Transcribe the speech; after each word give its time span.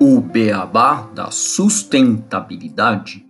O 0.00 0.20
beabá 0.20 1.02
da 1.14 1.30
sustentabilidade. 1.30 3.26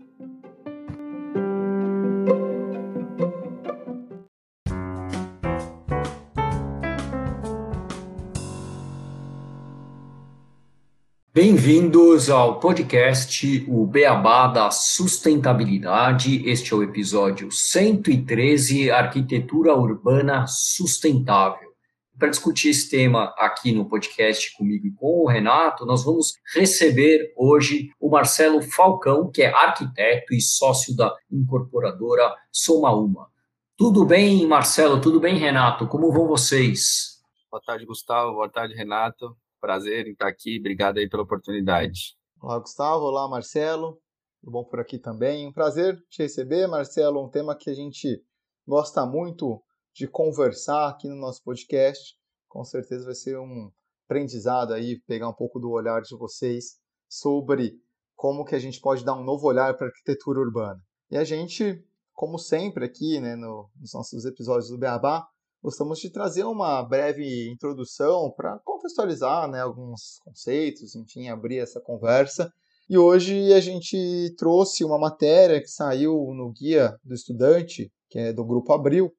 Bem-vindos 11.65 12.29
ao 12.29 12.58
podcast 12.58 13.65
O 13.69 13.87
Beabá 13.87 14.49
da 14.49 14.72
Sustentabilidade. 14.72 16.42
Este 16.45 16.73
é 16.73 16.77
o 16.77 16.83
episódio 16.83 17.52
113, 17.52 18.91
Arquitetura 18.91 19.73
Urbana 19.73 20.45
Sustentável. 20.48 21.70
Para 22.19 22.30
discutir 22.30 22.70
esse 22.70 22.91
tema 22.91 23.33
aqui 23.38 23.70
no 23.70 23.88
podcast 23.88 24.52
comigo 24.56 24.88
e 24.88 24.91
com 24.91 25.20
o 25.20 25.28
Renato, 25.28 25.86
nós 25.86 26.05
vamos 26.05 26.34
receber 26.52 27.33
hoje 27.36 27.91
o 28.00 28.10
Marcelo 28.10 28.60
Falcão, 28.60 29.30
que 29.30 29.42
é 29.42 29.55
arquiteto 29.55 30.34
e 30.34 30.41
sócio 30.41 30.97
da 30.97 31.14
incorporadora 31.30 32.34
Soma 32.50 32.92
Uma. 32.92 33.28
Tudo 33.77 34.05
bem, 34.05 34.44
Marcelo? 34.48 35.00
Tudo 35.00 35.20
bem, 35.20 35.36
Renato? 35.36 35.86
Como 35.86 36.10
vão 36.10 36.27
vocês? 36.27 37.22
Boa 37.48 37.62
tarde, 37.64 37.86
Gustavo. 37.86 38.33
Boa 38.33 38.48
tarde, 38.48 38.74
Renato. 38.74 39.36
Prazer 39.62 40.08
em 40.08 40.10
estar 40.10 40.26
aqui. 40.26 40.58
Obrigado 40.58 40.98
aí 40.98 41.08
pela 41.08 41.22
oportunidade. 41.22 42.16
Olá, 42.40 42.58
Gustavo. 42.58 43.04
Olá, 43.04 43.28
Marcelo. 43.28 43.96
Tudo 44.40 44.50
bom 44.50 44.64
por 44.64 44.80
aqui 44.80 44.98
também? 44.98 45.46
Um 45.46 45.52
prazer 45.52 45.96
te 46.10 46.20
receber, 46.20 46.66
Marcelo. 46.66 47.24
Um 47.24 47.30
tema 47.30 47.56
que 47.56 47.70
a 47.70 47.74
gente 47.74 48.20
gosta 48.66 49.06
muito 49.06 49.62
de 49.94 50.08
conversar 50.08 50.88
aqui 50.88 51.08
no 51.08 51.14
nosso 51.14 51.44
podcast. 51.44 52.16
Com 52.48 52.64
certeza 52.64 53.04
vai 53.04 53.14
ser 53.14 53.38
um 53.38 53.70
aprendizado 54.04 54.74
aí, 54.74 55.00
pegar 55.06 55.28
um 55.28 55.32
pouco 55.32 55.60
do 55.60 55.70
olhar 55.70 56.02
de 56.02 56.16
vocês 56.16 56.80
sobre 57.08 57.80
como 58.16 58.44
que 58.44 58.56
a 58.56 58.58
gente 58.58 58.80
pode 58.80 59.04
dar 59.04 59.14
um 59.14 59.22
novo 59.22 59.47
olhar 59.47 59.76
para 59.76 59.86
a 59.86 59.91
arquitetura 59.91 60.41
urbana. 60.41 60.82
E 61.08 61.16
a 61.16 61.22
gente, 61.22 61.86
como 62.12 62.36
sempre 62.36 62.84
aqui, 62.84 63.20
né, 63.20 63.36
no, 63.36 63.70
nos 63.80 63.94
nossos 63.94 64.24
episódios 64.24 64.70
do 64.70 64.78
Beabá, 64.78 65.24
gostamos 65.62 66.00
de 66.00 66.10
trazer 66.10 66.44
uma 66.44 66.82
breve 66.82 67.48
introdução 67.48 68.32
para 68.36 68.58
contextualizar 68.64 69.48
né, 69.48 69.60
alguns 69.60 70.19
conceitos, 70.24 70.96
enfim, 70.96 71.28
abrir 71.28 71.58
essa 71.58 71.80
conversa. 71.80 72.52
E 72.91 72.98
hoje 72.98 73.52
a 73.52 73.60
gente 73.60 74.34
trouxe 74.36 74.84
uma 74.84 74.98
matéria 74.98 75.60
que 75.60 75.69
saiu 75.69 76.12
no 76.34 76.52
Guia 76.52 76.98
do 77.04 77.14
Estudante, 77.14 77.91
que 78.10 78.19
é 78.19 78.32
do 78.32 78.44
Grupo 78.44 78.72
Abril, 78.72 79.12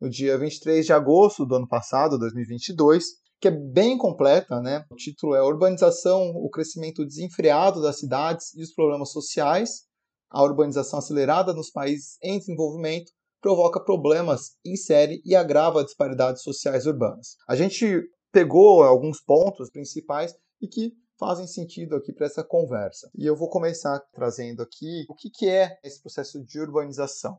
no 0.00 0.08
dia 0.08 0.38
23 0.38 0.86
de 0.86 0.92
agosto 0.92 1.44
do 1.44 1.56
ano 1.56 1.68
passado, 1.68 2.18
2022, 2.18 3.04
que 3.38 3.48
é 3.48 3.50
bem 3.50 3.98
completa, 3.98 4.58
né? 4.60 4.84
O 4.90 4.96
título 4.96 5.34
é 5.34 5.42
Urbanização, 5.42 6.30
o 6.34 6.48
crescimento 6.48 7.04
desenfreado 7.04 7.82
das 7.82 7.98
cidades 7.98 8.54
e 8.54 8.62
os 8.62 8.72
problemas 8.72 9.12
sociais, 9.12 9.82
a 10.30 10.42
urbanização 10.42 10.98
acelerada 10.98 11.52
nos 11.52 11.70
países 11.70 12.16
em 12.22 12.38
desenvolvimento 12.38 13.12
provoca 13.40 13.82
problemas 13.82 14.56
em 14.64 14.76
série 14.76 15.22
e 15.24 15.34
agrava 15.34 15.84
disparidades 15.84 16.42
sociais 16.42 16.86
urbanas. 16.86 17.36
A 17.48 17.56
gente 17.56 18.02
pegou 18.32 18.82
alguns 18.82 19.20
pontos 19.20 19.70
principais 19.70 20.34
e 20.60 20.68
que 20.68 20.92
fazem 21.18 21.46
sentido 21.46 21.96
aqui 21.96 22.12
para 22.12 22.26
essa 22.26 22.42
conversa. 22.42 23.10
E 23.14 23.26
eu 23.26 23.36
vou 23.36 23.48
começar 23.48 24.00
trazendo 24.12 24.62
aqui 24.62 25.04
o 25.08 25.14
que, 25.14 25.30
que 25.30 25.48
é 25.48 25.78
esse 25.84 26.00
processo 26.00 26.42
de 26.42 26.60
urbanização. 26.60 27.38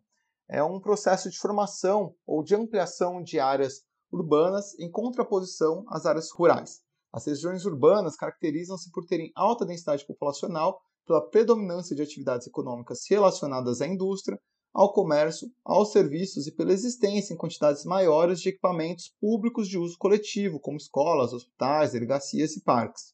É 0.50 0.64
um 0.64 0.80
processo 0.80 1.30
de 1.30 1.38
formação 1.38 2.14
ou 2.26 2.44
de 2.44 2.54
ampliação 2.54 3.24
de 3.24 3.40
áreas 3.40 3.82
urbanas 4.12 4.78
em 4.80 4.92
contraposição 4.92 5.84
às 5.88 6.06
áreas 6.06 6.30
rurais. 6.32 6.82
As 7.14 7.26
regiões 7.26 7.66
urbanas 7.66 8.16
caracterizam-se 8.16 8.92
por 8.92 9.06
terem 9.06 9.32
alta 9.36 9.66
densidade 9.66 10.06
populacional, 10.06 10.80
pela 11.06 11.28
predominância 11.30 11.96
de 11.96 12.02
atividades 12.02 12.48
econômicas 12.48 13.00
relacionadas 13.10 13.82
à 13.82 13.88
indústria, 13.88 14.40
ao 14.74 14.94
comércio, 14.94 15.52
aos 15.64 15.92
serviços 15.92 16.48
e 16.48 16.52
pela 16.52 16.72
existência 16.72 17.34
em 17.34 17.38
quantidades 17.38 17.84
maiores 17.84 18.40
de 18.40 18.50
equipamentos 18.50 19.14
públicos 19.20 19.68
de 19.68 19.78
uso 19.78 19.98
coletivo, 19.98 20.60
como 20.60 20.78
escolas, 20.78 21.34
hospitais, 21.34 21.92
delegacias 21.92 22.56
e 22.56 22.64
parques. 22.64 23.14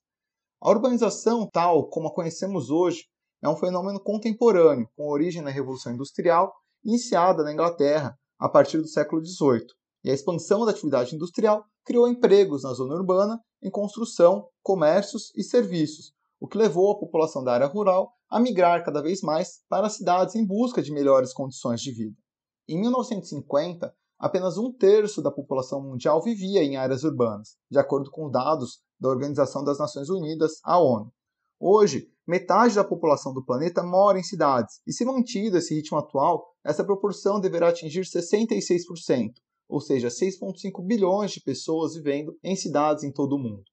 A 0.62 0.70
urbanização, 0.70 1.48
tal 1.48 1.88
como 1.90 2.08
a 2.08 2.14
conhecemos 2.14 2.70
hoje, 2.70 3.06
é 3.42 3.50
um 3.50 3.56
fenômeno 3.56 4.00
contemporâneo, 4.00 4.90
com 4.96 5.08
origem 5.08 5.42
na 5.42 5.52
Revolução 5.52 5.94
Industrial, 5.94 6.54
iniciada 6.84 7.44
na 7.44 7.54
Inglaterra 7.54 8.18
a 8.40 8.50
partir 8.50 8.78
do 8.78 8.88
século 8.88 9.24
XVIII. 9.24 9.66
E 10.04 10.10
a 10.10 10.14
expansão 10.14 10.66
da 10.66 10.72
atividade 10.72 11.16
industrial 11.16 11.64
criou 11.84 12.08
empregos 12.08 12.64
na 12.64 12.74
zona 12.74 12.96
urbana 12.96 13.40
em 13.62 13.70
construção, 13.70 14.48
comércios 14.64 15.32
e 15.36 15.44
serviços, 15.44 16.14
o 16.40 16.48
que 16.48 16.58
levou 16.58 16.92
a 16.92 17.00
população 17.00 17.44
da 17.44 17.54
área 17.54 17.68
rural 17.68 18.12
a 18.30 18.40
migrar 18.40 18.84
cada 18.84 19.02
vez 19.02 19.22
mais 19.22 19.62
para 19.70 19.88
as 19.88 19.94
cidades 19.94 20.36
em 20.36 20.46
busca 20.46 20.82
de 20.82 20.92
melhores 20.92 21.34
condições 21.34 21.82
de 21.82 21.92
vida. 21.92 22.16
Em 22.68 22.80
1950, 22.80 23.94
apenas 24.20 24.58
um 24.58 24.72
terço 24.72 25.22
da 25.22 25.32
população 25.32 25.82
mundial 25.82 26.22
vivia 26.22 26.64
em 26.64 26.76
áreas 26.76 27.04
urbanas, 27.04 27.56
de 27.72 27.80
acordo 27.80 28.12
com 28.12 28.30
dados 28.30 28.82
da 29.00 29.10
Organização 29.10 29.64
das 29.64 29.80
Nações 29.80 30.10
Unidas, 30.10 30.60
a 30.64 30.80
ONU. 30.80 31.12
Hoje, 31.60 32.08
metade 32.28 32.76
da 32.76 32.84
população 32.84 33.34
do 33.34 33.44
planeta 33.44 33.82
mora 33.82 34.20
em 34.20 34.24
cidades, 34.24 34.82
e 34.86 34.92
se 34.92 35.06
mantido 35.06 35.58
esse 35.58 35.74
ritmo 35.74 35.98
atual, 35.98 36.46
essa 36.64 36.84
proporção 36.84 37.40
deverá 37.40 37.70
atingir 37.70 38.02
66%, 38.02 39.34
ou 39.70 39.80
seja, 39.80 40.10
6,5 40.10 40.86
bilhões 40.86 41.32
de 41.32 41.42
pessoas 41.42 41.96
vivendo 41.96 42.38
em 42.44 42.56
cidades 42.56 43.04
em 43.04 43.12
todo 43.12 43.36
o 43.36 43.40
mundo. 43.40 43.64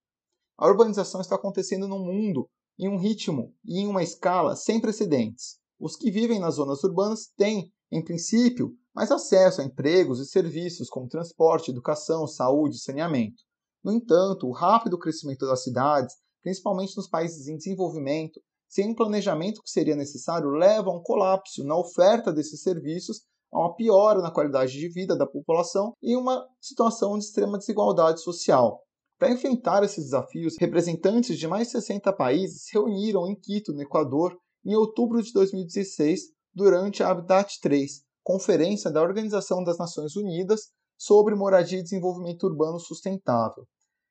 A 0.57 0.69
urbanização 0.69 1.21
está 1.21 1.35
acontecendo 1.35 1.89
no 1.89 1.99
mundo 1.99 2.49
em 2.79 2.89
um 2.89 2.99
ritmo 2.99 3.55
e 3.65 3.81
em 3.81 3.87
uma 3.87 4.03
escala 4.03 4.57
sem 4.57 4.81
precedentes. 4.81 5.59
Os 5.79 5.97
que 5.97 6.11
vivem 6.11 6.39
nas 6.39 6.55
zonas 6.55 6.83
urbanas 6.85 7.31
têm, 7.37 7.73
em 7.91 8.03
princípio, 8.03 8.73
mais 8.95 9.11
acesso 9.11 9.61
a 9.61 9.65
empregos 9.65 10.21
e 10.21 10.27
serviços 10.27 10.89
como 10.89 11.09
transporte, 11.09 11.71
educação, 11.71 12.27
saúde 12.27 12.77
e 12.77 12.81
saneamento. 12.81 13.43
No 13.83 13.93
entanto, 13.93 14.47
o 14.47 14.53
rápido 14.53 14.99
crescimento 14.99 15.47
das 15.47 15.63
cidades, 15.63 16.15
principalmente 16.43 16.97
nos 16.97 17.09
países 17.09 17.49
em 17.49 17.57
desenvolvimento, 17.57 18.41
sem 18.69 18.91
um 18.91 18.95
planejamento 18.95 19.63
que 19.63 19.71
seria 19.71 19.95
necessário, 19.95 20.51
leva 20.51 20.91
a 20.91 20.97
um 20.97 21.03
colapso 21.03 21.65
na 21.65 21.77
oferta 21.77 22.33
desses 22.33 22.63
serviços, 22.63 23.23
a 23.53 23.59
uma 23.59 23.75
piora 23.75 24.21
na 24.21 24.33
qualidade 24.33 24.73
de 24.73 24.89
vida 24.89 25.17
da 25.17 25.27
população 25.27 25.93
e 26.03 26.17
uma 26.17 26.45
situação 26.61 27.17
de 27.19 27.25
extrema 27.25 27.59
desigualdade 27.59 28.21
social. 28.21 28.84
Para 29.19 29.33
enfrentar 29.33 29.85
esses 29.85 30.05
desafios, 30.05 30.57
representantes 30.59 31.39
de 31.39 31.47
mais 31.47 31.69
de 31.69 31.73
60 31.73 32.13
países 32.13 32.65
se 32.65 32.73
reuniram 32.73 33.29
em 33.29 33.35
Quito, 33.35 33.73
no 33.73 33.81
Equador, 33.81 34.37
em 34.65 34.75
outubro 34.75 35.23
de 35.23 35.33
2016, 35.33 36.33
durante 36.53 37.03
a 37.03 37.11
Habitat 37.11 37.61
3, 37.61 38.03
conferência 38.23 38.91
da 38.91 39.03
Organização 39.03 39.63
das 39.63 39.79
Nações 39.79 40.17
Unidas 40.17 40.73
sobre 40.99 41.35
Moradia 41.35 41.79
e 41.79 41.83
Desenvolvimento 41.83 42.45
Urbano 42.45 42.81
Sustentável. 42.81 43.67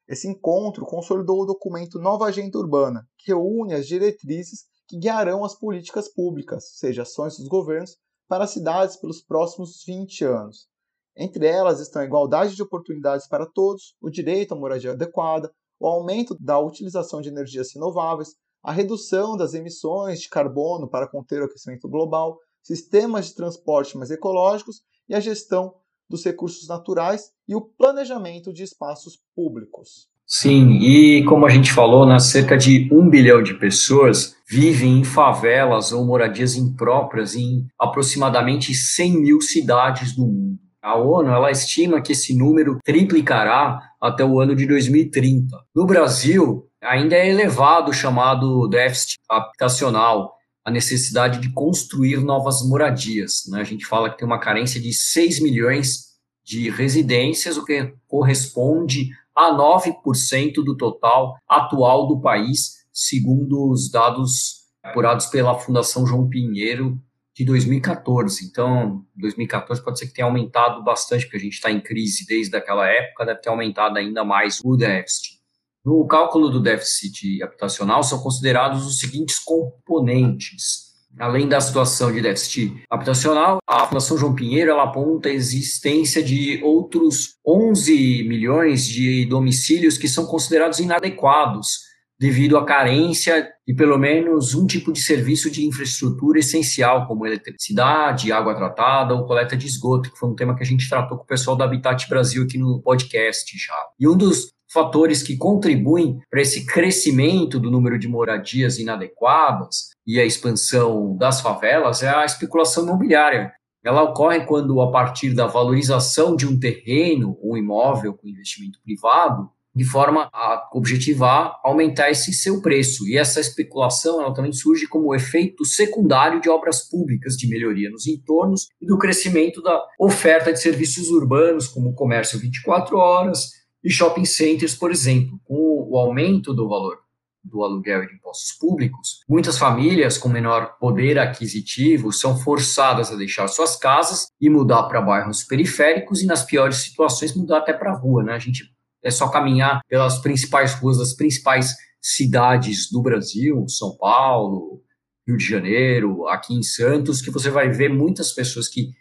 Esse 0.08 0.28
encontro 0.28 0.86
consolidou 0.86 1.42
o 1.42 1.46
documento 1.46 2.00
Nova 2.00 2.26
Agenda 2.26 2.58
Urbana, 2.58 3.08
que 3.18 3.32
reúne 3.32 3.74
as 3.74 3.88
diretrizes 3.88 4.66
que 4.88 4.98
guiarão 4.98 5.44
as 5.44 5.58
políticas 5.58 6.08
públicas, 6.08 6.78
seja 6.78 7.04
ações 7.04 7.38
dos 7.38 7.48
governos, 7.48 7.98
para 8.28 8.44
as 8.44 8.52
cidades 8.52 8.96
pelos 8.98 9.22
próximos 9.22 9.84
20 9.86 10.26
anos. 10.26 10.68
Entre 11.16 11.46
elas 11.46 11.80
estão 11.80 12.02
a 12.02 12.06
igualdade 12.06 12.56
de 12.56 12.64
oportunidades 12.64 13.28
para 13.28 13.46
todos, 13.46 13.96
o 14.02 14.10
direito 14.10 14.54
à 14.54 14.58
moradia 14.58 14.92
adequada, 14.92 15.52
o 15.80 15.88
aumento 15.88 16.36
da 16.40 16.60
utilização 16.60 17.22
de 17.22 17.30
energias 17.30 17.74
renováveis, 17.74 18.30
a 18.64 18.72
redução 18.72 19.36
das 19.36 19.54
emissões 19.54 20.22
de 20.22 20.30
carbono 20.30 20.90
para 20.90 21.08
conter 21.08 21.42
o 21.42 21.46
aquecimento 21.46 21.90
global, 21.90 22.38
sistemas 22.62 23.28
de 23.28 23.36
transporte 23.36 23.98
mais 23.98 24.10
ecológicos 24.10 24.82
e 25.08 25.14
a 25.14 25.20
gestão 25.20 25.76
dos 26.10 26.24
recursos 26.24 26.68
naturais 26.68 27.32
e 27.48 27.56
o 27.56 27.62
planejamento 27.62 28.54
de 28.54 28.64
espaços 28.64 29.20
públicos. 29.36 30.08
Sim, 30.26 30.80
e 30.80 31.24
como 31.26 31.46
a 31.46 31.50
gente 31.50 31.72
falou, 31.72 32.06
né, 32.06 32.18
cerca 32.18 32.58
de 32.58 32.90
um 32.94 33.10
bilhão 33.10 33.44
de 33.44 33.54
pessoas 33.56 34.36
vivem 34.48 35.00
em 35.00 35.04
favelas 35.04 35.92
ou 35.92 36.06
moradias 36.06 36.56
impróprias 36.56 37.36
em 37.36 37.68
aproximadamente 37.78 38.74
100 38.74 39.22
mil 39.22 39.42
cidades 39.42 40.16
do 40.16 40.26
mundo. 40.26 40.60
A 40.84 40.98
ONU 40.98 41.30
ela 41.30 41.50
estima 41.50 42.02
que 42.02 42.12
esse 42.12 42.38
número 42.38 42.78
triplicará 42.84 43.80
até 44.02 44.26
o 44.26 44.38
ano 44.42 44.54
de 44.54 44.68
2030. 44.68 45.58
No 45.74 45.86
Brasil, 45.86 46.70
ainda 46.82 47.16
é 47.16 47.30
elevado 47.30 47.92
o 47.92 47.94
chamado 47.94 48.68
déficit 48.68 49.18
habitacional, 49.30 50.36
a 50.66 50.70
necessidade 50.70 51.40
de 51.40 51.54
construir 51.54 52.18
novas 52.18 52.68
moradias. 52.68 53.44
Né? 53.48 53.62
A 53.62 53.64
gente 53.64 53.86
fala 53.86 54.10
que 54.10 54.18
tem 54.18 54.28
uma 54.28 54.42
carência 54.42 54.82
de 54.82 54.92
6 54.92 55.40
milhões 55.40 56.18
de 56.44 56.70
residências, 56.70 57.56
o 57.56 57.64
que 57.64 57.94
corresponde 58.06 59.08
a 59.34 59.54
9% 59.54 60.56
do 60.66 60.76
total 60.76 61.38
atual 61.48 62.08
do 62.08 62.20
país, 62.20 62.84
segundo 62.92 63.72
os 63.72 63.90
dados 63.90 64.64
apurados 64.84 65.28
pela 65.28 65.58
Fundação 65.58 66.06
João 66.06 66.28
Pinheiro 66.28 67.02
de 67.36 67.46
2014. 67.46 68.46
Então, 68.46 69.06
2014 69.16 69.84
pode 69.84 70.00
ser 70.00 70.08
que 70.08 70.14
tenha 70.14 70.28
aumentado 70.28 70.84
bastante, 70.84 71.26
porque 71.26 71.38
a 71.38 71.42
gente 71.42 71.54
está 71.54 71.72
em 71.72 71.82
crise 71.82 72.26
desde 72.26 72.56
aquela 72.56 72.88
época, 72.88 73.26
deve 73.26 73.42
ter 73.42 73.50
aumentado 73.50 73.98
ainda 73.98 74.24
mais 74.24 74.60
o 74.64 74.76
déficit. 74.76 75.42
No 75.86 76.08
cálculo 76.08 76.50
do 76.50 76.62
déficit 76.62 77.44
habitacional 77.44 78.04
são 78.04 78.20
considerados 78.20 78.86
os 78.86 79.00
seguintes 79.00 79.40
componentes 79.40 80.94
Além 81.20 81.48
da 81.48 81.62
situação 81.62 82.12
de 82.12 82.22
déficit 82.22 82.84
habitacional, 82.90 83.60
a 83.68 83.86
Fundação 83.86 84.18
João 84.18 84.34
Pinheiro 84.34 84.72
ela 84.72 84.84
aponta 84.84 85.30
a 85.30 85.34
existência 85.34 86.24
de 86.24 86.60
outros 86.64 87.36
11 87.46 88.24
milhões 88.24 88.88
de 88.88 89.26
domicílios 89.26 89.98
que 89.98 90.08
são 90.08 90.26
considerados 90.26 90.80
inadequados 90.80 91.93
devido 92.20 92.58
à 92.58 92.66
carência 92.66 93.50
de 93.68 93.74
pelo 93.74 93.98
menos 93.98 94.54
um 94.54 94.66
tipo 94.66 94.92
de 94.92 95.02
serviço 95.02 95.50
de 95.50 95.66
infraestrutura 95.66 96.40
essencial, 96.40 97.08
como 97.08 97.26
eletricidade, 97.26 98.32
água 98.32 98.56
tratada 98.56 99.14
ou 99.14 99.26
coleta 99.26 99.56
de 99.56 99.68
esgoto, 99.68 100.12
que 100.12 100.18
foi 100.18 100.30
um 100.30 100.36
tema 100.36 100.56
que 100.56 100.64
a 100.64 100.66
gente 100.66 100.88
tratou 100.88 101.18
com 101.18 101.24
o 101.24 101.28
pessoal 101.28 101.56
da 101.56 101.66
Habitat 101.66 102.08
Brasil 102.08 102.44
aqui 102.44 102.58
no 102.58 102.82
podcast 102.82 103.58
já. 103.58 103.76
E 104.00 104.08
um 104.08 104.18
dos 104.18 104.54
fatores 104.72 105.22
que 105.22 105.38
contribuem 105.38 106.20
para 106.30 106.42
esse 106.42 106.66
crescimento 106.66 107.60
do 107.60 107.70
número 107.70 108.00
de 108.00 108.08
moradias 108.08 108.80
inadequadas 108.80 109.90
e 110.06 110.20
a 110.20 110.26
expansão 110.26 111.16
das 111.16 111.42
favelas 111.42 112.02
é 112.02 112.10
a 112.10 112.26
especulação 112.26 112.84
imobiliária. 112.84 113.54
Ela 113.84 114.02
ocorre 114.02 114.46
quando, 114.46 114.82
a 114.82 114.92
partir 114.92 115.34
da 115.34 115.46
valorização 115.46 116.36
de 116.36 116.48
um 116.48 116.58
terreno, 116.58 117.38
um 117.44 117.56
imóvel 117.56 118.14
com 118.14 118.28
investimento 118.28 118.80
privado, 118.84 119.50
de 119.76 119.84
forma 119.84 120.30
a 120.32 120.70
objetivar 120.74 121.60
aumentar 121.64 122.10
esse 122.12 122.32
seu 122.34 122.62
preço. 122.62 123.08
E 123.08 123.18
essa 123.18 123.40
especulação 123.40 124.22
ela 124.22 124.34
também 124.34 124.54
surge 124.54 124.88
como 124.88 125.16
efeito 125.16 125.66
secundário 125.66 126.40
de 126.40 126.50
obras 126.50 126.88
públicas 126.88 127.36
de 127.36 127.48
melhoria 127.48 127.90
nos 127.90 128.08
entornos 128.08 128.68
e 128.82 128.86
do 128.86 128.98
crescimento 128.98 129.62
da 129.62 129.84
oferta 130.00 130.54
de 130.54 130.62
serviços 130.62 131.10
urbanos, 131.10 131.68
como 131.68 131.96
comércio 131.96 132.40
24 132.40 132.98
horas, 132.98 133.64
e 133.84 133.92
shopping 133.92 134.26
centers, 134.26 134.76
por 134.76 134.92
exemplo, 134.92 135.40
com 135.44 135.88
o 135.90 135.98
aumento 135.98 136.54
do 136.54 136.70
valor 136.70 137.04
do 137.44 137.62
aluguel 137.64 138.04
e 138.04 138.08
de 138.08 138.14
impostos 138.16 138.54
públicos, 138.54 139.20
muitas 139.28 139.58
famílias 139.58 140.18
com 140.18 140.30
menor 140.30 140.78
poder 140.80 141.20
aquisitivo 141.20 142.14
são 142.14 142.38
forçadas 142.38 143.12
a 143.12 143.16
deixar 143.16 143.48
suas 143.50 143.76
casas 143.76 144.28
e 144.40 144.50
mudar 144.50 144.84
para 144.84 145.02
bairros 145.02 145.44
periféricos 145.44 146.22
e, 146.22 146.26
nas 146.26 146.46
piores 146.46 146.78
situações, 146.78 147.36
mudar 147.36 147.58
até 147.58 147.74
para 147.74 147.92
a 147.92 147.98
rua. 147.98 148.24
Né? 148.24 148.34
A 148.34 148.40
gente 148.40 148.72
é 149.04 149.12
só 149.12 149.28
caminhar 149.28 149.82
pelas 149.88 150.20
principais 150.20 150.74
ruas 150.74 150.98
das 150.98 151.14
principais 151.14 151.76
cidades 152.02 152.90
do 152.90 153.02
Brasil, 153.02 153.68
São 153.68 153.96
Paulo, 153.98 154.82
Rio 155.28 155.38
de 155.38 155.46
Janeiro, 155.46 156.28
aqui 156.28 156.54
em 156.54 156.64
Santos, 156.64 157.22
que 157.22 157.32
você 157.32 157.50
vai 157.50 157.70
ver 157.70 157.90
muitas 157.90 158.32
pessoas 158.32 158.68
que 158.68 158.92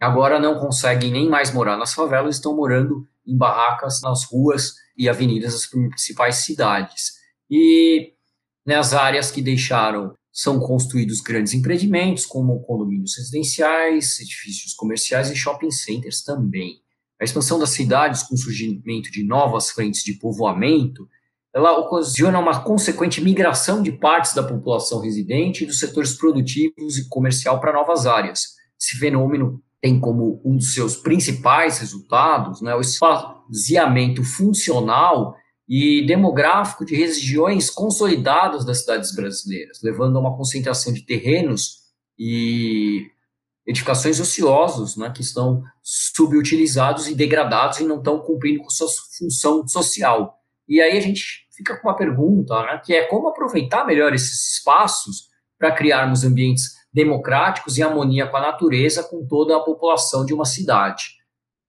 agora 0.00 0.40
não 0.40 0.58
conseguem 0.58 1.10
nem 1.10 1.28
mais 1.28 1.52
morar 1.52 1.76
nas 1.76 1.94
favelas, 1.94 2.36
estão 2.36 2.56
morando 2.56 3.06
em 3.26 3.36
barracas 3.36 4.00
nas 4.02 4.24
ruas 4.24 4.74
e 4.96 5.08
avenidas 5.08 5.52
das 5.52 5.66
principais 5.66 6.36
cidades. 6.36 7.12
E 7.50 8.12
nas 8.66 8.92
áreas 8.92 9.30
que 9.30 9.40
deixaram 9.40 10.14
são 10.32 10.60
construídos 10.60 11.20
grandes 11.20 11.54
empreendimentos, 11.54 12.26
como 12.26 12.60
condomínios 12.62 13.16
residenciais, 13.16 14.20
edifícios 14.20 14.74
comerciais 14.74 15.30
e 15.30 15.36
shopping 15.36 15.70
centers 15.70 16.22
também. 16.22 16.80
A 17.20 17.24
expansão 17.24 17.58
das 17.58 17.70
cidades 17.70 18.22
com 18.22 18.34
o 18.34 18.38
surgimento 18.38 19.10
de 19.10 19.24
novas 19.24 19.70
frentes 19.70 20.04
de 20.04 20.14
povoamento, 20.14 21.08
ela 21.54 21.76
ocasiona 21.78 22.38
uma 22.38 22.62
consequente 22.62 23.20
migração 23.20 23.82
de 23.82 23.90
partes 23.90 24.34
da 24.34 24.42
população 24.42 25.00
residente 25.00 25.64
e 25.64 25.66
dos 25.66 25.80
setores 25.80 26.14
produtivos 26.16 26.96
e 26.96 27.08
comercial 27.08 27.60
para 27.60 27.72
novas 27.72 28.06
áreas. 28.06 28.56
Esse 28.80 28.96
fenômeno 28.96 29.60
tem 29.80 29.98
como 29.98 30.40
um 30.44 30.56
dos 30.56 30.74
seus 30.74 30.96
principais 30.96 31.78
resultados 31.78 32.60
né, 32.60 32.74
o 32.74 32.80
esvaziamento 32.80 34.22
funcional 34.22 35.34
e 35.68 36.06
demográfico 36.06 36.84
de 36.84 36.96
regiões 36.96 37.68
consolidadas 37.70 38.64
das 38.64 38.80
cidades 38.80 39.14
brasileiras, 39.14 39.80
levando 39.82 40.16
a 40.16 40.20
uma 40.20 40.36
concentração 40.36 40.92
de 40.92 41.04
terrenos 41.04 41.78
e 42.18 43.10
edificações 43.68 44.18
ociosos, 44.18 44.96
né, 44.96 45.12
que 45.14 45.20
estão 45.20 45.62
subutilizados 45.82 47.06
e 47.06 47.14
degradados 47.14 47.78
e 47.78 47.84
não 47.84 47.98
estão 47.98 48.18
cumprindo 48.18 48.62
com 48.62 48.70
sua 48.70 48.88
função 49.18 49.68
social. 49.68 50.38
E 50.66 50.80
aí 50.80 50.96
a 50.96 51.00
gente 51.02 51.46
fica 51.54 51.76
com 51.76 51.86
uma 51.86 51.96
pergunta, 51.96 52.62
né, 52.62 52.80
que 52.82 52.94
é 52.94 53.04
como 53.04 53.28
aproveitar 53.28 53.84
melhor 53.84 54.14
esses 54.14 54.54
espaços 54.54 55.28
para 55.58 55.70
criarmos 55.70 56.24
ambientes 56.24 56.78
democráticos 56.90 57.76
em 57.76 57.82
harmonia 57.82 58.26
com 58.26 58.38
a 58.38 58.40
natureza, 58.40 59.02
com 59.02 59.26
toda 59.26 59.54
a 59.54 59.60
população 59.60 60.24
de 60.24 60.32
uma 60.32 60.46
cidade. 60.46 61.18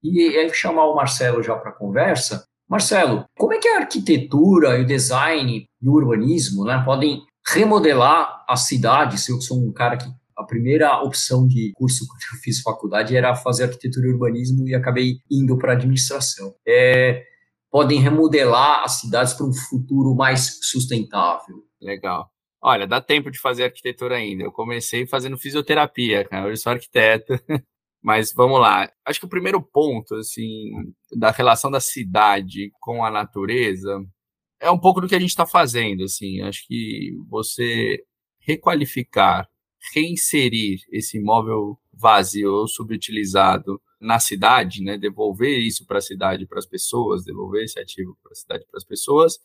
E 0.01 0.37
aí 0.37 0.53
chamar 0.53 0.85
o 0.85 0.95
Marcelo 0.95 1.43
já 1.43 1.55
para 1.57 1.73
conversa. 1.73 2.45
Marcelo, 2.69 3.25
como 3.37 3.53
é 3.53 3.57
que 3.57 3.67
a 3.67 3.79
arquitetura 3.79 4.77
e 4.77 4.83
o 4.83 4.85
design 4.85 5.65
e 5.81 5.89
o 5.89 5.91
urbanismo 5.91 6.63
né, 6.63 6.81
podem 6.85 7.21
remodelar 7.45 8.45
a 8.47 8.55
cidade? 8.55 9.17
Eu 9.29 9.41
sou 9.41 9.59
um 9.59 9.73
cara 9.73 9.97
que 9.97 10.07
a 10.39 10.45
primeira 10.45 11.01
opção 11.01 11.45
de 11.47 11.71
curso 11.75 12.05
quando 12.07 12.35
eu 12.35 12.41
fiz 12.41 12.61
faculdade 12.61 13.15
era 13.15 13.35
fazer 13.35 13.63
arquitetura 13.63 14.07
e 14.07 14.11
urbanismo 14.11 14.67
e 14.67 14.73
acabei 14.73 15.17
indo 15.29 15.57
para 15.57 15.73
administração. 15.73 16.55
É, 16.67 17.23
podem 17.69 17.99
remodelar 17.99 18.83
as 18.83 18.99
cidades 18.99 19.33
para 19.33 19.45
um 19.45 19.53
futuro 19.53 20.15
mais 20.15 20.59
sustentável. 20.61 21.63
Legal. 21.81 22.29
Olha, 22.61 22.85
dá 22.85 22.99
tempo 22.99 23.31
de 23.31 23.39
fazer 23.39 23.65
arquitetura 23.65 24.15
ainda. 24.15 24.43
Eu 24.43 24.51
comecei 24.51 25.07
fazendo 25.07 25.37
fisioterapia, 25.37 26.25
cara. 26.27 26.47
Hoje 26.47 26.61
sou 26.61 26.71
arquiteto. 26.71 27.33
Mas 28.01 28.33
vamos 28.33 28.59
lá. 28.59 28.89
Acho 29.05 29.19
que 29.19 29.25
o 29.25 29.29
primeiro 29.29 29.61
ponto, 29.61 30.15
assim, 30.15 30.71
da 31.17 31.31
relação 31.31 31.69
da 31.69 31.79
cidade 31.79 32.71
com 32.79 33.03
a 33.03 33.11
natureza 33.11 34.01
é 34.59 34.71
um 34.71 34.79
pouco 34.79 35.01
do 35.01 35.07
que 35.07 35.15
a 35.15 35.19
gente 35.19 35.29
está 35.29 35.45
fazendo, 35.45 36.03
assim. 36.03 36.41
Acho 36.41 36.65
que 36.67 37.11
você 37.29 38.03
requalificar, 38.41 39.47
reinserir 39.93 40.79
esse 40.91 41.17
imóvel 41.17 41.79
vazio 41.93 42.53
ou 42.53 42.67
subutilizado 42.67 43.81
na 43.99 44.19
cidade, 44.19 44.81
né, 44.81 44.97
devolver 44.97 45.59
isso 45.59 45.85
para 45.85 45.97
a 45.97 46.01
cidade, 46.01 46.45
para 46.45 46.59
as 46.59 46.65
pessoas, 46.65 47.23
devolver 47.23 47.63
esse 47.63 47.79
ativo 47.79 48.17
para 48.23 48.31
a 48.31 48.35
cidade, 48.35 48.65
para 48.69 48.77
as 48.77 48.85
pessoas, 48.85 49.39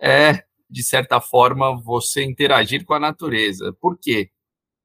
é 0.00 0.44
de 0.70 0.82
certa 0.84 1.20
forma, 1.20 1.76
você 1.82 2.22
interagir 2.22 2.84
com 2.84 2.94
a 2.94 3.00
natureza. 3.00 3.72
Por 3.80 3.98
quê? 3.98 4.30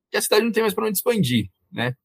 Porque 0.04 0.18
a 0.18 0.22
cidade 0.22 0.44
não 0.44 0.52
tem 0.52 0.64
mais 0.64 0.74
para 0.74 0.88
onde 0.88 0.98
expandir, 0.98 1.50
né? 1.72 1.96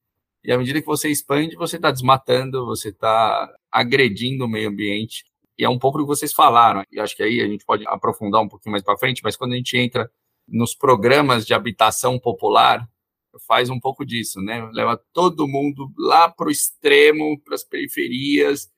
E 0.44 0.52
à 0.52 0.58
medida 0.58 0.80
que 0.80 0.86
você 0.86 1.08
expande, 1.08 1.56
você 1.56 1.76
está 1.76 1.90
desmatando, 1.90 2.66
você 2.66 2.90
está 2.90 3.50
agredindo 3.70 4.44
o 4.44 4.48
meio 4.48 4.68
ambiente. 4.68 5.24
E 5.58 5.64
é 5.64 5.68
um 5.68 5.78
pouco 5.78 5.98
do 5.98 6.04
que 6.04 6.08
vocês 6.08 6.32
falaram. 6.32 6.82
E 6.90 6.98
acho 6.98 7.16
que 7.16 7.22
aí 7.22 7.40
a 7.40 7.46
gente 7.46 7.64
pode 7.64 7.86
aprofundar 7.86 8.42
um 8.42 8.48
pouquinho 8.48 8.72
mais 8.72 8.82
para 8.82 8.96
frente, 8.96 9.22
mas 9.22 9.36
quando 9.36 9.52
a 9.52 9.56
gente 9.56 9.76
entra 9.76 10.10
nos 10.50 10.74
programas 10.74 11.46
de 11.46 11.54
habitação 11.54 12.18
popular, 12.18 12.88
faz 13.46 13.70
um 13.70 13.78
pouco 13.78 14.04
disso, 14.04 14.40
né? 14.40 14.68
Leva 14.72 15.00
todo 15.12 15.48
mundo 15.48 15.92
lá 15.96 16.28
para 16.28 16.48
o 16.48 16.50
extremo, 16.50 17.40
para 17.42 17.54
as 17.54 17.64
periferias, 17.64 18.68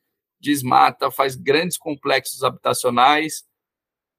desmata, 0.41 1.11
faz 1.11 1.35
grandes 1.35 1.79
complexos 1.79 2.43
habitacionais 2.43 3.45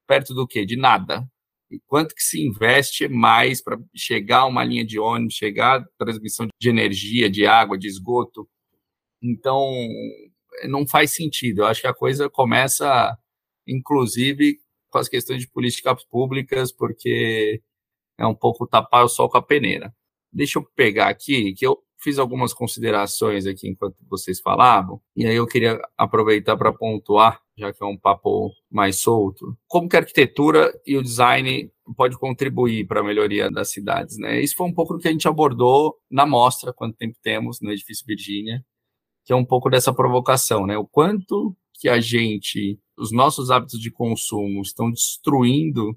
perto 0.07 0.33
do 0.33 0.47
quê? 0.47 0.65
De 0.65 0.75
nada. 0.75 1.27
E 1.69 1.79
quanto 1.87 2.13
que 2.13 2.21
se 2.21 2.45
investe 2.45 3.07
mais 3.07 3.61
para 3.61 3.79
chegar 3.95 4.39
a 4.39 4.45
uma 4.45 4.63
linha 4.63 4.85
de 4.85 4.99
ônibus, 4.99 5.33
chegar 5.33 5.81
a 5.81 5.85
transmissão 5.97 6.47
de 6.59 6.69
energia, 6.69 7.29
de 7.29 7.45
água, 7.45 7.77
de 7.77 7.87
esgoto? 7.87 8.47
Então, 9.21 9.73
não 10.67 10.85
faz 10.85 11.15
sentido. 11.15 11.61
Eu 11.61 11.65
acho 11.67 11.81
que 11.81 11.87
a 11.87 11.93
coisa 11.93 12.29
começa, 12.29 13.17
inclusive, 13.67 14.59
com 14.93 14.99
as 14.99 15.09
questões 15.09 15.41
de 15.41 15.49
políticas 15.49 16.05
públicas, 16.05 16.71
porque 16.71 17.61
é 18.17 18.25
um 18.27 18.35
pouco 18.35 18.67
tapar 18.67 19.03
o 19.03 19.09
sol 19.09 19.27
com 19.27 19.37
a 19.37 19.41
peneira. 19.41 19.93
Deixa 20.31 20.59
eu 20.59 20.65
pegar 20.75 21.09
aqui, 21.09 21.53
que 21.53 21.65
eu 21.65 21.79
fiz 21.99 22.19
algumas 22.19 22.53
considerações 22.53 23.47
aqui 23.47 23.67
enquanto 23.67 23.95
vocês 24.09 24.39
falavam, 24.39 25.01
e 25.15 25.25
aí 25.25 25.35
eu 25.35 25.47
queria 25.47 25.81
aproveitar 25.97 26.55
para 26.57 26.71
pontuar, 26.73 27.41
já 27.57 27.73
que 27.73 27.83
é 27.83 27.87
um 27.87 27.97
papo 27.97 28.51
mais 28.69 28.99
solto, 28.99 29.57
como 29.67 29.89
que 29.89 29.95
a 29.95 29.99
arquitetura 29.99 30.71
e 30.85 30.97
o 30.97 31.01
design 31.01 31.71
pode 31.95 32.17
contribuir 32.17 32.85
para 32.85 32.99
a 32.99 33.03
melhoria 33.03 33.49
das 33.49 33.71
cidades, 33.71 34.17
né? 34.17 34.41
Isso 34.41 34.55
foi 34.55 34.67
um 34.67 34.73
pouco 34.73 34.93
do 34.93 34.99
que 34.99 35.07
a 35.07 35.11
gente 35.11 35.27
abordou 35.27 35.97
na 36.11 36.25
mostra, 36.25 36.73
quanto 36.73 36.97
tempo 36.97 37.17
temos 37.23 37.59
no 37.61 37.71
edifício 37.71 38.05
Virgínia, 38.05 38.63
que 39.25 39.33
é 39.33 39.35
um 39.35 39.45
pouco 39.45 39.69
dessa 39.69 39.93
provocação, 39.93 40.67
né? 40.67 40.77
O 40.77 40.85
quanto 40.85 41.55
que 41.83 41.89
a 41.89 41.99
gente, 41.99 42.79
os 42.97 43.11
nossos 43.11 43.51
hábitos 43.51 43.77
de 43.77 43.91
consumo 43.91 44.61
estão 44.61 44.89
destruindo 44.89 45.93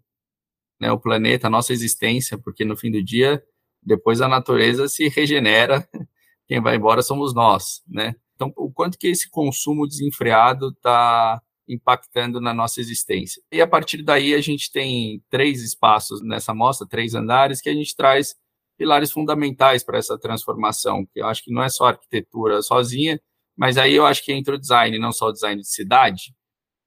né, 0.80 0.90
o 0.90 0.98
planeta, 0.98 1.46
a 1.46 1.50
nossa 1.50 1.72
existência, 1.72 2.36
porque 2.36 2.64
no 2.64 2.76
fim 2.76 2.90
do 2.90 3.00
dia 3.00 3.40
depois 3.80 4.20
a 4.20 4.26
natureza 4.26 4.88
se 4.88 5.08
regenera, 5.08 5.88
quem 6.48 6.60
vai 6.60 6.74
embora 6.74 7.02
somos 7.02 7.32
nós, 7.32 7.84
né? 7.86 8.16
Então, 8.34 8.52
o 8.56 8.68
quanto 8.68 8.98
que 8.98 9.06
esse 9.06 9.30
consumo 9.30 9.86
desenfreado 9.86 10.70
está 10.70 11.40
impactando 11.68 12.40
na 12.40 12.52
nossa 12.52 12.80
existência. 12.80 13.40
E 13.52 13.60
a 13.60 13.66
partir 13.66 14.02
daí 14.02 14.34
a 14.34 14.40
gente 14.40 14.72
tem 14.72 15.22
três 15.30 15.62
espaços 15.62 16.20
nessa 16.20 16.52
mostra, 16.52 16.84
três 16.84 17.14
andares, 17.14 17.60
que 17.60 17.68
a 17.68 17.74
gente 17.74 17.94
traz 17.94 18.34
pilares 18.76 19.12
fundamentais 19.12 19.84
para 19.84 19.98
essa 19.98 20.18
transformação, 20.18 21.06
que 21.06 21.20
eu 21.20 21.28
acho 21.28 21.44
que 21.44 21.52
não 21.52 21.62
é 21.62 21.68
só 21.68 21.86
arquitetura 21.86 22.60
sozinha, 22.60 23.20
mas 23.56 23.78
aí 23.78 23.94
eu 23.94 24.04
acho 24.04 24.22
que 24.24 24.32
entra 24.32 24.54
o 24.54 24.58
design, 24.58 24.98
não 24.98 25.12
só 25.12 25.28
o 25.28 25.32
design 25.32 25.60
de 25.60 25.68
cidade, 25.68 26.34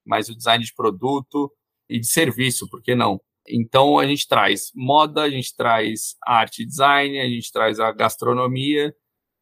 mas 0.05 0.29
o 0.29 0.35
design 0.35 0.63
de 0.63 0.73
produto 0.73 1.51
e 1.89 1.99
de 1.99 2.07
serviço, 2.07 2.69
por 2.69 2.81
que 2.81 2.95
não? 2.95 3.19
Então 3.47 3.97
a 3.97 4.05
gente 4.05 4.27
traz 4.27 4.71
moda, 4.75 5.23
a 5.23 5.29
gente 5.29 5.55
traz 5.55 6.15
arte 6.25 6.61
e 6.61 6.65
design, 6.65 7.19
a 7.19 7.27
gente 7.27 7.51
traz 7.51 7.79
a 7.79 7.91
gastronomia 7.91 8.93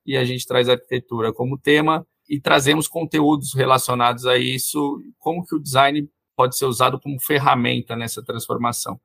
e 0.06 0.16
a 0.16 0.24
gente 0.24 0.46
traz 0.46 0.70
a 0.70 0.74
arquitetura 0.74 1.34
como 1.34 1.58
tema 1.58 2.08
e 2.30 2.40
trazemos 2.40 2.88
conteúdos 2.88 3.54
relacionados 3.54 4.26
a 4.26 4.38
isso, 4.38 5.02
como 5.18 5.46
que 5.46 5.56
o 5.56 5.60
design 5.60 6.10
pode 6.36 6.58
ser 6.58 6.66
usado 6.66 7.00
como 7.00 7.20
ferramenta 7.20 7.96
nessa 7.96 8.24
transformação. 8.24 9.00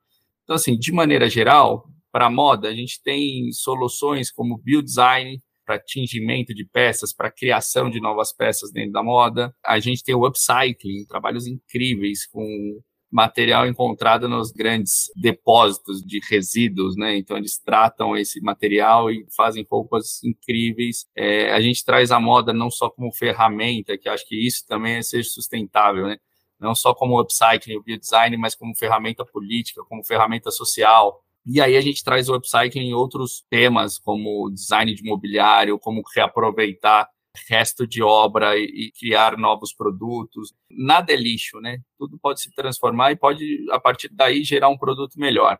Então 0.45 0.55
assim, 0.55 0.79
de 0.79 0.93
maneira 0.93 1.29
geral, 1.29 1.89
para 2.13 2.31
moda, 2.31 2.69
a 2.69 2.75
gente 2.75 3.03
tem 3.03 3.51
soluções 3.53 4.31
como 4.31 4.59
biodesign, 4.59 5.43
para 5.65 5.79
tingimento 5.79 6.55
de 6.55 6.65
peças, 6.65 7.13
para 7.13 7.31
criação 7.31 7.91
de 7.91 8.01
novas 8.01 8.33
peças 8.33 8.71
dentro 8.73 8.93
da 8.93 9.03
moda. 9.03 9.55
A 9.65 9.79
gente 9.79 10.03
tem 10.03 10.15
o 10.15 10.27
upcycling, 10.27 11.07
trabalhos 11.07 11.47
incríveis 11.47 12.27
com 12.27 12.81
material 13.13 13.67
encontrado 13.67 14.27
nos 14.27 14.51
grandes 14.51 15.11
depósitos 15.15 16.01
de 16.01 16.19
resíduos, 16.31 16.97
né? 16.97 17.17
Então 17.19 17.37
eles 17.37 17.59
tratam 17.59 18.17
esse 18.17 18.41
material 18.41 19.11
e 19.11 19.27
fazem 19.37 19.67
roupas 19.71 20.25
incríveis. 20.25 21.07
É, 21.15 21.53
a 21.53 21.61
gente 21.61 21.85
traz 21.85 22.11
a 22.11 22.19
moda 22.19 22.55
não 22.55 22.71
só 22.71 22.89
como 22.89 23.13
ferramenta, 23.13 23.99
que 23.99 24.09
acho 24.09 24.27
que 24.27 24.35
isso 24.35 24.67
também 24.67 24.95
é 24.97 25.03
ser 25.03 25.23
sustentável, 25.25 26.07
né? 26.07 26.17
Não 26.59 26.75
só 26.75 26.95
como 26.95 27.21
upcycling, 27.21 27.77
o 27.77 27.83
biodesign, 27.83 28.37
mas 28.39 28.55
como 28.55 28.75
ferramenta 28.75 29.27
política, 29.27 29.83
como 29.85 30.03
ferramenta 30.05 30.51
social. 30.51 31.23
E 31.45 31.61
aí 31.61 31.77
a 31.77 31.81
gente 31.81 32.05
traz 32.05 32.29
o 32.29 32.35
upcycling 32.35 32.89
em 32.89 32.95
outros 32.95 33.45
temas, 33.51 33.99
como 33.99 34.51
design 34.51 34.95
de 34.95 35.03
mobiliário, 35.03 35.79
como 35.79 36.03
reaproveitar 36.15 37.09
resto 37.49 37.87
de 37.87 38.03
obra 38.03 38.57
e, 38.57 38.65
e, 38.65 38.93
criar 38.93 39.37
novos 39.37 39.73
produtos. 39.73 40.53
Nada 40.71 41.13
é 41.13 41.17
lixo, 41.17 41.61
né? 41.61 41.79
Tudo 41.99 42.19
pode 42.19 42.41
se 42.41 42.55
transformar 42.55 43.13
e 43.13 43.17
pode, 43.17 43.67
a 43.71 43.81
partir 43.81 44.09
daí, 44.09 44.45
gerar 44.45 44.69
um 44.69 44.79
produto 44.79 45.19
melhor. 45.19 45.59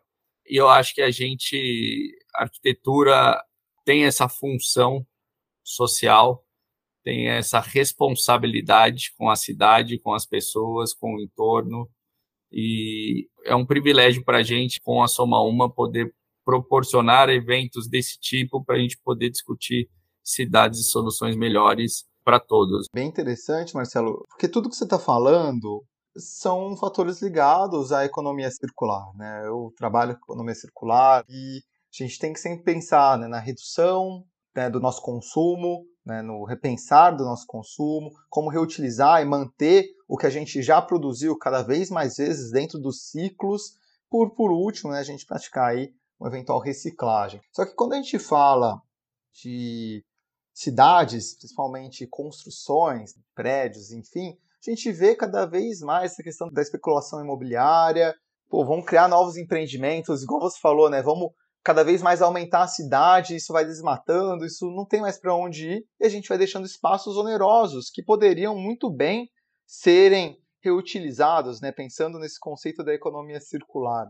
E 0.49 0.57
eu 0.57 0.69
acho 0.69 0.95
que 0.95 1.03
a 1.03 1.11
gente, 1.11 2.15
a 2.35 2.43
arquitetura 2.43 3.43
tem 3.85 4.05
essa 4.05 4.29
função 4.29 5.07
social, 5.65 6.45
tem 7.05 7.29
essa 7.29 7.61
responsabilidade 7.61 9.13
com 9.17 9.31
a 9.31 9.37
cidade, 9.37 9.99
com 9.99 10.15
as 10.15 10.27
pessoas, 10.27 10.93
com 10.93 11.17
o 11.17 11.21
entorno. 11.21 11.91
E 12.53 13.29
é 13.45 13.55
um 13.55 13.67
privilégio 13.67 14.25
para 14.25 14.39
a 14.39 14.43
gente, 14.43 14.81
com 14.81 15.03
a 15.03 15.09
Soma 15.09 15.43
Uma, 15.43 15.73
poder 15.73 16.13
proporcionar 16.45 17.29
eventos 17.29 17.89
desse 17.89 18.19
tipo 18.21 18.65
para 18.65 18.77
a 18.77 18.79
gente 18.79 18.99
poder 19.03 19.31
discutir 19.31 19.89
cidades 20.23 20.81
e 20.81 20.85
soluções 20.85 21.37
melhores 21.37 22.05
para 22.25 22.39
todos. 22.39 22.87
Bem 22.95 23.09
interessante, 23.09 23.75
Marcelo, 23.75 24.25
porque 24.29 24.49
tudo 24.49 24.69
que 24.69 24.77
você 24.77 24.85
está 24.85 24.99
falando 24.99 25.85
são 26.17 26.77
fatores 26.77 27.23
ligados 27.23 27.93
à 27.93 28.05
economia 28.05 28.51
circular. 28.51 29.13
Né? 29.15 29.43
Eu 29.47 29.73
trabalho 29.77 30.15
com 30.15 30.33
economia 30.33 30.55
circular 30.55 31.25
e 31.29 31.59
a 31.59 32.05
gente 32.05 32.19
tem 32.19 32.33
que 32.33 32.41
sempre 32.41 32.63
pensar 32.65 33.19
né, 33.19 33.27
na 33.27 33.39
redução 33.39 34.25
né, 34.55 34.69
do 34.71 34.81
nosso 34.81 35.03
consumo, 35.03 35.85
né, 36.05 36.23
no 36.23 36.45
repensar 36.45 37.17
do 37.17 37.25
nosso 37.25 37.47
consumo, 37.47 38.11
como 38.29 38.51
reutilizar 38.51 39.23
e 39.23 39.25
manter 39.25 39.87
o 40.09 40.17
que 40.17 40.27
a 40.27 40.31
gente 40.31 40.63
já 40.63 40.83
produziu 40.83 41.37
cada 41.39 41.63
vez 41.63 41.91
mais 41.91 42.17
vezes 42.17 42.51
dentro 42.51 42.79
dos 42.79 43.09
ciclos, 43.11 43.75
por, 44.11 44.35
por 44.35 44.51
último, 44.51 44.93
né, 44.93 44.99
a 44.99 45.05
gente 45.05 45.27
praticar 45.27 45.71
aí 45.71 45.93
uma 46.19 46.29
eventual 46.29 46.61
reciclagem. 46.61 47.41
Só 47.53 47.65
que 47.65 47.75
quando 47.75 47.95
a 47.95 47.97
gente 47.97 48.19
fala 48.19 48.81
de 49.33 50.05
cidades, 50.53 51.37
principalmente 51.37 52.07
construções, 52.07 53.15
prédios, 53.35 53.91
enfim, 53.91 54.37
a 54.65 54.71
gente 54.71 54.93
vê 54.93 55.17
cada 55.17 55.47
vez 55.47 55.81
mais 55.81 56.13
essa 56.13 56.23
questão 56.23 56.49
da 56.51 56.63
especulação 56.63 57.21
imobiliária. 57.23 58.15
Pô, 58.49 58.65
vamos 58.65 58.85
criar 58.85 59.09
novos 59.09 59.37
empreendimentos, 59.37 60.23
igual 60.23 60.41
você 60.41 60.61
falou, 60.61 60.91
né? 60.91 61.03
Vamos 61.03 61.33
cada 61.65 61.85
vez 61.85 62.03
mais 62.03 62.21
aumentar 62.21 62.63
a 62.63 62.69
cidade, 62.69 63.37
isso 63.37 63.53
vai 63.53 63.65
desmatando, 63.65 64.45
isso 64.45 64.67
não 64.71 64.87
tem 64.87 65.01
mais 65.01 65.19
para 65.19 65.35
onde 65.35 65.69
ir, 65.69 65.85
e 66.01 66.07
a 66.07 66.09
gente 66.09 66.29
vai 66.29 66.39
deixando 66.39 66.67
espaços 66.67 67.17
onerosos 67.17 67.91
que 67.91 68.03
poderiam 68.03 68.57
muito 68.57 68.91
bem 68.91 69.29
serem 69.67 70.37
reutilizados, 70.63 71.61
né? 71.61 71.73
Pensando 71.73 72.19
nesse 72.19 72.39
conceito 72.39 72.85
da 72.85 72.95
economia 72.95 73.41
circular. 73.41 74.07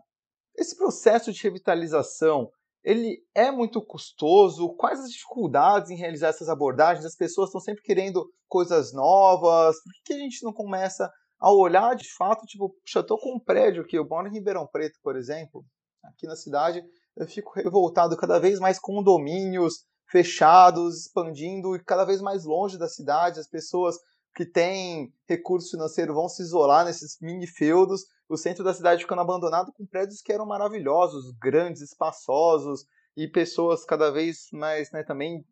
Esse 0.57 0.77
processo 0.77 1.33
de 1.33 1.43
revitalização 1.43 2.51
ele 2.85 3.23
é 3.35 3.51
muito 3.51 3.81
custoso? 3.81 4.75
Quais 4.75 4.99
as 4.99 5.11
dificuldades 5.11 5.91
em 5.91 5.97
realizar 5.97 6.29
essas 6.29 6.49
abordagens? 6.49 7.07
As 7.07 7.15
pessoas 7.15 7.49
estão 7.49 7.61
sempre 7.61 7.83
querendo 7.83 8.29
coisas 8.49 8.93
novas. 8.93 9.77
Por 9.77 9.93
que 10.05 10.15
a 10.15 10.19
gente 10.19 10.43
não 10.43 10.53
começa 10.53 11.11
a 11.39 11.53
olhar 11.53 11.95
de 11.95 12.13
fato, 12.15 12.45
tipo, 12.47 12.71
puxa, 12.71 13.03
tô 13.03 13.19
com 13.19 13.37
um 13.37 13.41
prédio 13.41 13.83
aqui, 13.83 13.97
eu 13.97 14.07
moro 14.07 14.29
em 14.29 14.33
Ribeirão 14.33 14.67
Preto, 14.67 14.99
por 15.03 15.17
exemplo, 15.17 15.65
aqui 16.05 16.27
na 16.27 16.37
cidade, 16.37 16.83
eu 17.17 17.27
fico 17.27 17.53
revoltado 17.55 18.17
cada 18.17 18.39
vez 18.39 18.59
mais 18.59 18.79
condomínios 18.79 19.85
fechados, 20.11 21.07
expandindo 21.07 21.75
e 21.75 21.85
cada 21.85 22.05
vez 22.05 22.21
mais 22.21 22.45
longe 22.45 22.79
da 22.79 22.89
cidade, 22.89 23.41
as 23.41 23.49
pessoas 23.49 23.97
que 24.35 24.45
têm 24.45 25.13
recurso 25.29 25.71
financeiro 25.71 26.15
vão 26.15 26.29
se 26.29 26.43
isolar 26.43 26.85
nesses 26.85 27.19
mini 27.21 27.47
feudos, 27.47 28.05
o 28.29 28.37
centro 28.37 28.65
da 28.65 28.73
cidade 28.73 29.03
ficando 29.03 29.21
abandonado 29.21 29.73
com 29.73 29.87
prédios 29.87 30.23
que 30.23 30.33
eram 30.33 30.47
maravilhosos, 30.47 31.33
grandes, 31.39 31.83
espaçosos, 31.83 32.87
e 33.17 33.29
pessoas 33.29 33.85
cada 33.85 34.11
vez 34.11 34.49
mais 34.53 34.91
né, 34.91 35.03
também 35.03 35.45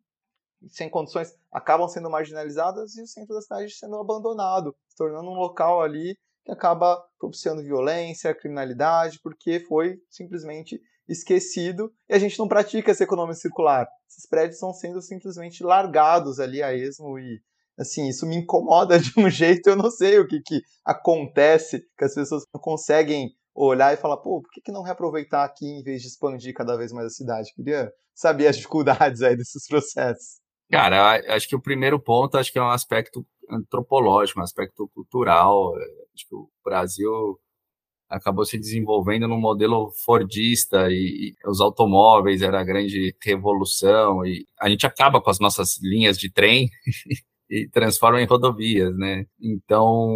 sem 0.67 0.89
condições 0.89 1.35
acabam 1.51 1.87
sendo 1.87 2.09
marginalizadas 2.09 2.95
e 2.95 3.01
o 3.01 3.07
centro 3.07 3.33
da 3.33 3.41
cidade 3.41 3.71
sendo 3.71 3.97
abandonado, 3.97 4.75
se 4.87 4.95
tornando 4.95 5.29
um 5.29 5.35
local 5.35 5.81
ali 5.81 6.17
que 6.43 6.51
acaba 6.51 7.03
propiciando 7.19 7.63
violência, 7.63 8.33
criminalidade, 8.33 9.19
porque 9.21 9.59
foi 9.59 10.01
simplesmente 10.09 10.81
esquecido 11.07 11.91
e 12.09 12.13
a 12.13 12.19
gente 12.19 12.37
não 12.37 12.47
pratica 12.47 12.91
essa 12.91 13.03
economia 13.03 13.33
circular. 13.33 13.87
Esses 14.09 14.27
prédios 14.27 14.55
estão 14.55 14.73
sendo 14.73 15.01
simplesmente 15.01 15.63
largados 15.63 16.39
ali 16.39 16.61
a 16.61 16.73
esmo 16.73 17.17
e 17.19 17.39
assim, 17.77 18.07
isso 18.07 18.25
me 18.25 18.35
incomoda 18.35 18.99
de 18.99 19.11
um 19.17 19.29
jeito, 19.29 19.69
eu 19.69 19.75
não 19.75 19.89
sei 19.89 20.19
o 20.19 20.27
que, 20.27 20.39
que 20.41 20.61
acontece, 20.85 21.81
que 21.97 22.05
as 22.05 22.13
pessoas 22.13 22.43
não 22.53 22.61
conseguem 22.61 23.29
olhar 23.53 23.93
e 23.93 23.97
falar, 23.97 24.17
pô, 24.17 24.41
por 24.41 24.49
que, 24.51 24.61
que 24.61 24.71
não 24.71 24.83
reaproveitar 24.83 25.43
aqui 25.43 25.65
em 25.65 25.83
vez 25.83 26.01
de 26.01 26.07
expandir 26.07 26.53
cada 26.53 26.77
vez 26.77 26.91
mais 26.91 27.07
a 27.07 27.09
cidade? 27.09 27.53
Queria 27.53 27.91
saber 28.13 28.47
as 28.47 28.55
dificuldades 28.55 29.21
aí 29.21 29.35
desses 29.35 29.67
processos. 29.67 30.39
Cara, 30.71 31.19
acho 31.35 31.49
que 31.49 31.55
o 31.55 31.61
primeiro 31.61 32.01
ponto 32.01 32.37
acho 32.37 32.51
que 32.51 32.57
é 32.57 32.61
um 32.61 32.69
aspecto 32.69 33.25
antropológico, 33.49 34.39
um 34.39 34.43
aspecto 34.43 34.89
cultural. 34.93 35.73
Acho 36.15 36.27
que 36.29 36.35
o 36.35 36.49
Brasil 36.63 37.37
acabou 38.11 38.45
se 38.45 38.57
desenvolvendo 38.59 39.27
num 39.27 39.39
modelo 39.39 39.89
fordista 40.03 40.91
e, 40.91 41.33
e, 41.33 41.49
os 41.49 41.61
automóveis 41.61 42.41
era 42.41 42.59
a 42.59 42.63
grande 42.63 43.15
revolução 43.23 44.25
e 44.25 44.45
a 44.59 44.69
gente 44.69 44.85
acaba 44.85 45.21
com 45.21 45.29
as 45.29 45.39
nossas 45.39 45.79
linhas 45.81 46.17
de 46.17 46.29
trem 46.29 46.69
e 47.49 47.69
transforma 47.69 48.21
em 48.21 48.25
rodovias, 48.25 48.95
né? 48.97 49.25
Então, 49.39 50.09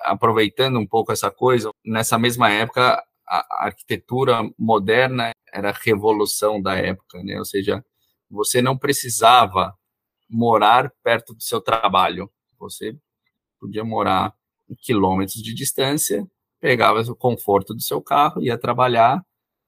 aproveitando 0.00 0.78
um 0.78 0.86
pouco 0.86 1.12
essa 1.12 1.30
coisa, 1.30 1.70
nessa 1.84 2.16
mesma 2.18 2.50
época, 2.50 3.02
a 3.26 3.66
arquitetura 3.66 4.42
moderna 4.58 5.32
era 5.52 5.70
a 5.70 5.78
revolução 5.84 6.62
da 6.62 6.76
época, 6.76 7.22
né? 7.24 7.38
Ou 7.38 7.44
seja, 7.44 7.84
você 8.30 8.62
não 8.62 8.78
precisava 8.78 9.74
morar 10.28 10.92
perto 11.02 11.34
do 11.34 11.42
seu 11.42 11.60
trabalho. 11.60 12.30
Você 12.58 12.96
podia 13.60 13.84
morar 13.84 14.34
quilômetros 14.80 15.42
de 15.42 15.54
distância, 15.54 16.26
pegava 16.64 17.02
o 17.02 17.14
conforto 17.14 17.74
do 17.74 17.82
seu 17.82 18.00
carro, 18.00 18.40
ia 18.40 18.56
trabalhar 18.56 19.22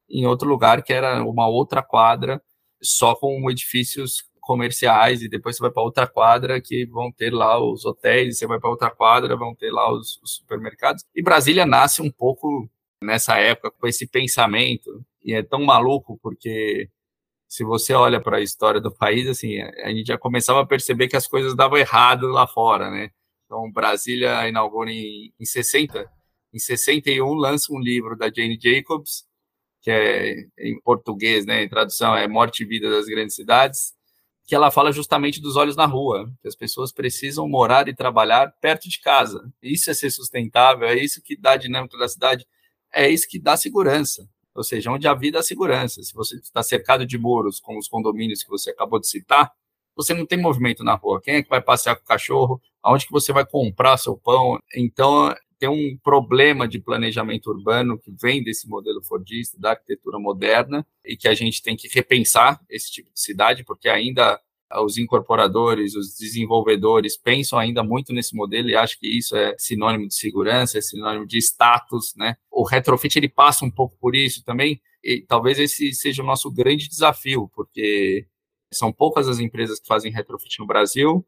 em 0.08 0.26
outro 0.26 0.48
lugar 0.48 0.82
que 0.82 0.94
era 0.94 1.22
uma 1.22 1.46
outra 1.46 1.82
quadra, 1.82 2.40
só 2.82 3.14
com 3.14 3.50
edifícios 3.50 4.24
comerciais 4.40 5.20
e 5.20 5.28
depois 5.28 5.56
você 5.56 5.62
vai 5.62 5.70
para 5.70 5.82
outra 5.82 6.06
quadra 6.06 6.58
que 6.58 6.86
vão 6.86 7.12
ter 7.12 7.34
lá 7.34 7.62
os 7.62 7.84
hotéis, 7.84 8.38
você 8.38 8.46
vai 8.46 8.58
para 8.58 8.70
outra 8.70 8.90
quadra, 8.90 9.36
vão 9.36 9.54
ter 9.54 9.70
lá 9.70 9.92
os, 9.92 10.18
os, 10.22 10.36
supermercados. 10.36 11.04
E 11.14 11.22
Brasília 11.22 11.66
nasce 11.66 12.00
um 12.00 12.10
pouco 12.10 12.66
nessa 13.04 13.36
época 13.36 13.72
com 13.72 13.86
esse 13.86 14.06
pensamento 14.06 15.04
e 15.22 15.34
é 15.34 15.42
tão 15.42 15.62
maluco 15.66 16.18
porque 16.22 16.88
se 17.46 17.62
você 17.62 17.92
olha 17.92 18.22
para 18.22 18.38
a 18.38 18.42
história 18.42 18.80
do 18.80 18.90
país, 18.90 19.28
assim, 19.28 19.60
a 19.60 19.90
gente 19.90 20.06
já 20.06 20.16
começava 20.16 20.62
a 20.62 20.66
perceber 20.66 21.08
que 21.08 21.16
as 21.16 21.26
coisas 21.26 21.54
davam 21.54 21.76
errado 21.76 22.26
lá 22.28 22.46
fora, 22.46 22.90
né? 22.90 23.10
Então, 23.44 23.70
Brasília 23.70 24.48
inaugura 24.48 24.90
em, 24.90 25.30
em 25.38 25.44
60, 25.44 26.10
em 26.52 26.58
61 26.58 27.34
lança 27.34 27.72
um 27.72 27.78
livro 27.78 28.16
da 28.16 28.26
Jane 28.26 28.58
Jacobs, 28.60 29.24
que 29.82 29.90
é 29.90 30.34
em 30.58 30.80
português, 30.80 31.46
né, 31.46 31.62
em 31.62 31.68
tradução 31.68 32.16
é 32.16 32.26
Morte 32.26 32.62
e 32.64 32.66
Vida 32.66 32.90
das 32.90 33.06
Grandes 33.06 33.36
Cidades, 33.36 33.94
que 34.46 34.54
ela 34.54 34.70
fala 34.70 34.92
justamente 34.92 35.40
dos 35.40 35.56
olhos 35.56 35.76
na 35.76 35.86
rua, 35.86 36.30
que 36.40 36.48
as 36.48 36.54
pessoas 36.54 36.92
precisam 36.92 37.48
morar 37.48 37.88
e 37.88 37.94
trabalhar 37.94 38.52
perto 38.60 38.88
de 38.88 39.00
casa. 39.00 39.52
Isso 39.62 39.90
é 39.90 39.94
ser 39.94 40.10
sustentável, 40.10 40.88
é 40.88 40.96
isso 40.96 41.22
que 41.22 41.36
dá 41.36 41.56
dinâmica 41.56 41.98
da 41.98 42.08
cidade, 42.08 42.46
é 42.92 43.08
isso 43.10 43.28
que 43.28 43.38
dá 43.40 43.56
segurança. 43.56 44.28
ou 44.54 44.64
seja, 44.64 44.90
onde 44.90 45.06
a 45.06 45.14
vida 45.14 45.38
é 45.38 45.40
a 45.40 45.42
segurança. 45.42 46.02
Se 46.02 46.14
você 46.14 46.36
está 46.36 46.62
cercado 46.62 47.06
de 47.06 47.18
muros, 47.18 47.60
como 47.60 47.78
os 47.78 47.88
condomínios 47.88 48.42
que 48.42 48.48
você 48.48 48.70
acabou 48.70 48.98
de 48.98 49.06
citar, 49.06 49.52
você 49.94 50.14
não 50.14 50.26
tem 50.26 50.40
movimento 50.40 50.82
na 50.84 50.94
rua. 50.94 51.20
Quem 51.22 51.36
é 51.36 51.42
que 51.42 51.48
vai 51.48 51.60
passear 51.60 51.96
com 51.96 52.02
o 52.02 52.06
cachorro? 52.06 52.60
Aonde 52.82 53.06
que 53.06 53.12
você 53.12 53.32
vai 53.32 53.46
comprar 53.46 53.96
seu 53.98 54.16
pão? 54.16 54.58
Então, 54.74 55.34
tem 55.58 55.68
um 55.68 55.96
problema 56.02 56.68
de 56.68 56.78
planejamento 56.78 57.48
urbano 57.50 57.98
que 57.98 58.10
vem 58.10 58.42
desse 58.42 58.68
modelo 58.68 59.02
fordista, 59.02 59.58
da 59.58 59.70
arquitetura 59.70 60.18
moderna, 60.18 60.86
e 61.04 61.16
que 61.16 61.28
a 61.28 61.34
gente 61.34 61.62
tem 61.62 61.76
que 61.76 61.88
repensar 61.88 62.60
esse 62.68 62.90
tipo 62.90 63.12
de 63.12 63.20
cidade, 63.20 63.64
porque 63.64 63.88
ainda 63.88 64.40
os 64.82 64.98
incorporadores, 64.98 65.94
os 65.94 66.16
desenvolvedores 66.18 67.16
pensam 67.16 67.58
ainda 67.58 67.84
muito 67.84 68.12
nesse 68.12 68.34
modelo 68.34 68.68
e 68.68 68.74
acham 68.74 68.98
que 68.98 69.06
isso 69.06 69.36
é 69.36 69.54
sinônimo 69.58 70.08
de 70.08 70.14
segurança, 70.14 70.78
é 70.78 70.80
sinônimo 70.80 71.26
de 71.26 71.38
status, 71.38 72.14
né? 72.16 72.36
O 72.50 72.64
retrofit 72.64 73.16
ele 73.16 73.28
passa 73.28 73.64
um 73.64 73.70
pouco 73.70 73.96
por 74.00 74.16
isso 74.16 74.44
também, 74.44 74.80
e 75.02 75.22
talvez 75.22 75.58
esse 75.58 75.92
seja 75.92 76.22
o 76.22 76.26
nosso 76.26 76.50
grande 76.50 76.88
desafio, 76.88 77.48
porque 77.54 78.26
são 78.72 78.92
poucas 78.92 79.28
as 79.28 79.38
empresas 79.38 79.78
que 79.78 79.86
fazem 79.86 80.12
retrofit 80.12 80.58
no 80.58 80.66
Brasil, 80.66 81.24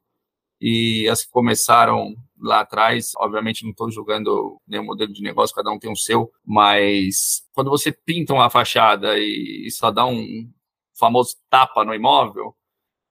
e 0.61 1.09
as 1.09 1.25
que 1.25 1.31
começaram 1.31 2.15
lá 2.41 2.61
atrás, 2.61 3.13
obviamente 3.17 3.65
não 3.65 3.71
estou 3.71 3.91
julgando 3.91 4.61
nenhum 4.67 4.85
modelo 4.85 5.13
de 5.13 5.23
negócio, 5.23 5.55
cada 5.55 5.71
um 5.71 5.79
tem 5.79 5.91
o 5.91 5.97
seu, 5.97 6.33
mas 6.45 7.43
quando 7.53 7.71
você 7.71 7.93
pinta 7.93 8.33
uma 8.33 8.51
fachada 8.51 9.19
e 9.19 9.69
só 9.71 9.91
dá 9.91 10.07
um 10.07 10.51
famoso 10.97 11.37
tapa 11.51 11.85
no 11.85 11.95
imóvel, 11.95 12.57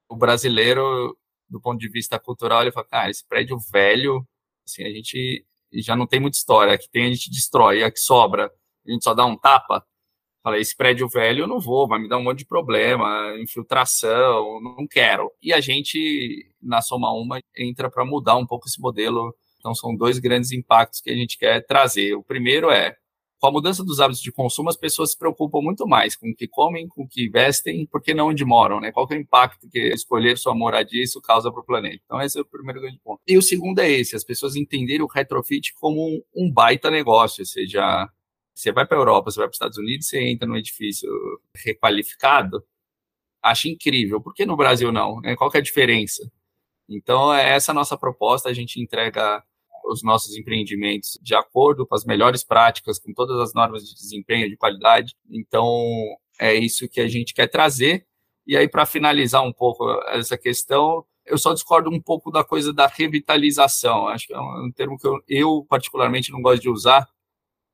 o 0.09 0.15
brasileiro, 0.15 1.17
do 1.49 1.59
ponto 1.59 1.79
de 1.79 1.89
vista 1.89 2.19
cultural, 2.19 2.61
ele 2.61 2.71
fala, 2.71 2.87
cara, 2.87 3.09
esse 3.09 3.25
prédio 3.27 3.57
velho, 3.71 4.25
assim, 4.65 4.83
a 4.83 4.89
gente 4.89 5.45
já 5.73 5.95
não 5.95 6.07
tem 6.07 6.19
muita 6.19 6.37
história, 6.37 6.73
a 6.73 6.77
que 6.77 6.89
tem 6.89 7.05
a 7.05 7.09
gente 7.09 7.29
destrói, 7.29 7.83
a 7.83 7.91
que 7.91 7.99
sobra, 7.99 8.51
a 8.85 8.91
gente 8.91 9.03
só 9.03 9.13
dá 9.13 9.25
um 9.25 9.37
tapa, 9.37 9.85
Falei, 10.47 10.61
esse 10.61 10.77
prédio 10.77 11.09
velho 11.09 11.43
eu 11.43 11.47
não 11.47 11.59
vou, 11.59 11.85
vai 11.89 11.99
me 11.99 12.07
dar 12.07 12.17
um 12.17 12.23
monte 12.23 12.39
de 12.39 12.45
problema, 12.45 13.35
infiltração, 13.37 14.61
não 14.61 14.87
quero. 14.89 15.29
E 15.41 15.51
a 15.51 15.59
gente, 15.59 16.49
na 16.61 16.81
Soma 16.81 17.11
Uma, 17.11 17.41
entra 17.53 17.91
para 17.91 18.05
mudar 18.05 18.37
um 18.37 18.47
pouco 18.47 18.65
esse 18.65 18.79
modelo. 18.79 19.35
Então, 19.59 19.75
são 19.75 19.93
dois 19.93 20.19
grandes 20.19 20.53
impactos 20.53 21.01
que 21.01 21.09
a 21.09 21.15
gente 21.15 21.37
quer 21.37 21.65
trazer. 21.65 22.15
O 22.15 22.23
primeiro 22.23 22.71
é, 22.71 22.95
com 23.39 23.47
a 23.47 23.51
mudança 23.51 23.83
dos 23.83 23.99
hábitos 23.99 24.21
de 24.21 24.31
consumo, 24.31 24.69
as 24.69 24.77
pessoas 24.77 25.11
se 25.11 25.17
preocupam 25.17 25.59
muito 25.59 25.85
mais 25.85 26.15
com 26.15 26.29
o 26.29 26.33
que 26.33 26.47
comem, 26.47 26.87
com 26.87 27.03
o 27.03 27.07
que 27.09 27.27
vestem, 27.29 27.85
porque 27.85 28.13
não 28.13 28.29
onde 28.29 28.45
moram, 28.45 28.79
né? 28.79 28.89
Qual 28.93 29.05
é 29.11 29.15
o 29.15 29.19
impacto 29.19 29.69
que 29.69 29.79
escolher 29.89 30.37
sua 30.37 30.55
moradia 30.55 31.03
isso 31.03 31.21
causa 31.21 31.51
para 31.51 31.59
o 31.59 31.65
planeta? 31.65 32.01
Então, 32.05 32.21
esse 32.21 32.39
é 32.39 32.41
o 32.41 32.45
primeiro 32.45 32.79
grande 32.79 33.01
ponto. 33.03 33.21
E 33.27 33.37
o 33.37 33.41
segundo 33.41 33.79
é 33.79 33.91
esse, 33.91 34.15
as 34.15 34.23
pessoas 34.23 34.55
entenderem 34.55 35.01
o 35.01 35.07
retrofit 35.07 35.73
como 35.73 36.23
um, 36.33 36.49
baita 36.49 36.89
negócio, 36.89 37.41
ou 37.41 37.45
seja, 37.45 38.09
você 38.57 38.71
vai 38.71 38.87
para 38.87 38.97
a 38.97 39.01
Europa, 39.01 39.29
você 39.29 39.37
vai 39.37 39.47
para 39.47 39.51
os 39.51 39.55
Estados 39.55 39.77
Unidos, 39.77 40.07
você 40.07 40.19
entra 40.19 40.47
num 40.47 40.57
edifício 40.57 41.07
requalificado, 41.55 42.63
acha 43.41 43.69
incrível. 43.69 44.19
Por 44.19 44.33
que 44.33 44.45
no 44.47 44.57
Brasil 44.57 44.91
não? 44.91 45.21
Né? 45.21 45.35
Qual 45.35 45.51
é 45.53 45.59
a 45.59 45.61
diferença? 45.61 46.29
Então, 46.89 47.31
é 47.31 47.55
essa 47.55 47.71
nossa 47.71 47.95
proposta, 47.95 48.49
a 48.49 48.53
gente 48.53 48.81
entrega 48.81 49.43
os 49.85 50.01
nossos 50.01 50.35
empreendimentos 50.35 51.19
de 51.21 51.35
acordo 51.35 51.85
com 51.85 51.93
as 51.93 52.03
melhores 52.03 52.43
práticas, 52.43 52.97
com 52.97 53.13
todas 53.13 53.39
as 53.39 53.53
normas 53.53 53.87
de 53.87 53.93
desempenho, 53.93 54.49
de 54.49 54.57
qualidade. 54.57 55.15
Então, 55.29 55.63
é 56.39 56.55
isso 56.55 56.89
que 56.89 56.99
a 56.99 57.07
gente 57.07 57.35
quer 57.35 57.47
trazer. 57.47 58.07
E 58.45 58.57
aí, 58.57 58.67
para 58.67 58.87
finalizar 58.87 59.43
um 59.43 59.53
pouco 59.53 59.87
essa 60.07 60.37
questão, 60.37 61.05
eu 61.25 61.37
só 61.37 61.53
discordo 61.53 61.91
um 61.91 62.01
pouco 62.01 62.31
da 62.31 62.43
coisa 62.43 62.73
da 62.73 62.87
revitalização. 62.87 64.07
Acho 64.07 64.27
que 64.27 64.33
é 64.33 64.39
um 64.39 64.71
termo 64.75 64.97
que 64.97 65.05
eu, 65.05 65.21
eu 65.27 65.65
particularmente 65.69 66.31
não 66.31 66.41
gosto 66.41 66.61
de 66.61 66.69
usar, 66.69 67.07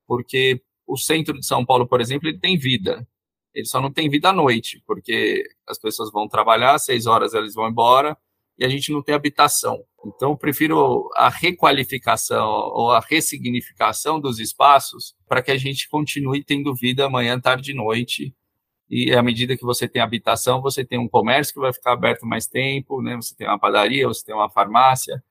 porque 0.06 0.62
o 0.88 0.98
centro 0.98 1.40
de 1.40 1.46
São 1.46 1.66
Paulo, 1.66 1.88
por 1.88 2.02
exemplo, 2.02 2.28
ele 2.28 2.40
tem 2.40 2.58
vida. 2.58 3.08
Ele 3.54 3.66
só 3.66 3.80
não 3.80 3.92
tem 3.92 4.10
vida 4.10 4.30
à 4.30 4.34
noite, 4.34 4.82
porque 4.86 5.44
as 5.68 5.78
pessoas 5.78 6.12
vão 6.12 6.28
trabalhar, 6.28 6.78
seis 6.80 7.06
horas 7.06 7.34
eles 7.34 7.54
vão 7.54 7.68
embora, 7.68 8.18
e 8.58 8.66
a 8.66 8.70
gente 8.70 8.92
não 8.92 9.02
tem 9.02 9.16
habitação. 9.16 9.84
Então, 10.06 10.36
prefiro 10.36 11.10
a 11.16 11.30
requalificação 11.30 12.48
ou 12.48 12.92
a 12.92 13.00
ressignificação 13.00 14.20
dos 14.20 14.40
espaços 14.40 15.16
para 15.28 15.42
que 15.42 15.52
a 15.52 15.58
gente 15.58 15.88
continue 15.89 16.43
tendo 16.43 16.76
vida 16.76 17.10
manhã, 17.10 17.39
tarde 17.39 17.72
e 17.72 17.76
noite. 17.76 18.36
E 18.89 19.13
à 19.13 19.24
medida 19.24 19.58
que 19.58 19.63
você 19.63 19.88
tem 19.88 20.02
habitação, 20.02 20.62
você 20.62 20.84
tem 20.84 21.00
um 21.00 21.08
comércio 21.08 21.54
que 21.54 21.60
vai 21.60 21.74
ficar 21.74 21.93
aberto 21.93 22.26
mais 22.26 22.46
tempo, 22.46 23.02
né? 23.02 23.15
você 23.15 23.36
tem 23.36 23.48
uma 23.48 23.60
padaria, 23.60 24.08
você 24.08 24.24
tem 24.26 24.36
uma 24.36 24.50
farmácia, 24.50 25.24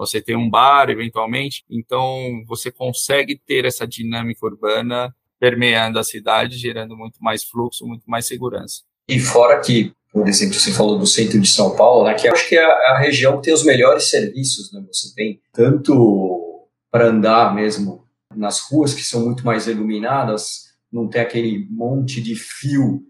você 0.00 0.18
tem 0.18 0.34
um 0.34 0.48
bar, 0.48 0.88
eventualmente, 0.88 1.62
então 1.68 2.42
você 2.46 2.72
consegue 2.72 3.38
ter 3.38 3.66
essa 3.66 3.86
dinâmica 3.86 4.46
urbana 4.46 5.14
permeando 5.38 5.98
a 5.98 6.04
cidade, 6.04 6.56
gerando 6.56 6.96
muito 6.96 7.18
mais 7.20 7.44
fluxo, 7.44 7.86
muito 7.86 8.04
mais 8.06 8.26
segurança. 8.26 8.80
E 9.06 9.20
fora 9.20 9.60
que, 9.60 9.92
por 10.10 10.26
exemplo, 10.26 10.54
você 10.54 10.72
falou 10.72 10.98
do 10.98 11.06
centro 11.06 11.38
de 11.38 11.48
São 11.48 11.76
Paulo, 11.76 12.06
né, 12.06 12.14
que 12.14 12.26
acho 12.28 12.48
que 12.48 12.56
é 12.56 12.64
a 12.64 12.98
região 12.98 13.36
que 13.36 13.44
tem 13.44 13.52
os 13.52 13.62
melhores 13.62 14.04
serviços, 14.04 14.72
né? 14.72 14.82
Você 14.90 15.14
tem 15.14 15.38
tanto 15.52 16.66
para 16.90 17.08
andar 17.08 17.54
mesmo 17.54 18.02
nas 18.34 18.60
ruas 18.60 18.94
que 18.94 19.04
são 19.04 19.24
muito 19.26 19.44
mais 19.44 19.66
iluminadas, 19.66 20.70
não 20.90 21.08
tem 21.08 21.20
aquele 21.20 21.66
monte 21.70 22.22
de 22.22 22.34
fio 22.34 23.02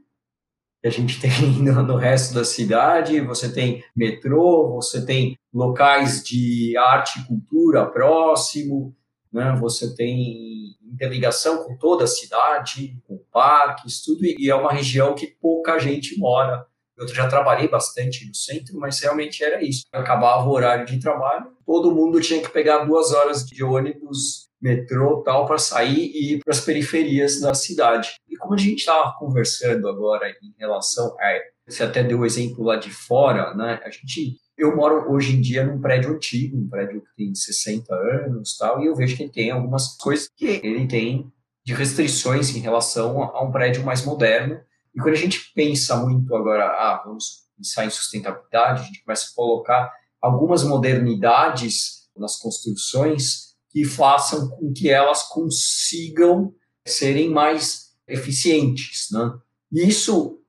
que 0.83 0.88
a 0.88 0.90
gente 0.90 1.20
tem 1.22 1.31
no, 1.62 1.96
resto 1.96 2.35
da 2.35 2.44
cidade. 2.44 3.20
Você 3.20 3.53
tem 3.53 3.85
metrô, 3.94 4.72
você 4.74 5.05
tem 5.05 5.38
locais 5.52 6.22
de 6.22 6.76
arte 6.76 7.20
e 7.20 7.24
cultura 7.24 7.86
próximo, 7.86 8.94
né? 9.32 9.56
você 9.58 9.94
tem 9.94 10.76
interligação 10.92 11.64
com 11.64 11.76
toda 11.76 12.04
a 12.04 12.08
cidade, 12.08 12.96
com 13.06 13.18
parques, 13.32 14.02
tudo, 14.02 14.24
e 14.24 14.50
é 14.50 14.54
uma 14.54 14.72
região 14.72 15.14
que 15.14 15.26
pouca 15.26 15.78
gente 15.78 16.18
mora. 16.18 16.66
Eu 16.98 17.08
já 17.08 17.26
trabalhei 17.26 17.66
bastante 17.66 18.26
no 18.26 18.34
centro, 18.34 18.78
mas 18.78 19.00
realmente 19.00 19.42
era 19.42 19.62
isso. 19.62 19.84
Acabava 19.90 20.46
o 20.46 20.52
horário 20.52 20.84
de 20.84 21.00
trabalho, 21.00 21.46
todo 21.64 21.94
mundo 21.94 22.20
tinha 22.20 22.42
que 22.42 22.50
pegar 22.50 22.84
duas 22.84 23.12
horas 23.12 23.46
de 23.46 23.64
ônibus 23.64 24.50
metrô 24.60 25.22
tal 25.22 25.46
para 25.46 25.56
sair 25.56 26.10
e 26.14 26.34
ir 26.34 26.40
para 26.44 26.52
as 26.52 26.60
periferias 26.60 27.40
da 27.40 27.54
cidade. 27.54 28.16
E 28.28 28.36
como 28.36 28.54
a 28.54 28.58
gente 28.58 28.80
estava 28.80 29.14
conversando 29.18 29.88
agora 29.88 30.28
em 30.28 30.54
relação 30.58 31.16
a 31.18 31.38
você 31.74 31.83
até 31.83 32.02
deu 32.02 32.20
o 32.20 32.26
exemplo 32.26 32.64
lá 32.64 32.76
de 32.76 32.90
fora, 32.90 33.54
né? 33.54 33.80
A 33.85 33.90
gente 33.90 34.38
eu 34.61 34.76
moro 34.76 35.11
hoje 35.11 35.35
em 35.35 35.40
dia 35.40 35.64
num 35.64 35.80
prédio 35.80 36.14
antigo, 36.14 36.59
um 36.59 36.68
prédio 36.68 37.00
que 37.00 37.16
tem 37.16 37.35
60 37.35 37.94
anos, 37.94 38.59
tal, 38.59 38.83
e 38.83 38.87
eu 38.87 38.94
vejo 38.94 39.16
que 39.16 39.22
ele 39.22 39.33
tem 39.33 39.50
algumas 39.50 39.96
coisas 39.96 40.28
que 40.37 40.44
ele 40.44 40.87
tem 40.87 41.33
de 41.64 41.72
restrições 41.72 42.54
em 42.54 42.61
relação 42.61 43.22
a 43.22 43.42
um 43.42 43.50
prédio 43.50 43.83
mais 43.83 44.04
moderno. 44.04 44.61
E 44.94 45.00
quando 45.00 45.14
a 45.14 45.18
gente 45.18 45.50
pensa 45.54 45.96
muito 45.96 46.35
agora, 46.35 46.66
ah, 46.66 47.02
vamos 47.06 47.44
pensar 47.56 47.87
em 47.87 47.90
sustentabilidade, 47.90 48.83
a 48.83 48.85
gente 48.85 49.02
começa 49.02 49.30
a 49.30 49.35
colocar 49.35 49.92
algumas 50.20 50.62
modernidades 50.62 52.11
nas 52.16 52.37
construções 52.37 53.54
que 53.70 53.85
façam 53.85 54.50
com 54.50 54.72
que 54.72 54.90
elas 54.90 55.22
consigam 55.22 56.52
serem 56.87 57.30
mais 57.30 57.92
eficientes. 58.06 59.09
Né? 59.11 59.33
Isso, 59.72 60.39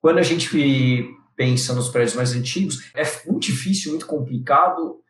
quando 0.00 0.18
a 0.18 0.22
gente 0.22 1.08
pensa 1.36 1.74
nos 1.74 1.88
prédios 1.88 2.14
mais 2.14 2.32
antigos, 2.32 2.90
é 2.94 3.02
muito 3.26 3.46
difícil, 3.46 3.92
muito 3.92 4.06
complicado 4.06 5.00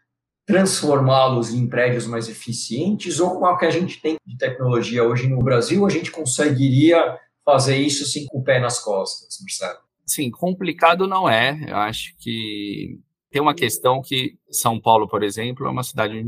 transformá-los 0.47 1.55
em 1.55 1.69
prédios 1.69 2.07
mais 2.07 2.29
eficientes 2.29 3.21
ou 3.21 3.39
com 3.39 3.47
a 3.47 3.57
que 3.57 3.67
a 3.67 3.71
gente 3.71 4.01
tem 4.01 4.17
de 4.27 4.37
tecnologia 4.37 5.05
hoje 5.05 5.29
no 5.29 5.39
Brasil, 5.39 5.87
a 5.87 5.89
gente 5.89 6.11
conseguiria 6.11 7.19
fazer 7.45 7.77
isso 7.77 8.03
assim 8.03 8.27
com 8.27 8.39
o 8.39 8.43
pé 8.43 8.59
nas 8.59 8.83
costas, 8.83 9.39
Marcelo? 9.41 9.79
Sim, 10.07 10.31
complicado 10.31 11.07
não 11.07 11.29
é. 11.29 11.57
Eu 11.69 11.77
acho 11.77 12.17
que 12.19 12.99
tem 13.31 13.41
uma 13.41 13.55
questão 13.55 14.03
que 14.03 14.37
São 14.51 14.81
Paulo, 14.81 15.09
por 15.09 15.23
exemplo, 15.23 15.67
é 15.67 15.71
uma 15.71 15.85
cidade 15.85 16.25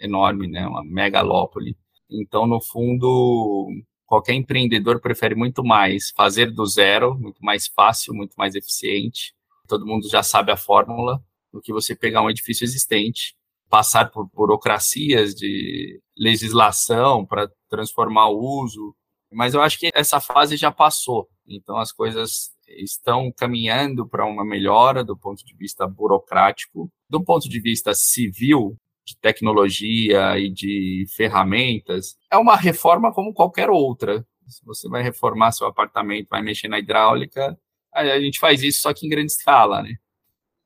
enorme, 0.00 0.48
né? 0.48 0.66
Uma 0.66 0.82
megalópole. 0.84 1.76
Então, 2.10 2.46
no 2.46 2.60
fundo, 2.60 3.68
qualquer 4.10 4.34
empreendedor 4.34 5.00
prefere 5.00 5.36
muito 5.36 5.62
mais 5.62 6.10
fazer 6.16 6.50
do 6.50 6.66
zero, 6.66 7.16
muito 7.16 7.38
mais 7.44 7.68
fácil, 7.68 8.12
muito 8.12 8.34
mais 8.34 8.56
eficiente. 8.56 9.32
Todo 9.68 9.86
mundo 9.86 10.08
já 10.08 10.20
sabe 10.20 10.50
a 10.50 10.56
fórmula 10.56 11.22
do 11.52 11.60
que 11.60 11.72
você 11.72 11.94
pegar 11.94 12.20
um 12.20 12.28
edifício 12.28 12.64
existente, 12.64 13.36
passar 13.68 14.10
por 14.10 14.28
burocracias 14.34 15.32
de 15.32 16.02
legislação 16.18 17.24
para 17.24 17.48
transformar 17.68 18.30
o 18.30 18.64
uso. 18.64 18.96
Mas 19.32 19.54
eu 19.54 19.62
acho 19.62 19.78
que 19.78 19.90
essa 19.94 20.20
fase 20.20 20.56
já 20.56 20.72
passou. 20.72 21.28
Então, 21.46 21.76
as 21.76 21.92
coisas 21.92 22.50
estão 22.66 23.30
caminhando 23.30 24.08
para 24.08 24.26
uma 24.26 24.44
melhora 24.44 25.04
do 25.04 25.16
ponto 25.16 25.44
de 25.44 25.56
vista 25.56 25.86
burocrático. 25.86 26.90
Do 27.08 27.22
ponto 27.22 27.48
de 27.48 27.60
vista 27.60 27.94
civil, 27.94 28.76
de 29.04 29.16
tecnologia 29.18 30.38
e 30.38 30.50
de 30.50 31.06
ferramentas, 31.16 32.16
é 32.30 32.36
uma 32.36 32.56
reforma 32.56 33.12
como 33.12 33.32
qualquer 33.32 33.70
outra. 33.70 34.24
Se 34.46 34.64
você 34.64 34.88
vai 34.88 35.02
reformar 35.02 35.52
seu 35.52 35.66
apartamento, 35.66 36.28
vai 36.28 36.42
mexer 36.42 36.68
na 36.68 36.78
hidráulica, 36.78 37.58
a 37.92 38.20
gente 38.20 38.38
faz 38.38 38.62
isso 38.62 38.80
só 38.80 38.92
que 38.92 39.06
em 39.06 39.10
grande 39.10 39.32
escala, 39.32 39.82
né? 39.82 39.94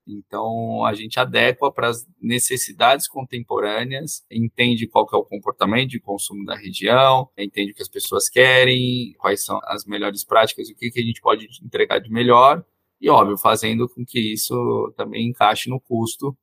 Então, 0.07 0.85
a 0.85 0.92
gente 0.92 1.18
adequa 1.18 1.73
para 1.73 1.88
as 1.88 2.07
necessidades 2.20 3.09
contemporâneas, 3.09 4.23
entende 4.31 4.87
qual 4.87 5.07
que 5.07 5.16
é 5.16 5.18
o 5.18 5.25
comportamento 5.25 5.90
de 5.90 6.01
consumo 6.01 6.44
da 6.44 6.55
região, 6.55 7.31
entende 7.38 7.73
o 7.73 7.75
que 7.75 7.83
as 7.83 7.88
pessoas 7.88 8.29
querem, 8.29 9.14
quais 9.18 9.42
são 9.42 9.59
as 9.64 9.87
melhores 9.87 10.23
práticas, 10.23 10.68
o 10.68 10.75
que, 10.75 10.90
que 10.90 11.01
a 11.01 11.03
gente 11.03 11.23
pode 11.23 11.49
entregar 11.62 12.01
de 12.01 12.11
melhor, 12.11 12.62
e, 13.01 13.09
óbvio, 13.09 13.38
fazendo 13.38 13.88
com 13.88 14.05
que 14.05 14.20
isso 14.33 14.92
também 14.97 15.29
encaixe 15.29 15.70
no 15.70 15.81
custo 15.81 16.37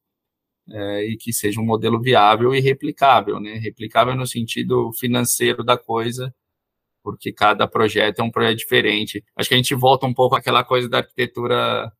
é, 0.70 1.06
e 1.06 1.18
que 1.18 1.34
seja 1.34 1.60
um 1.60 1.66
modelo 1.66 2.02
viável 2.02 2.54
e 2.54 2.60
replicável, 2.60 3.40
né? 3.40 3.56
Replicável 3.56 4.16
no 4.16 4.28
sentido 4.28 4.92
financeiro 4.94 5.64
da 5.64 5.78
coisa, 5.78 6.34
porque 7.04 7.32
cada 7.34 7.68
projeto 7.68 8.20
é 8.20 8.24
um 8.24 8.32
projeto 8.32 8.58
diferente. 8.60 9.24
Acho 9.36 9.50
que 9.50 9.56
a 9.56 9.58
gente 9.58 9.76
volta 9.76 10.06
um 10.06 10.14
pouco 10.14 10.36
àquela 10.36 10.64
coisa 10.64 10.90
da 10.90 11.00
arquitetura 11.00 11.92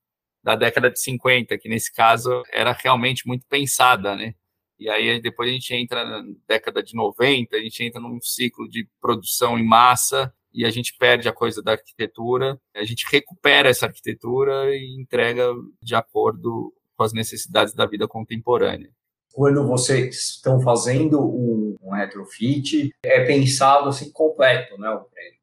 da 0.44 0.56
década 0.56 0.90
de 0.90 1.00
50, 1.00 1.58
que 1.58 1.70
nesse 1.70 1.94
caso 1.94 2.44
era 2.52 2.72
realmente 2.72 3.28
muito 3.28 3.46
pensada, 3.48 4.16
né? 4.16 4.34
E 4.80 4.90
aí 4.90 5.22
depois 5.22 5.50
a 5.50 5.54
gente 5.54 5.74
entra 5.76 6.04
na 6.04 6.24
década 6.48 6.82
de 6.82 6.96
90, 6.96 7.56
a 7.56 7.60
gente 7.60 7.84
entra 7.84 8.02
num 8.02 8.20
ciclo 8.22 8.68
de 8.68 8.88
produção 9.00 9.58
em 9.60 9.64
massa 9.64 10.34
e 10.54 10.66
a 10.66 10.72
gente 10.72 10.96
perde 10.98 11.30
a 11.30 11.34
coisa 11.34 11.62
da 11.62 11.74
arquitetura, 11.74 12.60
a 12.76 12.84
gente 12.84 13.06
recupera 13.10 13.70
essa 13.70 13.86
arquitetura 13.86 14.76
e 14.76 15.00
entrega 15.00 15.54
de 15.82 15.96
acordo 15.96 16.74
com 17.02 17.06
as 17.06 17.14
necessidades 17.14 17.74
da 17.74 17.88
vida 17.88 18.08
contemporânea. 18.08 18.92
Quando 19.34 19.66
vocês 19.66 20.36
estão 20.36 20.62
fazendo 20.62 21.20
um, 21.20 21.76
um 21.82 21.96
retrofit, 21.96 22.92
é 23.04 23.26
pensado 23.26 23.90
assim 23.90 24.12
completo, 24.12 24.78
né? 24.78 25.00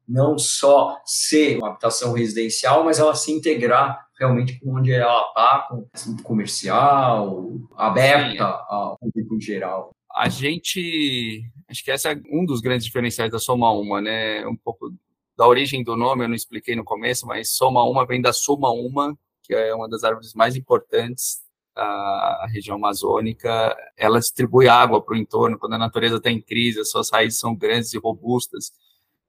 Não 0.07 0.37
só 0.37 0.97
ser 1.05 1.57
uma 1.57 1.71
habitação 1.71 2.13
residencial, 2.13 2.85
mas 2.85 2.97
ela 2.97 3.13
se 3.13 3.31
integrar 3.31 4.07
realmente 4.17 4.57
com 4.59 4.77
onde 4.77 4.93
ela 4.93 5.21
está, 5.27 5.67
com 5.69 5.85
centro 5.93 6.23
comercial, 6.23 7.51
aberta 7.75 8.45
Sim. 8.45 8.63
ao 8.69 8.97
público 8.97 9.35
em 9.35 9.41
geral. 9.41 9.91
A 10.15 10.29
gente, 10.29 11.43
acho 11.67 11.83
que 11.83 11.91
esse 11.91 12.07
é 12.07 12.21
um 12.31 12.45
dos 12.45 12.61
grandes 12.61 12.85
diferenciais 12.85 13.31
da 13.31 13.39
Soma 13.39 13.71
Uma, 13.71 13.99
né? 13.99 14.47
Um 14.47 14.55
pouco 14.55 14.93
da 15.37 15.45
origem 15.45 15.83
do 15.83 15.97
nome, 15.97 16.23
eu 16.23 16.29
não 16.29 16.35
expliquei 16.35 16.75
no 16.75 16.85
começo, 16.85 17.27
mas 17.27 17.51
Soma 17.51 17.83
Uma 17.83 18.05
vem 18.05 18.21
da 18.21 18.31
Soma 18.31 18.71
Uma, 18.71 19.17
que 19.43 19.53
é 19.53 19.73
uma 19.73 19.89
das 19.89 20.03
árvores 20.03 20.33
mais 20.33 20.55
importantes 20.55 21.48
da 21.75 22.47
região 22.51 22.77
amazônica. 22.77 23.75
Ela 23.97 24.19
distribui 24.19 24.67
água 24.67 25.01
para 25.01 25.15
o 25.15 25.17
entorno 25.17 25.57
quando 25.57 25.73
a 25.73 25.77
natureza 25.77 26.17
está 26.17 26.29
em 26.29 26.41
crise, 26.41 26.79
as 26.79 26.89
suas 26.89 27.09
raízes 27.11 27.39
são 27.39 27.55
grandes 27.55 27.93
e 27.93 27.97
robustas, 27.97 28.71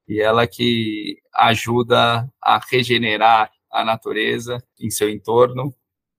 e 0.08 0.20
ela 0.20 0.46
que 0.46 1.18
ajuda 1.34 2.28
a 2.42 2.60
regenerar 2.70 3.50
a 3.70 3.84
natureza 3.84 4.62
em 4.78 4.90
seu 4.90 5.08
entorno. 5.08 5.74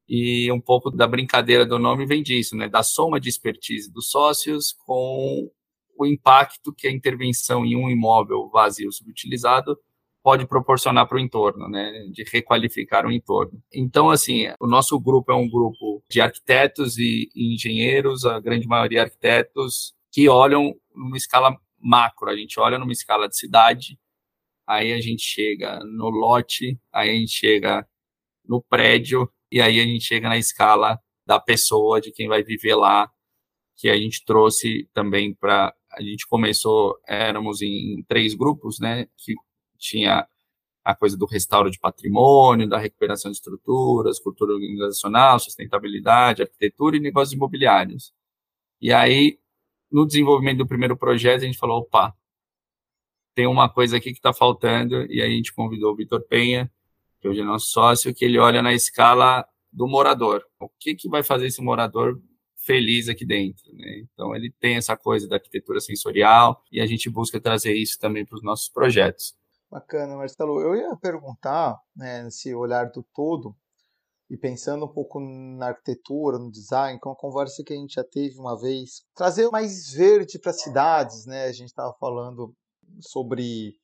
E 0.08 0.52
um 0.52 0.60
pouco 0.60 0.92
da 0.92 1.08
brincadeira 1.08 1.66
do 1.66 1.80
nome 1.80 2.06
vem 2.06 2.22
disso, 2.22 2.56
né? 2.56 2.68
Da 2.68 2.84
soma 2.84 3.20
de 3.20 3.30
expertise 3.30 3.92
dos 3.92 4.10
sócios 4.10 4.74
com 4.86 5.50
o 5.98 6.06
impacto 6.06 6.74
que 6.74 6.88
a 6.88 6.92
intervenção 6.92 7.66
em 7.66 7.76
um 7.76 7.90
imóvel 7.90 8.50
vazio 8.50 8.92
subutilizado 8.92 9.78
pode 10.24 10.46
proporcionar 10.46 11.08
para 11.08 11.18
o 11.18 11.20
entorno, 11.20 11.68
né, 11.68 11.92
de 12.12 12.24
requalificar 12.32 13.06
o 13.06 13.12
entorno. 13.12 13.62
Então, 13.74 14.10
assim, 14.10 14.48
o 14.60 14.68
nosso 14.68 15.00
grupo 15.00 15.32
é 15.32 15.36
um 15.36 15.50
grupo 15.50 16.04
de 16.10 16.22
arquitetos 16.22 16.98
e 16.98 17.30
engenheiros, 17.36 18.26
a 18.26 18.40
grande 18.40 18.68
maioria 18.68 19.04
arquitetos, 19.04 19.94
que 20.12 20.30
olham 20.30 20.76
numa 20.96 21.18
escala 21.18 21.58
macro, 21.80 22.30
a 22.30 22.36
gente 22.36 22.60
olha 22.60 22.78
numa 22.78 22.92
escala 22.92 23.28
de 23.28 23.38
cidade 23.38 23.98
aí 24.72 24.94
a 24.94 25.02
gente 25.02 25.24
chega 25.24 25.80
no 25.84 26.10
lote, 26.10 26.80
aí 26.94 27.10
a 27.10 27.14
gente 27.14 27.32
chega 27.32 27.88
no 28.46 28.62
prédio, 28.62 29.30
e 29.52 29.62
aí 29.62 29.80
a 29.80 29.84
gente 29.84 30.06
chega 30.06 30.30
na 30.30 30.38
escala 30.38 30.98
da 31.26 31.40
pessoa, 31.40 32.00
de 32.00 32.12
quem 32.12 32.28
vai 32.28 32.44
viver 32.44 32.76
lá, 32.76 33.10
que 33.78 33.90
a 33.90 33.98
gente 33.98 34.24
trouxe 34.26 34.90
também 34.94 35.34
para. 35.34 35.74
A 35.92 36.02
gente 36.02 36.26
começou, 36.28 36.98
éramos 37.06 37.62
em 37.62 38.04
três 38.08 38.34
grupos, 38.34 38.80
né? 38.80 39.08
Que 39.18 39.36
tinha 39.82 40.28
a 40.84 40.96
coisa 40.96 41.18
do 41.18 41.26
restauro 41.26 41.70
de 41.70 41.80
patrimônio, 41.80 42.68
da 42.68 42.78
recuperação 42.78 43.32
de 43.32 43.38
estruturas, 43.38 44.20
cultura 44.20 44.54
organizacional, 44.54 45.40
sustentabilidade, 45.40 46.42
arquitetura 46.42 46.98
e 46.98 47.00
negócios 47.00 47.34
imobiliários. 47.34 48.14
E 48.80 48.92
aí, 48.92 49.40
no 49.92 50.06
desenvolvimento 50.08 50.60
do 50.60 50.68
primeiro 50.68 50.98
projeto, 50.98 51.44
a 51.44 51.46
gente 51.46 51.58
falou, 51.58 51.80
opa, 51.80 52.16
tem 53.36 53.46
uma 53.48 53.70
coisa 53.70 53.98
aqui 53.98 54.12
que 54.12 54.20
está 54.20 54.34
faltando, 54.34 55.06
e 55.06 55.22
aí 55.22 55.34
a 55.34 55.36
gente 55.36 55.54
convidou 55.54 55.94
o 55.94 55.96
Vitor 55.96 56.22
Penha, 56.28 56.72
que 57.20 57.28
hoje 57.28 57.42
é 57.42 57.44
nosso 57.44 57.68
sócio, 57.68 58.14
que 58.14 58.26
ele 58.26 58.40
olha 58.40 58.62
na 58.62 58.74
escala 58.74 59.48
do 59.72 59.88
morador. 59.88 60.44
O 60.60 60.68
que, 60.68 60.96
que 60.96 61.08
vai 61.08 61.24
fazer 61.24 61.48
esse 61.48 61.62
morador 61.62 62.20
feliz 62.56 63.08
aqui 63.08 63.26
dentro? 63.26 63.72
Né? 63.74 64.00
Então, 64.00 64.36
ele 64.36 64.52
tem 64.60 64.76
essa 64.76 64.98
coisa 64.98 65.28
da 65.28 65.36
arquitetura 65.36 65.80
sensorial, 65.80 66.64
e 66.72 66.82
a 66.82 66.88
gente 66.88 67.10
busca 67.10 67.40
trazer 67.40 67.74
isso 67.76 68.00
também 68.00 68.26
para 68.26 68.36
os 68.36 68.44
nossos 68.44 68.68
projetos. 68.68 69.36
Bacana, 69.72 70.18
Marcelo. 70.18 70.60
Eu 70.60 70.76
ia 70.76 70.94
perguntar, 70.98 71.80
né, 71.96 72.24
nesse 72.24 72.54
olhar 72.54 72.92
do 72.92 73.04
todo, 73.14 73.56
e 74.30 74.38
pensando 74.38 74.86
um 74.86 74.94
pouco 74.94 75.20
na 75.20 75.68
arquitetura, 75.68 76.38
no 76.38 76.52
design, 76.52 77.00
com 77.00 77.10
é 77.10 77.12
uma 77.12 77.18
conversa 77.18 77.64
que 77.66 77.74
a 77.74 77.76
gente 77.78 77.94
já 77.94 78.04
teve 78.04 78.38
uma 78.38 78.60
vez, 78.60 79.04
trazer 79.16 79.50
mais 79.50 79.92
verde 79.94 80.40
para 80.40 80.52
as 80.52 80.62
cidades, 80.62 81.26
né? 81.26 81.46
A 81.46 81.52
gente 81.54 81.68
estava 81.68 81.94
falando 82.00 82.54
sobre 83.00 83.76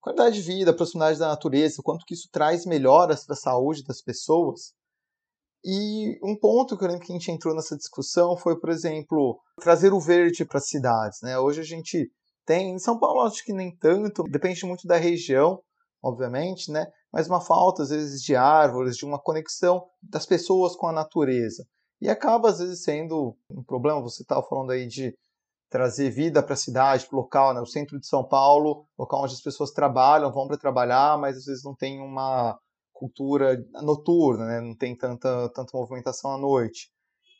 qualidade 0.00 0.36
de 0.36 0.42
vida, 0.42 0.76
proximidade 0.76 1.18
da 1.18 1.28
natureza, 1.28 1.82
quanto 1.82 2.04
que 2.04 2.14
isso 2.14 2.28
traz 2.30 2.66
melhoras 2.66 3.24
para 3.24 3.34
a 3.34 3.38
saúde 3.38 3.84
das 3.84 4.02
pessoas. 4.02 4.74
E 5.64 6.18
um 6.22 6.38
ponto 6.38 6.76
que 6.76 6.84
eu 6.84 6.88
lembro 6.88 7.04
que 7.04 7.12
a 7.12 7.16
gente 7.16 7.30
entrou 7.30 7.54
nessa 7.54 7.76
discussão 7.76 8.36
foi, 8.36 8.58
por 8.58 8.70
exemplo, 8.70 9.38
trazer 9.60 9.92
o 9.92 10.00
verde 10.00 10.44
para 10.44 10.58
as 10.58 10.68
cidades. 10.68 11.20
Né? 11.22 11.38
Hoje 11.38 11.60
a 11.60 11.64
gente 11.64 12.10
tem, 12.44 12.74
em 12.74 12.78
São 12.78 12.98
Paulo 12.98 13.20
acho 13.22 13.44
que 13.44 13.52
nem 13.52 13.74
tanto, 13.76 14.24
depende 14.24 14.64
muito 14.66 14.86
da 14.86 14.96
região, 14.96 15.62
obviamente, 16.02 16.70
né? 16.70 16.86
mas 17.12 17.28
uma 17.28 17.40
falta 17.40 17.82
às 17.82 17.90
vezes 17.90 18.22
de 18.22 18.36
árvores, 18.36 18.96
de 18.96 19.04
uma 19.04 19.18
conexão 19.18 19.86
das 20.02 20.26
pessoas 20.26 20.76
com 20.76 20.86
a 20.86 20.92
natureza. 20.92 21.66
E 22.00 22.08
acaba 22.08 22.48
às 22.48 22.58
vezes 22.58 22.82
sendo 22.82 23.36
um 23.50 23.62
problema, 23.62 24.00
você 24.00 24.22
estava 24.22 24.42
falando 24.42 24.70
aí 24.70 24.86
de 24.86 25.14
trazer 25.68 26.10
vida 26.10 26.42
para 26.42 26.54
a 26.54 26.56
cidade, 26.56 27.06
para 27.06 27.16
o 27.16 27.20
local, 27.20 27.54
né? 27.54 27.60
o 27.60 27.66
centro 27.66 27.98
de 27.98 28.06
São 28.06 28.26
Paulo, 28.26 28.86
local 28.98 29.22
onde 29.22 29.34
as 29.34 29.42
pessoas 29.42 29.70
trabalham, 29.70 30.32
vão 30.32 30.48
para 30.48 30.58
trabalhar, 30.58 31.18
mas 31.18 31.36
às 31.36 31.44
vezes 31.44 31.62
não 31.62 31.74
tem 31.74 32.00
uma 32.00 32.58
cultura 32.92 33.56
noturna, 33.82 34.46
né? 34.46 34.60
não 34.60 34.76
tem 34.76 34.96
tanta, 34.96 35.48
tanta 35.50 35.76
movimentação 35.76 36.32
à 36.32 36.38
noite. 36.38 36.90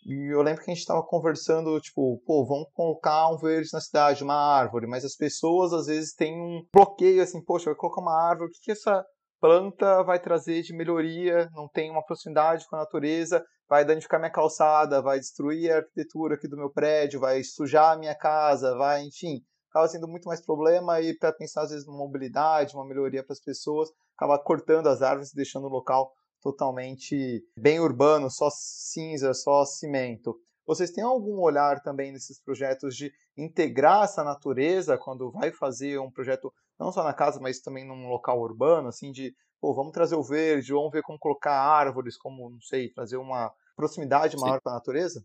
E 0.06 0.32
eu 0.32 0.40
lembro 0.42 0.62
que 0.62 0.70
a 0.70 0.74
gente 0.74 0.80
estava 0.80 1.02
conversando, 1.02 1.78
tipo, 1.80 2.22
pô, 2.24 2.46
vamos 2.46 2.68
colocar 2.72 3.28
um 3.28 3.36
verde 3.36 3.68
na 3.72 3.80
cidade, 3.80 4.24
uma 4.24 4.34
árvore, 4.34 4.86
mas 4.86 5.04
as 5.04 5.14
pessoas 5.14 5.72
às 5.72 5.86
vezes 5.86 6.14
têm 6.14 6.40
um 6.40 6.62
bloqueio 6.72 7.22
assim, 7.22 7.44
poxa, 7.44 7.66
vai 7.66 7.74
colocar 7.74 8.00
uma 8.00 8.28
árvore, 8.28 8.48
o 8.48 8.52
que, 8.52 8.60
que 8.62 8.72
essa 8.72 9.04
planta 9.40 10.02
vai 10.02 10.18
trazer 10.18 10.62
de 10.62 10.74
melhoria? 10.74 11.48
Não 11.52 11.68
tem 11.68 11.90
uma 11.90 12.04
proximidade 12.04 12.66
com 12.68 12.76
a 12.76 12.80
natureza, 12.80 13.44
vai 13.68 13.84
danificar 13.84 14.18
minha 14.18 14.32
calçada, 14.32 15.02
vai 15.02 15.18
destruir 15.18 15.70
a 15.70 15.76
arquitetura 15.76 16.34
aqui 16.34 16.48
do 16.48 16.56
meu 16.56 16.70
prédio, 16.70 17.20
vai 17.20 17.42
sujar 17.44 17.94
a 17.94 17.98
minha 17.98 18.14
casa, 18.14 18.76
vai, 18.76 19.02
enfim, 19.04 19.40
acaba 19.70 19.86
sendo 19.86 20.08
muito 20.08 20.24
mais 20.24 20.44
problema 20.44 21.00
e 21.00 21.16
para 21.16 21.32
pensar 21.32 21.62
às 21.62 21.70
vezes 21.70 21.86
numa 21.86 21.98
mobilidade, 21.98 22.74
uma 22.74 22.86
melhoria 22.86 23.24
para 23.24 23.32
as 23.32 23.40
pessoas, 23.40 23.88
acaba 24.16 24.42
cortando 24.42 24.88
as 24.88 25.02
árvores 25.02 25.32
e 25.32 25.36
deixando 25.36 25.66
o 25.66 25.70
local 25.70 26.10
totalmente 26.40 27.44
bem 27.56 27.80
urbano, 27.80 28.30
só 28.30 28.48
cinza, 28.50 29.34
só 29.34 29.64
cimento. 29.64 30.36
Vocês 30.66 30.90
têm 30.90 31.02
algum 31.02 31.40
olhar 31.40 31.82
também 31.82 32.12
nesses 32.12 32.40
projetos 32.40 32.94
de 32.94 33.12
integrar 33.36 34.04
essa 34.04 34.22
natureza 34.22 34.96
quando 34.96 35.30
vai 35.30 35.50
fazer 35.50 35.98
um 35.98 36.10
projeto 36.10 36.52
não 36.78 36.92
só 36.92 37.02
na 37.02 37.12
casa, 37.12 37.40
mas 37.40 37.60
também 37.60 37.86
num 37.86 38.08
local 38.08 38.40
urbano, 38.40 38.88
assim, 38.88 39.12
de, 39.12 39.34
pô, 39.60 39.74
vamos 39.74 39.92
trazer 39.92 40.14
o 40.14 40.22
verde, 40.22 40.72
vamos 40.72 40.90
ver 40.90 41.02
como 41.02 41.18
colocar 41.18 41.52
árvores, 41.52 42.16
como, 42.16 42.48
não 42.48 42.60
sei, 42.60 42.88
trazer 42.88 43.18
uma 43.18 43.52
proximidade 43.76 44.36
maior 44.36 44.60
com 44.60 44.70
a 44.70 44.74
natureza? 44.74 45.24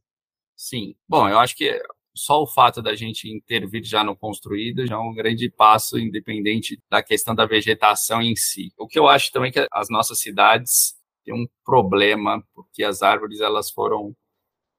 Sim. 0.55 0.95
Bom, 1.07 1.29
eu 1.29 1.39
acho 1.39 1.55
que 1.55 1.81
só 2.15 2.41
o 2.41 2.47
fato 2.47 2.81
da 2.81 2.95
gente 2.95 3.29
intervir 3.29 3.83
já 3.83 4.03
no 4.03 4.15
construído 4.15 4.87
já 4.87 4.95
é 4.95 4.97
um 4.97 5.13
grande 5.13 5.49
passo, 5.49 5.99
independente 5.99 6.81
da 6.89 7.03
questão 7.03 7.35
da 7.35 7.45
vegetação 7.45 8.21
em 8.21 8.35
si. 8.35 8.73
O 8.77 8.87
que 8.87 8.97
eu 8.97 9.07
acho 9.07 9.31
também 9.31 9.51
que 9.51 9.67
as 9.71 9.89
nossas 9.89 10.19
cidades 10.19 10.95
têm 11.25 11.33
um 11.33 11.47
problema, 11.65 12.41
porque 12.53 12.83
as 12.83 13.01
árvores 13.01 13.41
elas 13.41 13.71
foram 13.71 14.15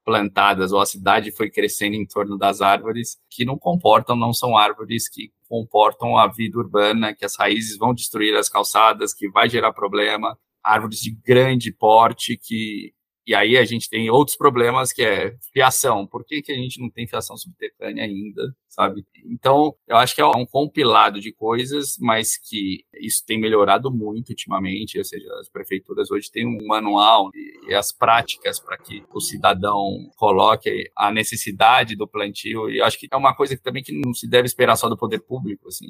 plantadas, 0.04 0.72
ou 0.72 0.80
a 0.80 0.86
cidade 0.86 1.32
foi 1.32 1.50
crescendo 1.50 1.96
em 1.96 2.06
torno 2.06 2.38
das 2.38 2.60
árvores, 2.60 3.18
que 3.28 3.44
não 3.44 3.58
comportam, 3.58 4.14
não 4.14 4.32
são 4.32 4.56
árvores 4.56 5.08
que 5.08 5.32
comportam 5.48 6.16
a 6.16 6.28
vida 6.28 6.58
urbana, 6.58 7.12
que 7.12 7.24
as 7.24 7.36
raízes 7.36 7.76
vão 7.76 7.92
destruir 7.92 8.34
as 8.36 8.48
calçadas, 8.48 9.12
que 9.12 9.28
vai 9.28 9.48
gerar 9.48 9.72
problema, 9.72 10.38
árvores 10.62 11.00
de 11.00 11.10
grande 11.10 11.72
porte 11.72 12.36
que 12.36 12.94
e 13.26 13.34
aí 13.34 13.56
a 13.56 13.64
gente 13.64 13.88
tem 13.90 14.08
outros 14.10 14.36
problemas 14.36 14.92
que 14.92 15.02
é 15.02 15.36
fiação. 15.52 16.06
Por 16.06 16.24
que, 16.24 16.40
que 16.42 16.52
a 16.52 16.56
gente 16.56 16.80
não 16.80 16.88
tem 16.88 17.06
fiação 17.06 17.36
subterrânea? 17.36 18.06
ainda, 18.06 18.54
sabe? 18.68 19.04
Então, 19.24 19.74
eu 19.86 19.96
acho 19.96 20.14
que 20.14 20.20
é 20.20 20.26
um 20.26 20.46
compilado 20.46 21.20
de 21.20 21.32
coisas, 21.32 21.96
mas 22.00 22.36
que 22.36 22.84
isso 22.94 23.24
tem 23.26 23.38
melhorado 23.38 23.90
muito 23.90 24.30
ultimamente, 24.30 24.98
ou 24.98 25.04
seja, 25.04 25.28
as 25.40 25.48
prefeituras 25.48 26.10
hoje 26.10 26.30
têm 26.30 26.46
um 26.46 26.66
manual 26.66 27.30
e 27.68 27.74
as 27.74 27.92
práticas 27.92 28.58
para 28.58 28.78
que 28.78 29.04
o 29.12 29.20
cidadão 29.20 30.10
coloque 30.16 30.90
a 30.96 31.10
necessidade 31.12 31.96
do 31.96 32.08
plantio, 32.08 32.70
e 32.70 32.80
acho 32.80 32.98
que 32.98 33.08
é 33.10 33.16
uma 33.16 33.34
coisa 33.34 33.56
que 33.56 33.62
também 33.62 33.82
que 33.82 33.92
não 33.92 34.14
se 34.14 34.28
deve 34.28 34.46
esperar 34.46 34.76
só 34.76 34.88
do 34.88 34.96
poder 34.96 35.20
público, 35.20 35.68
assim, 35.68 35.86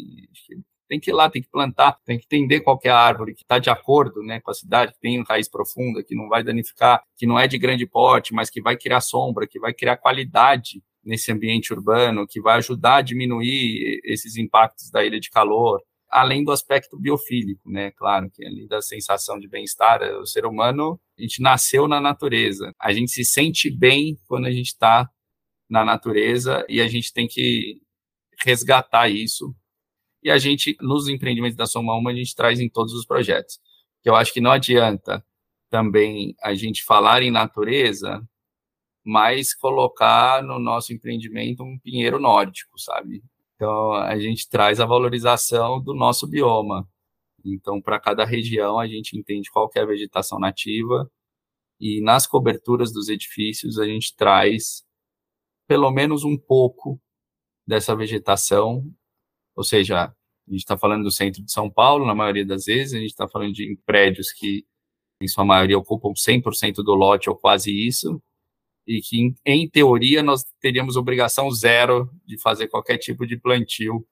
tem 0.88 1.00
que 1.00 1.10
ir 1.10 1.14
lá, 1.14 1.28
tem 1.30 1.42
que 1.42 1.48
plantar, 1.50 1.98
tem 2.04 2.18
que 2.18 2.24
entender 2.24 2.60
qual 2.60 2.78
é 2.84 2.88
a 2.88 2.98
árvore 2.98 3.34
que 3.34 3.42
está 3.42 3.58
de 3.58 3.70
acordo 3.70 4.22
né, 4.22 4.40
com 4.40 4.50
a 4.50 4.54
cidade, 4.54 4.92
que 4.92 5.00
tem 5.00 5.22
raiz 5.22 5.48
profunda, 5.48 6.02
que 6.02 6.14
não 6.14 6.28
vai 6.28 6.42
danificar, 6.42 7.02
que 7.16 7.26
não 7.26 7.38
é 7.38 7.46
de 7.46 7.58
grande 7.58 7.86
porte, 7.86 8.32
mas 8.32 8.50
que 8.50 8.60
vai 8.60 8.76
criar 8.76 9.00
sombra, 9.00 9.46
que 9.46 9.58
vai 9.58 9.72
criar 9.74 9.96
qualidade 9.96 10.82
nesse 11.04 11.30
ambiente 11.30 11.72
urbano, 11.72 12.26
que 12.26 12.40
vai 12.40 12.56
ajudar 12.58 12.96
a 12.96 13.02
diminuir 13.02 14.00
esses 14.04 14.36
impactos 14.36 14.90
da 14.90 15.04
ilha 15.04 15.20
de 15.20 15.30
calor, 15.30 15.80
além 16.10 16.42
do 16.42 16.50
aspecto 16.50 16.98
biofílico, 16.98 17.70
né? 17.70 17.90
Claro, 17.92 18.30
que 18.30 18.44
além 18.44 18.66
da 18.66 18.80
sensação 18.80 19.38
de 19.38 19.48
bem-estar, 19.48 20.02
o 20.02 20.26
ser 20.26 20.46
humano, 20.46 21.00
a 21.18 21.22
gente 21.22 21.40
nasceu 21.40 21.86
na 21.86 22.00
natureza. 22.00 22.72
A 22.80 22.92
gente 22.92 23.10
se 23.10 23.24
sente 23.24 23.70
bem 23.70 24.18
quando 24.26 24.46
a 24.46 24.50
gente 24.50 24.68
está 24.68 25.08
na 25.68 25.84
natureza 25.84 26.64
e 26.68 26.80
a 26.80 26.88
gente 26.88 27.12
tem 27.12 27.26
que 27.26 27.80
resgatar 28.44 29.08
isso 29.08 29.54
e 30.26 30.30
a 30.30 30.38
gente, 30.38 30.76
nos 30.80 31.06
empreendimentos 31.06 31.56
da 31.56 31.66
Soma 31.66 31.94
Uma, 31.94 32.10
a 32.10 32.14
gente 32.14 32.34
traz 32.34 32.58
em 32.58 32.68
todos 32.68 32.92
os 32.94 33.06
projetos. 33.06 33.60
Que 34.02 34.10
eu 34.10 34.16
acho 34.16 34.32
que 34.32 34.40
não 34.40 34.50
adianta 34.50 35.24
também 35.70 36.34
a 36.42 36.52
gente 36.52 36.82
falar 36.82 37.22
em 37.22 37.30
natureza, 37.30 38.20
mas 39.04 39.54
colocar 39.54 40.42
no 40.42 40.58
nosso 40.58 40.92
empreendimento 40.92 41.62
um 41.62 41.78
pinheiro 41.78 42.18
nórdico, 42.18 42.76
sabe? 42.76 43.22
Então, 43.54 43.92
a 43.92 44.18
gente 44.18 44.48
traz 44.48 44.80
a 44.80 44.84
valorização 44.84 45.80
do 45.80 45.94
nosso 45.94 46.26
bioma. 46.26 46.88
Então, 47.44 47.80
para 47.80 48.00
cada 48.00 48.24
região, 48.24 48.80
a 48.80 48.88
gente 48.88 49.16
entende 49.16 49.48
qual 49.48 49.70
é 49.76 49.80
a 49.80 49.86
vegetação 49.86 50.40
nativa 50.40 51.08
e 51.78 52.00
nas 52.00 52.26
coberturas 52.26 52.92
dos 52.92 53.08
edifícios 53.08 53.78
a 53.78 53.86
gente 53.86 54.16
traz 54.16 54.84
pelo 55.68 55.88
menos 55.92 56.24
um 56.24 56.36
pouco 56.36 57.00
dessa 57.64 57.94
vegetação 57.94 58.92
ou 59.56 59.64
seja, 59.64 60.04
a 60.04 60.50
gente 60.50 60.60
está 60.60 60.76
falando 60.76 61.04
do 61.04 61.10
centro 61.10 61.42
de 61.42 61.50
São 61.50 61.70
Paulo, 61.70 62.06
na 62.06 62.14
maioria 62.14 62.44
das 62.44 62.66
vezes, 62.66 62.94
a 62.94 62.98
gente 62.98 63.10
está 63.10 63.26
falando 63.26 63.52
de 63.52 63.76
prédios 63.84 64.30
que, 64.30 64.64
em 65.20 65.26
sua 65.26 65.44
maioria, 65.44 65.78
ocupam 65.78 66.12
100% 66.12 66.76
do 66.84 66.94
lote 66.94 67.28
ou 67.30 67.36
quase 67.36 67.72
isso, 67.72 68.22
e 68.86 69.00
que, 69.00 69.34
em, 69.44 69.68
teoria, 69.68 70.22
nós 70.22 70.44
teríamos 70.60 70.96
obrigação 70.96 71.50
zero 71.50 72.08
de 72.24 72.40
fazer 72.40 72.68
qualquer 72.68 72.98
tipo 72.98 73.26
de 73.26 73.36
plantio, 73.36 74.06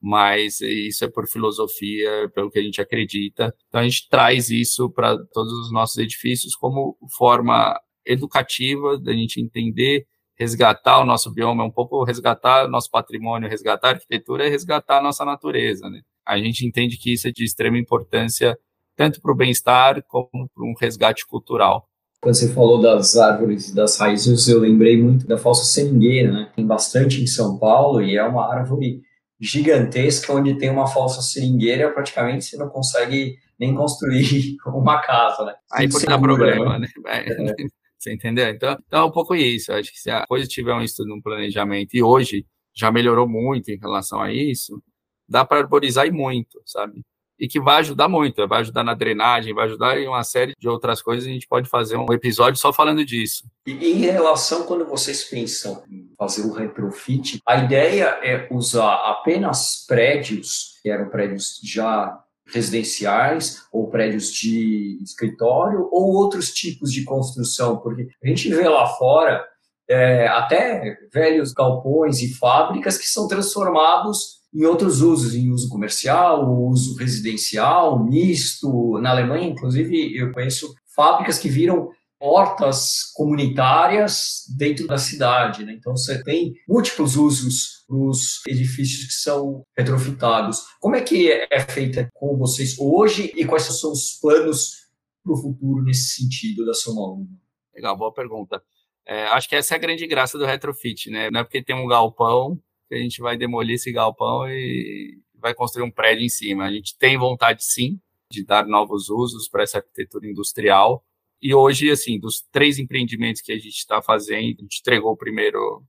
mas 0.00 0.60
isso 0.60 1.04
é 1.04 1.10
por 1.10 1.28
filosofia, 1.28 2.30
pelo 2.34 2.50
que 2.50 2.58
a 2.58 2.62
gente 2.62 2.80
acredita. 2.80 3.54
Então, 3.68 3.80
a 3.80 3.84
gente 3.84 4.08
traz 4.08 4.48
isso 4.48 4.88
para 4.88 5.18
todos 5.32 5.52
os 5.52 5.72
nossos 5.72 5.98
edifícios 5.98 6.54
como 6.54 6.96
forma 7.16 7.78
educativa 8.06 8.96
da 8.98 9.12
gente 9.12 9.40
entender 9.40 10.06
resgatar 10.38 11.00
o 11.00 11.04
nosso 11.04 11.32
bioma, 11.32 11.64
é 11.64 11.66
um 11.66 11.70
pouco 11.70 12.04
resgatar 12.04 12.66
o 12.66 12.70
nosso 12.70 12.90
patrimônio, 12.90 13.48
resgatar 13.48 13.88
a 13.88 13.90
arquitetura 13.92 14.46
e 14.46 14.50
resgatar 14.50 14.98
a 14.98 15.02
nossa 15.02 15.24
natureza. 15.24 15.88
Né? 15.90 16.00
A 16.24 16.38
gente 16.38 16.64
entende 16.64 16.96
que 16.96 17.12
isso 17.12 17.26
é 17.26 17.32
de 17.32 17.44
extrema 17.44 17.76
importância, 17.76 18.56
tanto 18.96 19.20
para 19.20 19.32
o 19.32 19.36
bem-estar 19.36 20.02
como 20.06 20.48
para 20.54 20.64
um 20.64 20.74
resgate 20.78 21.26
cultural. 21.26 21.88
Quando 22.20 22.34
você 22.34 22.52
falou 22.52 22.80
das 22.80 23.16
árvores 23.16 23.68
e 23.68 23.74
das 23.74 23.98
raízes, 23.98 24.48
eu 24.48 24.60
lembrei 24.60 25.00
muito 25.00 25.26
da 25.26 25.38
falsa 25.38 25.64
seringueira, 25.64 26.32
né? 26.32 26.50
Tem 26.54 26.66
bastante 26.66 27.22
em 27.22 27.26
São 27.26 27.58
Paulo 27.58 28.02
e 28.02 28.16
é 28.16 28.24
uma 28.24 28.52
árvore 28.52 29.02
gigantesca 29.40 30.32
onde 30.32 30.58
tem 30.58 30.68
uma 30.68 30.88
falsa 30.88 31.22
seringueira, 31.22 31.92
praticamente 31.92 32.44
você 32.44 32.56
não 32.56 32.68
consegue 32.68 33.36
nem 33.58 33.72
construir 33.72 34.56
uma 34.66 35.00
casa, 35.00 35.44
né? 35.44 35.54
Aí 35.70 35.88
pode 35.88 36.06
dar 36.06 36.18
problema, 36.18 36.78
né? 36.78 36.88
É. 37.06 37.52
Você 37.98 38.12
entendeu? 38.12 38.48
Então, 38.48 38.78
então 38.86 39.00
é 39.00 39.04
um 39.04 39.10
pouco 39.10 39.34
isso. 39.34 39.72
acho 39.72 39.90
que 39.90 39.98
se 39.98 40.10
a 40.10 40.24
coisa 40.26 40.46
tiver 40.46 40.72
um 40.72 40.82
estudo, 40.82 41.12
um 41.12 41.20
planejamento, 41.20 41.94
e 41.94 42.02
hoje 42.02 42.46
já 42.74 42.92
melhorou 42.92 43.28
muito 43.28 43.70
em 43.70 43.78
relação 43.78 44.20
a 44.20 44.32
isso, 44.32 44.80
dá 45.28 45.44
para 45.44 45.58
arborizar 45.58 46.06
e 46.06 46.12
muito, 46.12 46.62
sabe? 46.64 47.02
E 47.40 47.46
que 47.46 47.60
vai 47.60 47.78
ajudar 47.78 48.08
muito, 48.08 48.46
vai 48.48 48.60
ajudar 48.60 48.82
na 48.82 48.94
drenagem, 48.94 49.54
vai 49.54 49.66
ajudar 49.66 49.98
em 49.98 50.08
uma 50.08 50.24
série 50.24 50.54
de 50.58 50.68
outras 50.68 51.02
coisas. 51.02 51.28
A 51.28 51.32
gente 51.32 51.46
pode 51.46 51.68
fazer 51.68 51.96
um 51.96 52.12
episódio 52.12 52.60
só 52.60 52.72
falando 52.72 53.04
disso. 53.04 53.44
E 53.66 53.72
em 53.72 53.94
relação, 53.94 54.64
quando 54.64 54.84
vocês 54.84 55.24
pensam 55.24 55.82
em 55.88 56.08
fazer 56.16 56.42
o 56.42 56.52
retrofit, 56.52 57.40
a 57.46 57.56
ideia 57.56 58.18
é 58.22 58.48
usar 58.50 58.94
apenas 58.94 59.84
prédios, 59.86 60.78
que 60.82 60.90
eram 60.90 61.08
prédios 61.10 61.60
já 61.62 62.20
residenciais 62.48 63.62
ou 63.72 63.88
prédios 63.88 64.32
de 64.32 64.98
escritório 65.02 65.88
ou 65.92 66.14
outros 66.14 66.52
tipos 66.52 66.92
de 66.92 67.04
construção, 67.04 67.78
porque 67.78 68.08
a 68.22 68.26
gente 68.26 68.48
vê 68.48 68.68
lá 68.68 68.86
fora 68.86 69.44
é, 69.88 70.28
até 70.28 70.98
velhos 71.12 71.52
galpões 71.52 72.20
e 72.20 72.34
fábricas 72.34 72.98
que 72.98 73.06
são 73.06 73.26
transformados 73.26 74.38
em 74.54 74.64
outros 74.64 75.02
usos, 75.02 75.34
em 75.34 75.50
uso 75.50 75.68
comercial, 75.68 76.50
uso 76.66 76.96
residencial, 76.96 78.02
misto. 78.02 78.98
Na 78.98 79.10
Alemanha, 79.10 79.48
inclusive, 79.48 80.16
eu 80.16 80.32
conheço 80.32 80.74
fábricas 80.94 81.38
que 81.38 81.48
viram 81.48 81.90
hortas 82.20 83.12
comunitárias 83.14 84.44
dentro 84.56 84.86
da 84.86 84.98
cidade. 84.98 85.64
Né? 85.64 85.72
Então, 85.72 85.96
você 85.96 86.22
tem 86.22 86.54
múltiplos 86.68 87.16
usos 87.16 87.84
para 87.86 87.96
os 87.96 88.40
edifícios 88.46 89.06
que 89.06 89.12
são 89.12 89.62
retrofitados. 89.76 90.62
Como 90.80 90.96
é 90.96 91.00
que 91.00 91.30
é 91.30 91.60
feita 91.60 92.08
com 92.12 92.36
vocês 92.36 92.78
hoje 92.78 93.32
e 93.36 93.44
quais 93.44 93.64
são 93.64 93.92
os 93.92 94.18
planos 94.20 94.88
para 95.22 95.32
o 95.32 95.36
futuro 95.36 95.82
nesse 95.84 96.20
sentido 96.20 96.64
da 96.66 96.74
Soma 96.74 97.14
1? 97.14 97.28
Legal, 97.74 97.96
boa 97.96 98.12
pergunta. 98.12 98.62
É, 99.06 99.24
acho 99.28 99.48
que 99.48 99.56
essa 99.56 99.74
é 99.74 99.76
a 99.76 99.80
grande 99.80 100.06
graça 100.06 100.36
do 100.36 100.44
retrofit, 100.44 101.10
né? 101.10 101.30
Não 101.30 101.40
é 101.40 101.44
porque 101.44 101.62
tem 101.62 101.74
um 101.74 101.86
galpão 101.86 102.60
que 102.88 102.94
a 102.94 102.98
gente 102.98 103.20
vai 103.20 103.36
demolir 103.36 103.76
esse 103.76 103.92
galpão 103.92 104.48
e 104.48 105.18
vai 105.34 105.54
construir 105.54 105.84
um 105.84 105.90
prédio 105.90 106.24
em 106.24 106.28
cima. 106.28 106.64
A 106.64 106.72
gente 106.72 106.96
tem 106.98 107.16
vontade, 107.16 107.64
sim, 107.64 107.98
de 108.30 108.44
dar 108.44 108.66
novos 108.66 109.08
usos 109.08 109.48
para 109.48 109.62
essa 109.62 109.78
arquitetura 109.78 110.26
industrial, 110.26 111.04
e 111.40 111.54
hoje, 111.54 111.90
assim, 111.90 112.18
dos 112.18 112.40
três 112.50 112.78
empreendimentos 112.78 113.40
que 113.40 113.52
a 113.52 113.56
gente 113.56 113.76
está 113.76 114.02
fazendo, 114.02 114.58
a 114.58 114.62
gente 114.62 114.80
entregou 114.80 115.12
o 115.12 115.16
primeiro 115.16 115.84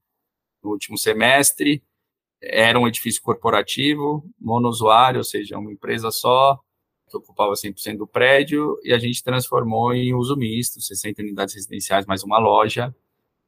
no 0.62 0.70
último 0.70 0.96
semestre, 0.96 1.82
era 2.42 2.78
um 2.78 2.86
edifício 2.86 3.20
corporativo, 3.22 4.24
monousuário, 4.38 5.18
ou 5.18 5.24
seja, 5.24 5.58
uma 5.58 5.72
empresa 5.72 6.10
só, 6.10 6.58
que 7.08 7.16
ocupava 7.16 7.52
100% 7.52 7.98
do 7.98 8.06
prédio, 8.06 8.78
e 8.84 8.92
a 8.92 8.98
gente 8.98 9.22
transformou 9.22 9.92
em 9.92 10.14
uso 10.14 10.36
misto, 10.36 10.80
60 10.80 11.22
unidades 11.22 11.54
residenciais, 11.54 12.06
mais 12.06 12.22
uma 12.22 12.38
loja. 12.38 12.94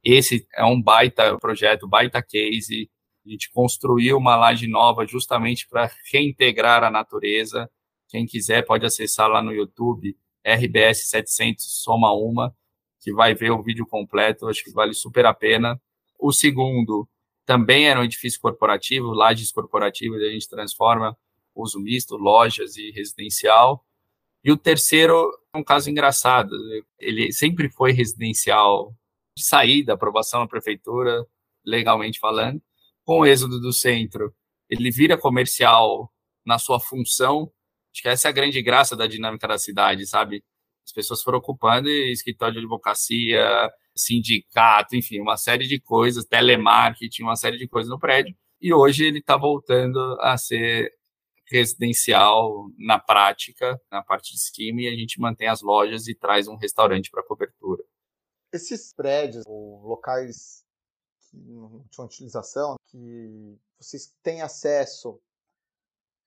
Esse 0.03 0.45
é 0.53 0.65
um 0.65 0.81
baita 0.81 1.37
projeto, 1.39 1.87
baita 1.87 2.21
case. 2.21 2.89
A 3.25 3.29
gente 3.29 3.49
construiu 3.51 4.17
uma 4.17 4.35
laje 4.35 4.67
nova 4.67 5.07
justamente 5.07 5.67
para 5.67 5.89
reintegrar 6.11 6.83
a 6.83 6.91
natureza. 6.91 7.69
Quem 8.09 8.25
quiser 8.25 8.65
pode 8.65 8.85
acessar 8.85 9.29
lá 9.29 9.41
no 9.41 9.53
YouTube 9.53 10.15
RBS 10.43 11.09
700 11.09 11.65
Soma 11.83 12.13
Uma, 12.13 12.55
que 12.99 13.13
vai 13.13 13.33
ver 13.33 13.51
o 13.51 13.61
vídeo 13.61 13.85
completo, 13.85 14.47
acho 14.47 14.63
que 14.63 14.71
vale 14.71 14.93
super 14.93 15.25
a 15.25 15.33
pena. 15.33 15.79
O 16.19 16.31
segundo 16.31 17.07
também 17.45 17.87
era 17.87 17.99
um 17.99 18.03
edifício 18.03 18.39
corporativo, 18.39 19.07
lajes 19.13 19.51
corporativas, 19.51 20.21
a 20.21 20.29
gente 20.29 20.49
transforma 20.49 21.17
uso 21.55 21.79
misto, 21.79 22.17
lojas 22.17 22.77
e 22.77 22.91
residencial. 22.91 23.85
E 24.43 24.51
o 24.51 24.57
terceiro 24.57 25.31
é 25.53 25.57
um 25.57 25.63
caso 25.63 25.89
engraçado, 25.89 26.49
ele 26.99 27.31
sempre 27.31 27.69
foi 27.69 27.91
residencial 27.91 28.93
de 29.37 29.43
saída, 29.43 29.93
aprovação 29.93 30.41
na 30.41 30.47
prefeitura, 30.47 31.25
legalmente 31.65 32.19
falando. 32.19 32.61
Com 33.05 33.19
o 33.19 33.25
êxodo 33.25 33.59
do 33.59 33.71
centro, 33.71 34.33
ele 34.69 34.89
vira 34.89 35.17
comercial 35.17 36.11
na 36.45 36.57
sua 36.57 36.79
função 36.79 37.51
Acho 37.93 38.01
que 38.01 38.09
essa 38.09 38.27
é 38.27 38.29
a 38.29 38.33
grande 38.33 38.61
graça 38.61 38.95
da 38.95 39.05
dinâmica 39.05 39.47
da 39.47 39.57
cidade, 39.57 40.07
sabe? 40.07 40.43
As 40.83 40.91
pessoas 40.91 41.21
foram 41.21 41.37
ocupando 41.37 41.87
escritório 41.89 42.55
de 42.55 42.59
advocacia, 42.59 43.71
sindicato, 43.95 44.95
enfim, 44.95 45.21
uma 45.21 45.37
série 45.37 45.67
de 45.67 45.79
coisas, 45.79 46.25
telemarketing, 46.25 47.23
uma 47.23 47.35
série 47.35 47.57
de 47.57 47.67
coisas 47.67 47.89
no 47.89 47.99
prédio. 47.99 48.35
E 48.59 48.73
hoje 48.73 49.05
ele 49.05 49.19
está 49.19 49.37
voltando 49.37 49.99
a 50.19 50.37
ser 50.37 50.91
residencial 51.45 52.67
na 52.77 52.99
prática, 52.99 53.79
na 53.91 54.01
parte 54.01 54.33
de 54.33 54.39
cima, 54.39 54.81
e 54.81 54.87
a 54.87 54.95
gente 54.95 55.19
mantém 55.19 55.47
as 55.47 55.61
lojas 55.61 56.07
e 56.07 56.15
traz 56.15 56.47
um 56.47 56.55
restaurante 56.55 57.11
para 57.11 57.23
cobertura. 57.23 57.83
Esses 58.51 58.93
prédios, 58.93 59.43
ou 59.45 59.81
locais 59.85 60.63
tinham 61.29 61.85
utilização, 61.99 62.75
que 62.89 63.57
vocês 63.79 64.13
têm 64.23 64.41
acesso 64.41 65.19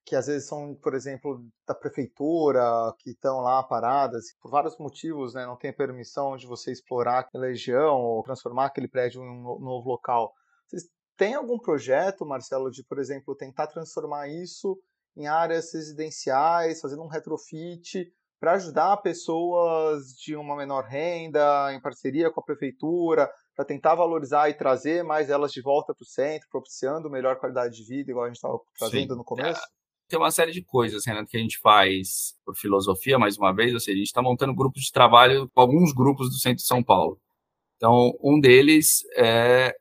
que 0.06 0.14
às 0.14 0.28
vezes 0.28 0.46
são, 0.46 0.72
por 0.76 0.94
exemplo, 0.94 1.44
da 1.66 1.74
prefeitura, 1.74 2.62
que 3.00 3.10
estão 3.10 3.40
lá 3.40 3.60
paradas, 3.64 4.26
por 4.40 4.52
vários 4.52 4.78
motivos, 4.78 5.34
né, 5.34 5.44
não 5.44 5.56
tem 5.56 5.72
permissão 5.72 6.36
de 6.36 6.46
você 6.46 6.70
explorar 6.70 7.18
aquela 7.18 7.46
região 7.46 8.00
ou 8.00 8.22
transformar 8.22 8.66
aquele 8.66 8.86
prédio 8.86 9.20
em 9.20 9.28
um 9.28 9.58
novo 9.58 9.88
local. 9.88 10.32
Vocês 10.68 10.84
Tem 11.16 11.34
algum 11.34 11.58
projeto, 11.58 12.24
Marcelo, 12.24 12.70
de, 12.70 12.84
por 12.84 13.00
exemplo, 13.00 13.34
tentar 13.34 13.66
transformar 13.66 14.28
isso 14.28 14.78
em 15.16 15.26
áreas 15.26 15.74
residenciais, 15.74 16.80
fazendo 16.80 17.02
um 17.02 17.08
retrofit 17.08 18.06
para 18.38 18.52
ajudar 18.52 18.98
pessoas 18.98 20.12
de 20.24 20.36
uma 20.36 20.54
menor 20.54 20.84
renda, 20.84 21.72
em 21.72 21.80
parceria 21.80 22.30
com 22.30 22.40
a 22.40 22.44
prefeitura, 22.44 23.28
para 23.56 23.64
tentar 23.64 23.96
valorizar 23.96 24.50
e 24.50 24.54
trazer 24.54 25.02
mais 25.02 25.30
elas 25.30 25.50
de 25.50 25.62
volta 25.62 25.92
para 25.92 26.04
o 26.04 26.06
centro, 26.06 26.46
propiciando 26.48 27.10
melhor 27.10 27.40
qualidade 27.40 27.74
de 27.74 27.84
vida, 27.84 28.10
igual 28.10 28.26
a 28.26 28.28
gente 28.28 28.36
estava 28.36 28.60
trazendo 28.78 29.14
Sim. 29.14 29.18
no 29.18 29.24
começo? 29.24 29.60
Tem 30.08 30.18
uma 30.18 30.30
série 30.30 30.52
de 30.52 30.62
coisas, 30.62 31.04
Renato, 31.04 31.28
que 31.28 31.36
a 31.36 31.40
gente 31.40 31.58
faz 31.58 32.36
por 32.44 32.56
filosofia, 32.56 33.18
mais 33.18 33.36
uma 33.36 33.52
vez, 33.52 33.74
ou 33.74 33.80
seja, 33.80 33.96
a 33.96 33.98
gente 33.98 34.06
está 34.06 34.22
montando 34.22 34.54
grupos 34.54 34.84
de 34.84 34.92
trabalho 34.92 35.50
com 35.52 35.60
alguns 35.60 35.92
grupos 35.92 36.28
do 36.28 36.36
centro 36.36 36.58
de 36.58 36.66
São 36.66 36.82
Paulo. 36.82 37.20
Então, 37.76 38.16
um 38.22 38.38
deles 38.40 39.04
é 39.16 39.74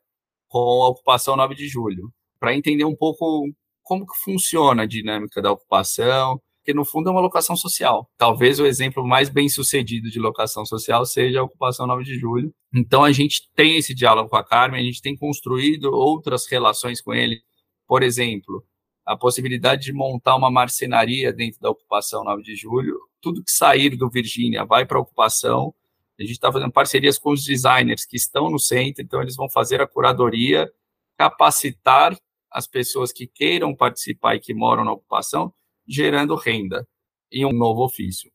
com 0.48 0.82
a 0.82 0.88
ocupação 0.88 1.36
9 1.36 1.54
de 1.54 1.68
julho, 1.68 2.12
para 2.40 2.54
entender 2.54 2.84
um 2.84 2.94
pouco 2.94 3.48
como 3.82 4.04
que 4.04 4.18
funciona 4.24 4.82
a 4.82 4.86
dinâmica 4.86 5.40
da 5.40 5.52
ocupação, 5.52 6.40
que 6.64 6.74
no 6.74 6.84
fundo 6.84 7.08
é 7.08 7.12
uma 7.12 7.20
locação 7.20 7.54
social. 7.54 8.10
Talvez 8.18 8.58
o 8.58 8.66
exemplo 8.66 9.06
mais 9.06 9.28
bem 9.28 9.48
sucedido 9.48 10.10
de 10.10 10.18
locação 10.18 10.66
social 10.66 11.06
seja 11.06 11.40
a 11.40 11.44
ocupação 11.44 11.86
9 11.86 12.02
de 12.02 12.18
julho. 12.18 12.52
Então 12.74 13.04
a 13.04 13.12
gente 13.12 13.48
tem 13.54 13.76
esse 13.76 13.94
diálogo 13.94 14.28
com 14.28 14.36
a 14.36 14.42
Carmen, 14.42 14.80
a 14.80 14.84
gente 14.84 15.00
tem 15.00 15.16
construído 15.16 15.84
outras 15.84 16.48
relações 16.50 17.00
com 17.00 17.14
ele. 17.14 17.40
Por 17.86 18.02
exemplo, 18.02 18.64
a 19.06 19.16
possibilidade 19.16 19.84
de 19.84 19.92
montar 19.92 20.34
uma 20.34 20.50
marcenaria 20.50 21.32
dentro 21.32 21.60
da 21.60 21.70
ocupação 21.70 22.24
9 22.24 22.42
de 22.42 22.56
julho. 22.56 22.98
Tudo 23.20 23.42
que 23.44 23.52
sair 23.52 23.96
do 23.96 24.10
Virgínia 24.10 24.64
vai 24.64 24.84
para 24.84 24.98
a 24.98 25.00
ocupação. 25.00 25.72
A 26.18 26.22
gente 26.22 26.32
está 26.32 26.50
fazendo 26.50 26.72
parcerias 26.72 27.16
com 27.16 27.30
os 27.30 27.44
designers 27.44 28.04
que 28.04 28.16
estão 28.16 28.50
no 28.50 28.58
centro, 28.58 29.04
então 29.04 29.22
eles 29.22 29.36
vão 29.36 29.48
fazer 29.48 29.80
a 29.80 29.86
curadoria, 29.86 30.68
capacitar 31.16 32.18
as 32.50 32.66
pessoas 32.66 33.12
que 33.12 33.26
queiram 33.26 33.76
participar 33.76 34.34
e 34.34 34.40
que 34.40 34.52
moram 34.52 34.84
na 34.84 34.92
ocupação, 34.92 35.52
gerando 35.86 36.34
renda 36.34 36.86
em 37.30 37.44
um 37.44 37.52
novo 37.52 37.84
ofício. 37.84 38.32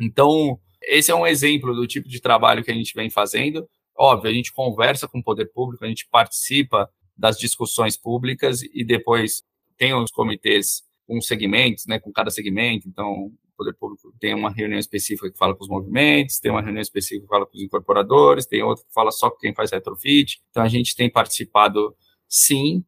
Então, 0.00 0.58
esse 0.82 1.12
é 1.12 1.14
um 1.14 1.26
exemplo 1.26 1.74
do 1.74 1.86
tipo 1.86 2.08
de 2.08 2.20
trabalho 2.20 2.64
que 2.64 2.70
a 2.70 2.74
gente 2.74 2.94
vem 2.94 3.08
fazendo. 3.08 3.68
Óbvio, 3.96 4.30
a 4.30 4.34
gente 4.34 4.52
conversa 4.52 5.06
com 5.06 5.18
o 5.20 5.22
poder 5.22 5.46
público, 5.52 5.84
a 5.84 5.88
gente 5.88 6.08
participa 6.10 6.90
das 7.16 7.38
discussões 7.38 7.96
públicas 7.96 8.62
e 8.62 8.82
depois 8.84 9.44
tem 9.76 9.94
os 9.94 10.10
comitês 10.10 10.82
com 11.06 11.20
segmentos, 11.20 11.86
né, 11.86 11.98
com 11.98 12.12
cada 12.12 12.30
segmento. 12.30 12.88
Então, 12.88 13.10
o 13.12 13.32
poder 13.56 13.74
público 13.74 14.12
tem 14.18 14.34
uma 14.34 14.50
reunião 14.50 14.78
específica 14.78 15.30
que 15.30 15.38
fala 15.38 15.54
com 15.54 15.62
os 15.62 15.68
movimentos, 15.68 16.38
tem 16.38 16.50
uma 16.50 16.62
reunião 16.62 16.82
específica 16.82 17.22
que 17.22 17.28
fala 17.28 17.46
com 17.46 17.56
os 17.56 17.62
incorporadores, 17.62 18.46
tem 18.46 18.62
outra 18.62 18.84
que 18.84 18.92
fala 18.92 19.10
só 19.10 19.30
com 19.30 19.38
quem 19.38 19.54
faz 19.54 19.70
retrofit. 19.70 20.40
Então, 20.50 20.62
a 20.62 20.68
gente 20.68 20.94
tem 20.96 21.10
participado, 21.10 21.94
sim, 22.28 22.84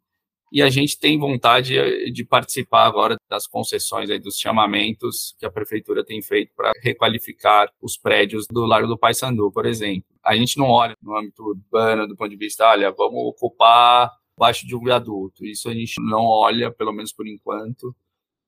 e 0.54 0.62
a 0.62 0.70
gente 0.70 0.96
tem 0.96 1.18
vontade 1.18 1.76
eh, 1.76 2.10
de 2.12 2.24
participar 2.24 2.86
agora 2.86 3.16
das 3.28 3.44
concessões 3.44 4.08
aí, 4.08 4.20
dos 4.20 4.38
chamamentos 4.38 5.34
que 5.36 5.44
a 5.44 5.50
prefeitura 5.50 6.04
tem 6.04 6.22
feito 6.22 6.52
para 6.54 6.70
requalificar 6.80 7.68
os 7.82 7.96
prédios 7.96 8.46
do 8.48 8.64
Largo 8.64 8.86
do 8.86 8.96
Paissandu, 8.96 9.50
por 9.50 9.66
exemplo. 9.66 10.04
A 10.24 10.36
gente 10.36 10.56
não 10.56 10.66
olha 10.70 10.94
no 11.02 11.16
âmbito 11.16 11.42
urbano 11.42 12.06
do 12.06 12.14
ponto 12.14 12.30
de 12.30 12.36
vista, 12.36 12.68
olha, 12.68 12.92
vamos 12.92 13.20
ocupar 13.24 14.12
baixo 14.36 14.66
de 14.66 14.74
um 14.74 14.80
viaduto. 14.80 15.44
Isso 15.44 15.68
a 15.68 15.74
gente 15.74 15.94
não 16.00 16.24
olha, 16.24 16.72
pelo 16.72 16.92
menos 16.92 17.12
por 17.12 17.26
enquanto, 17.26 17.94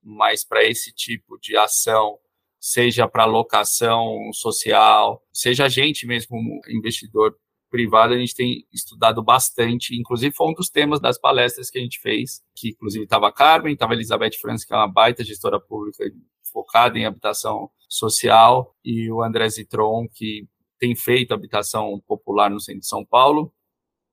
mas 0.03 0.45
para 0.45 0.63
esse 0.63 0.93
tipo 0.93 1.37
de 1.39 1.57
ação, 1.57 2.17
seja 2.59 3.07
para 3.07 3.25
locação 3.25 4.31
social, 4.33 5.23
seja 5.31 5.65
a 5.65 5.69
gente 5.69 6.05
mesmo 6.05 6.37
investidor 6.69 7.37
privado 7.69 8.13
a 8.13 8.17
gente 8.17 8.33
tem 8.33 8.65
estudado 8.71 9.21
bastante, 9.21 9.95
inclusive 9.95 10.33
foi 10.33 10.47
um 10.47 10.53
dos 10.53 10.69
temas 10.69 10.99
das 10.99 11.19
palestras 11.19 11.69
que 11.69 11.77
a 11.77 11.81
gente 11.81 11.99
fez, 11.99 12.41
que 12.55 12.69
inclusive 12.69 13.03
estava 13.03 13.27
a 13.27 13.31
Carmen, 13.31 13.73
estava 13.73 13.93
a 13.93 13.95
Elizabeth 13.95 14.37
Franz, 14.39 14.63
que 14.63 14.73
é 14.73 14.77
uma 14.77 14.87
baita 14.87 15.23
gestora 15.23 15.59
pública 15.59 16.03
focada 16.51 16.97
em 16.97 17.05
habitação 17.05 17.69
social, 17.89 18.73
e 18.83 19.11
o 19.11 19.21
André 19.21 19.49
Zitron, 19.49 20.07
que 20.07 20.47
tem 20.79 20.95
feito 20.95 21.33
habitação 21.33 22.01
popular 22.07 22.49
no 22.49 22.59
centro 22.59 22.81
de 22.81 22.87
São 22.87 23.05
Paulo, 23.05 23.53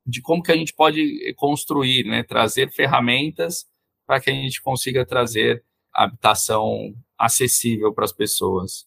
de 0.07 0.21
como 0.21 0.43
que 0.43 0.53
a 0.53 0.57
gente 0.57 0.75
pode 0.75 1.35
construir, 1.37 2.05
né, 2.05 2.23
trazer 2.23 2.71
ferramentas 2.71 3.67
para 4.07 4.21
que 4.21 4.31
a 4.31 4.35
gente 4.35 4.63
consiga 4.63 5.05
trazer 5.07 5.65
habitação 5.93 6.95
acessível 7.19 7.93
para 7.93 8.05
as 8.05 8.13
pessoas. 8.13 8.87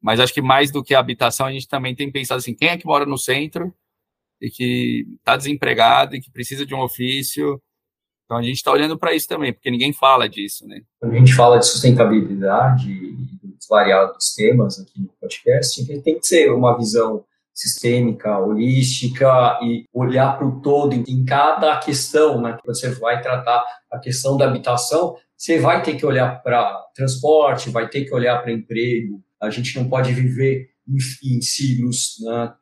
Mas 0.00 0.20
acho 0.20 0.34
que 0.34 0.42
mais 0.42 0.70
do 0.70 0.82
que 0.82 0.94
a 0.94 1.00
habitação, 1.00 1.46
a 1.46 1.52
gente 1.52 1.66
também 1.66 1.94
tem 1.94 2.10
pensado 2.10 2.38
assim, 2.38 2.54
quem 2.54 2.68
é 2.68 2.76
que 2.76 2.86
mora 2.86 3.06
no 3.06 3.18
centro 3.18 3.74
e 4.40 4.50
que 4.50 5.06
está 5.18 5.36
desempregado 5.36 6.14
e 6.14 6.20
que 6.20 6.30
precisa 6.30 6.64
de 6.64 6.74
um 6.74 6.80
ofício. 6.80 7.60
Então 8.24 8.36
a 8.36 8.42
gente 8.42 8.56
está 8.56 8.70
olhando 8.70 8.98
para 8.98 9.14
isso 9.14 9.26
também, 9.26 9.52
porque 9.52 9.70
ninguém 9.70 9.92
fala 9.92 10.28
disso, 10.28 10.66
né? 10.66 10.82
Quando 11.00 11.14
a 11.14 11.18
gente 11.18 11.34
fala 11.34 11.58
de 11.58 11.66
sustentabilidade 11.66 12.92
e 12.92 13.16
dos 13.42 13.66
variados 13.66 14.34
temas 14.34 14.78
aqui 14.78 15.00
no 15.00 15.08
podcast, 15.20 15.84
tem 16.02 16.18
que 16.18 16.26
ser 16.26 16.52
uma 16.52 16.76
visão 16.76 17.24
sistêmica, 17.58 18.38
holística 18.38 19.58
e 19.62 19.84
olhar 19.92 20.38
para 20.38 20.46
o 20.46 20.60
todo 20.60 20.94
em 20.94 21.24
cada 21.24 21.76
questão, 21.78 22.40
né? 22.40 22.56
Quando 22.62 22.76
você 22.76 22.90
vai 22.90 23.20
tratar 23.20 23.64
a 23.90 23.98
questão 23.98 24.36
da 24.36 24.46
habitação, 24.46 25.16
você 25.36 25.58
vai 25.58 25.82
ter 25.82 25.96
que 25.96 26.06
olhar 26.06 26.40
para 26.40 26.72
transporte, 26.94 27.70
vai 27.70 27.88
ter 27.88 28.04
que 28.04 28.14
olhar 28.14 28.40
para 28.40 28.52
emprego. 28.52 29.20
A 29.40 29.50
gente 29.50 29.76
não 29.76 29.88
pode 29.88 30.12
viver 30.12 30.70
em, 30.86 30.96
em 31.36 31.40
silos, 31.40 32.16
né? 32.20 32.54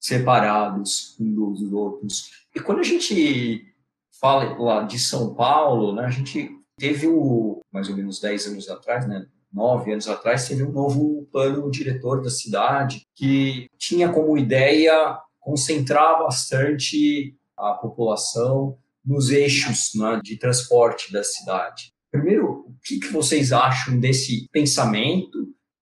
separados 0.00 1.16
uns 1.18 1.60
dos 1.60 1.72
outros. 1.72 2.30
E 2.54 2.60
quando 2.60 2.80
a 2.80 2.84
gente 2.84 3.74
fala 4.20 4.84
de 4.84 4.98
São 4.98 5.34
Paulo, 5.34 5.92
né, 5.92 6.04
a 6.04 6.10
gente 6.10 6.48
teve 6.78 7.08
o, 7.08 7.60
mais 7.72 7.88
ou 7.88 7.96
menos 7.96 8.20
10 8.20 8.46
anos 8.46 8.68
atrás, 8.68 9.08
né, 9.08 9.26
nove 9.56 9.90
anos 9.90 10.06
atrás, 10.06 10.46
teve 10.46 10.62
um 10.62 10.70
novo 10.70 11.26
plano 11.32 11.70
diretor 11.70 12.20
da 12.20 12.28
cidade 12.28 13.06
que 13.14 13.68
tinha 13.78 14.10
como 14.10 14.36
ideia 14.36 15.18
concentrar 15.40 16.18
bastante 16.18 17.34
a 17.56 17.72
população 17.72 18.76
nos 19.02 19.30
eixos 19.30 19.92
né, 19.94 20.20
de 20.22 20.36
transporte 20.36 21.10
da 21.10 21.24
cidade. 21.24 21.90
Primeiro, 22.12 22.66
o 22.68 22.74
que, 22.84 22.98
que 22.98 23.12
vocês 23.12 23.50
acham 23.50 23.98
desse 23.98 24.46
pensamento 24.52 25.38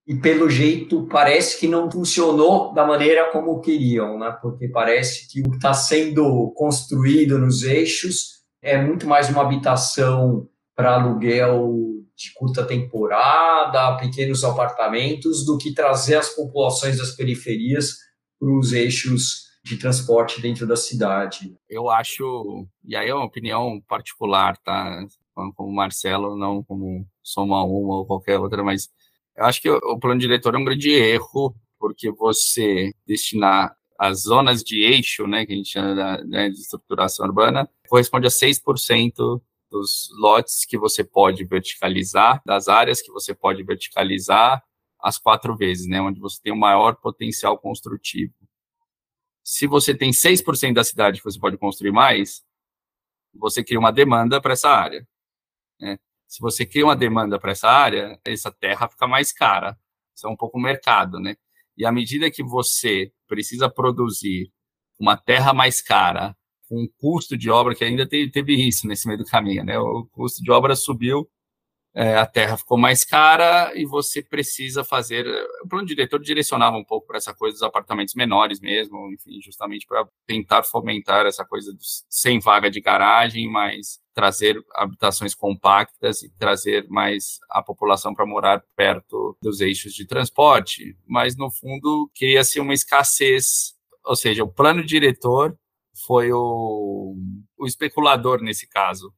e 0.07 0.15
pelo 0.15 0.49
jeito 0.49 1.07
parece 1.07 1.59
que 1.59 1.67
não 1.67 1.91
funcionou 1.91 2.73
da 2.73 2.85
maneira 2.85 3.31
como 3.31 3.59
queriam, 3.59 4.19
né? 4.19 4.37
Porque 4.39 4.67
parece 4.67 5.27
que 5.27 5.41
o 5.41 5.49
que 5.49 5.55
está 5.55 5.73
sendo 5.73 6.51
construído 6.55 7.39
nos 7.39 7.63
eixos 7.63 8.43
é 8.61 8.79
muito 8.79 9.07
mais 9.07 9.29
uma 9.29 9.41
habitação 9.41 10.47
para 10.75 10.93
aluguel 10.93 11.94
de 12.17 12.33
curta 12.33 12.65
temporada, 12.65 13.97
pequenos 13.97 14.43
apartamentos, 14.43 15.45
do 15.45 15.57
que 15.57 15.73
trazer 15.73 16.15
as 16.15 16.29
populações 16.29 16.97
das 16.97 17.11
periferias 17.11 17.97
para 18.39 18.49
os 18.57 18.71
eixos 18.71 19.45
de 19.63 19.77
transporte 19.77 20.41
dentro 20.41 20.67
da 20.67 20.75
cidade. 20.75 21.57
Eu 21.67 21.89
acho, 21.89 22.67
e 22.83 22.95
aí 22.95 23.09
é 23.09 23.15
uma 23.15 23.25
opinião 23.25 23.81
particular, 23.87 24.55
tá? 24.57 25.05
Como 25.55 25.73
Marcelo, 25.73 26.37
não 26.37 26.63
como 26.63 27.05
Soma 27.21 27.63
Uma 27.63 27.97
ou 27.97 28.05
qualquer 28.05 28.39
outra, 28.39 28.63
mas 28.63 28.89
eu 29.35 29.43
acho 29.45 29.61
que 29.61 29.69
o 29.69 29.99
plano 29.99 30.19
diretor 30.19 30.55
é 30.55 30.57
um 30.57 30.63
grande 30.63 30.91
erro, 30.91 31.53
porque 31.79 32.11
você 32.11 32.93
destinar 33.05 33.75
as 33.99 34.21
zonas 34.21 34.63
de 34.63 34.81
eixo, 34.81 35.25
né, 35.25 35.45
que 35.45 35.53
a 35.53 35.55
gente 35.55 35.69
chama 35.69 36.17
né, 36.25 36.49
de 36.49 36.59
estruturação 36.59 37.25
urbana, 37.25 37.67
corresponde 37.89 38.27
a 38.27 38.29
6% 38.29 39.41
dos 39.75 40.09
lotes 40.17 40.63
que 40.63 40.77
você 40.77 41.03
pode 41.03 41.43
verticalizar, 41.43 42.41
das 42.45 42.69
áreas 42.69 43.01
que 43.01 43.11
você 43.11 43.35
pode 43.35 43.61
verticalizar, 43.61 44.63
as 45.01 45.17
quatro 45.17 45.55
vezes, 45.57 45.85
né, 45.85 46.01
onde 46.01 46.17
você 46.19 46.41
tem 46.41 46.53
o 46.53 46.57
maior 46.57 46.95
potencial 46.95 47.57
construtivo. 47.59 48.33
Se 49.43 49.67
você 49.67 49.93
tem 49.93 50.11
6% 50.11 50.73
da 50.73 50.83
cidade 50.83 51.19
que 51.19 51.25
você 51.25 51.37
pode 51.37 51.57
construir 51.57 51.91
mais, 51.91 52.43
você 53.33 53.63
cria 53.63 53.77
uma 53.77 53.91
demanda 53.91 54.39
para 54.41 54.53
essa 54.53 54.69
área. 54.69 55.05
Né? 55.79 55.99
se 56.27 56.39
você 56.39 56.65
cria 56.65 56.85
uma 56.85 56.95
demanda 56.95 57.37
para 57.37 57.51
essa 57.51 57.69
área, 57.69 58.19
essa 58.25 58.51
terra 58.51 58.87
fica 58.87 59.05
mais 59.05 59.31
cara. 59.31 59.77
Isso 60.15 60.25
é 60.25 60.29
um 60.29 60.35
pouco 60.35 60.57
o 60.57 60.61
mercado, 60.61 61.19
né? 61.19 61.35
E 61.77 61.85
à 61.85 61.91
medida 61.91 62.31
que 62.31 62.41
você 62.41 63.11
precisa 63.27 63.69
produzir 63.69 64.51
uma 64.97 65.17
terra 65.17 65.53
mais 65.53 65.81
cara, 65.81 66.35
com 66.67 66.83
um 66.83 66.87
custo 66.97 67.37
de 67.37 67.49
obra 67.49 67.75
que 67.75 67.83
ainda 67.83 68.07
teve, 68.07 68.31
teve 68.31 68.53
isso 68.67 68.87
nesse 68.87 69.07
meio 69.07 69.19
do 69.19 69.25
caminho, 69.25 69.63
né? 69.63 69.77
O 69.79 70.05
custo 70.11 70.43
de 70.43 70.51
obra 70.51 70.75
subiu 70.75 71.29
é, 71.97 72.17
a 72.17 72.25
terra 72.25 72.57
ficou 72.57 72.77
mais 72.77 73.05
cara 73.05 73.71
e 73.73 73.85
você 73.85 74.21
precisa 74.21 74.83
fazer. 74.83 75.25
O 75.63 75.67
plano 75.69 75.87
diretor 75.87 76.19
direcionava 76.19 76.75
um 76.75 76.83
pouco 76.83 77.07
para 77.07 77.15
essa 77.15 77.33
coisa 77.33 77.53
dos 77.53 77.63
apartamentos 77.63 78.13
menores 78.15 78.59
mesmo, 78.59 79.09
enfim, 79.13 79.39
justamente 79.41 79.87
para 79.87 80.05
tentar 80.27 80.63
fomentar 80.63 81.25
essa 81.25 81.45
coisa 81.45 81.71
dos, 81.71 82.05
sem 82.09 82.41
vaga 82.41 82.69
de 82.69 82.81
garagem, 82.81 83.49
mas 83.49 84.01
trazer 84.13 84.61
habitações 84.73 85.33
compactas 85.33 86.21
e 86.21 86.29
trazer 86.37 86.85
mais 86.89 87.39
a 87.49 87.63
população 87.63 88.13
para 88.13 88.25
morar 88.25 88.61
perto 88.75 89.37
dos 89.41 89.61
eixos 89.61 89.93
de 89.93 90.05
transporte. 90.05 90.97
Mas, 91.07 91.37
no 91.37 91.49
fundo, 91.49 92.11
cria-se 92.13 92.59
uma 92.59 92.73
escassez, 92.73 93.73
ou 94.03 94.17
seja, 94.17 94.43
o 94.43 94.51
plano 94.51 94.83
diretor 94.83 95.57
foi 96.05 96.31
o 96.31 97.15
o 97.57 97.65
especulador 97.65 98.41
nesse 98.41 98.67
caso. 98.67 99.13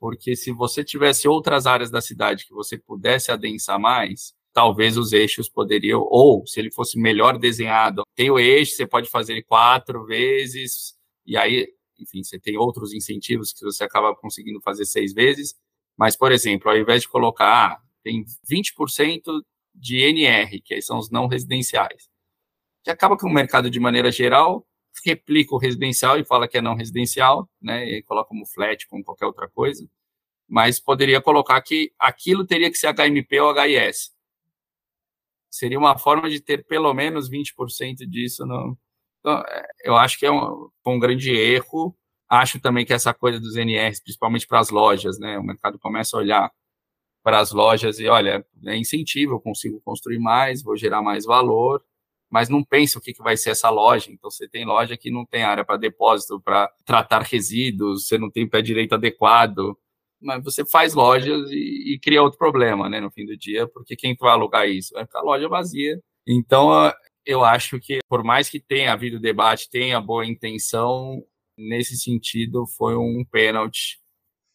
Porque 0.00 0.36
se 0.36 0.52
você 0.52 0.84
tivesse 0.84 1.28
outras 1.28 1.66
áreas 1.66 1.90
da 1.90 2.00
cidade 2.00 2.46
que 2.46 2.54
você 2.54 2.78
pudesse 2.78 3.32
adensar 3.32 3.80
mais, 3.80 4.32
talvez 4.52 4.96
os 4.96 5.12
eixos 5.12 5.48
poderiam, 5.48 6.00
ou 6.10 6.46
se 6.46 6.60
ele 6.60 6.70
fosse 6.72 6.98
melhor 6.98 7.38
desenhado, 7.38 8.02
tem 8.14 8.30
o 8.30 8.38
eixo, 8.38 8.76
você 8.76 8.86
pode 8.86 9.08
fazer 9.08 9.42
quatro 9.42 10.04
vezes, 10.06 10.94
e 11.26 11.36
aí, 11.36 11.68
enfim, 11.98 12.22
você 12.22 12.38
tem 12.38 12.56
outros 12.56 12.92
incentivos 12.92 13.52
que 13.52 13.64
você 13.64 13.84
acaba 13.84 14.14
conseguindo 14.16 14.60
fazer 14.60 14.84
seis 14.84 15.12
vezes. 15.12 15.54
Mas, 15.96 16.16
por 16.16 16.32
exemplo, 16.32 16.70
ao 16.70 16.76
invés 16.76 17.02
de 17.02 17.08
colocar, 17.08 17.72
ah, 17.72 17.82
tem 18.02 18.24
20% 18.50 19.42
de 19.74 19.98
NR, 19.98 20.60
que 20.62 20.80
são 20.80 20.98
os 20.98 21.10
não 21.10 21.26
residenciais, 21.26 22.08
que 22.84 22.90
acaba 22.90 23.16
que 23.16 23.26
o 23.26 23.30
mercado, 23.30 23.70
de 23.70 23.80
maneira 23.80 24.10
geral, 24.10 24.66
replica 25.04 25.54
o 25.54 25.58
residencial 25.58 26.18
e 26.18 26.24
fala 26.24 26.48
que 26.48 26.58
é 26.58 26.62
não 26.62 26.74
residencial, 26.74 27.48
né, 27.60 27.84
e 27.84 28.02
coloca 28.02 28.28
como 28.28 28.46
flat, 28.46 28.86
como 28.88 29.04
qualquer 29.04 29.26
outra 29.26 29.48
coisa, 29.48 29.88
mas 30.48 30.80
poderia 30.80 31.20
colocar 31.20 31.60
que 31.60 31.92
aquilo 31.98 32.46
teria 32.46 32.70
que 32.70 32.78
ser 32.78 32.94
HMP 32.94 33.40
ou 33.40 33.52
HIS. 33.52 34.12
Seria 35.50 35.78
uma 35.78 35.98
forma 35.98 36.28
de 36.28 36.40
ter 36.40 36.64
pelo 36.66 36.92
menos 36.94 37.30
20% 37.30 38.06
disso. 38.06 38.46
No... 38.46 38.76
Então, 39.20 39.38
é, 39.46 39.66
eu 39.84 39.96
acho 39.96 40.18
que 40.18 40.26
é 40.26 40.32
um, 40.32 40.70
um 40.86 40.98
grande 40.98 41.30
erro. 41.30 41.96
Acho 42.28 42.60
também 42.60 42.84
que 42.84 42.92
essa 42.92 43.14
coisa 43.14 43.40
dos 43.40 43.56
NRs, 43.56 44.00
principalmente 44.00 44.46
para 44.46 44.60
as 44.60 44.70
lojas, 44.70 45.18
né, 45.18 45.38
o 45.38 45.42
mercado 45.42 45.78
começa 45.78 46.16
a 46.16 46.20
olhar 46.20 46.52
para 47.22 47.40
as 47.40 47.52
lojas 47.52 47.98
e, 47.98 48.06
olha, 48.08 48.44
é 48.64 48.76
incentivo, 48.76 49.34
eu 49.34 49.40
consigo 49.40 49.80
construir 49.82 50.18
mais, 50.18 50.62
vou 50.62 50.76
gerar 50.76 51.02
mais 51.02 51.24
valor, 51.24 51.82
mas 52.30 52.48
não 52.48 52.64
pensa 52.64 52.98
o 52.98 53.02
que, 53.02 53.12
que 53.12 53.22
vai 53.22 53.36
ser 53.36 53.50
essa 53.50 53.70
loja. 53.70 54.10
Então, 54.10 54.30
você 54.30 54.48
tem 54.48 54.64
loja 54.64 54.96
que 54.96 55.10
não 55.10 55.24
tem 55.24 55.42
área 55.42 55.64
para 55.64 55.76
depósito, 55.76 56.40
para 56.40 56.68
tratar 56.84 57.22
resíduos, 57.22 58.06
você 58.06 58.18
não 58.18 58.30
tem 58.30 58.48
pé 58.48 58.62
direito 58.62 58.94
adequado, 58.94 59.76
mas 60.20 60.42
você 60.44 60.64
faz 60.64 60.94
lojas 60.94 61.50
e, 61.50 61.94
e, 61.94 61.98
cria 62.00 62.22
outro 62.22 62.38
problema, 62.38 62.88
né, 62.88 63.00
no 63.00 63.10
fim 63.10 63.24
do 63.24 63.36
dia, 63.36 63.66
porque 63.68 63.96
quem 63.96 64.16
vai 64.18 64.32
alugar 64.32 64.68
isso? 64.68 64.94
Vai 64.94 65.04
ficar 65.06 65.20
a 65.20 65.22
loja 65.22 65.48
vazia. 65.48 66.00
Então, 66.26 66.92
eu 67.24 67.44
acho 67.44 67.78
que, 67.80 68.00
por 68.08 68.24
mais 68.24 68.48
que 68.48 68.60
tenha 68.60 68.92
havido 68.92 69.20
debate, 69.20 69.70
tenha 69.70 70.00
boa 70.00 70.26
intenção, 70.26 71.22
nesse 71.56 71.96
sentido, 71.96 72.66
foi 72.76 72.96
um 72.96 73.24
pênalti 73.30 73.98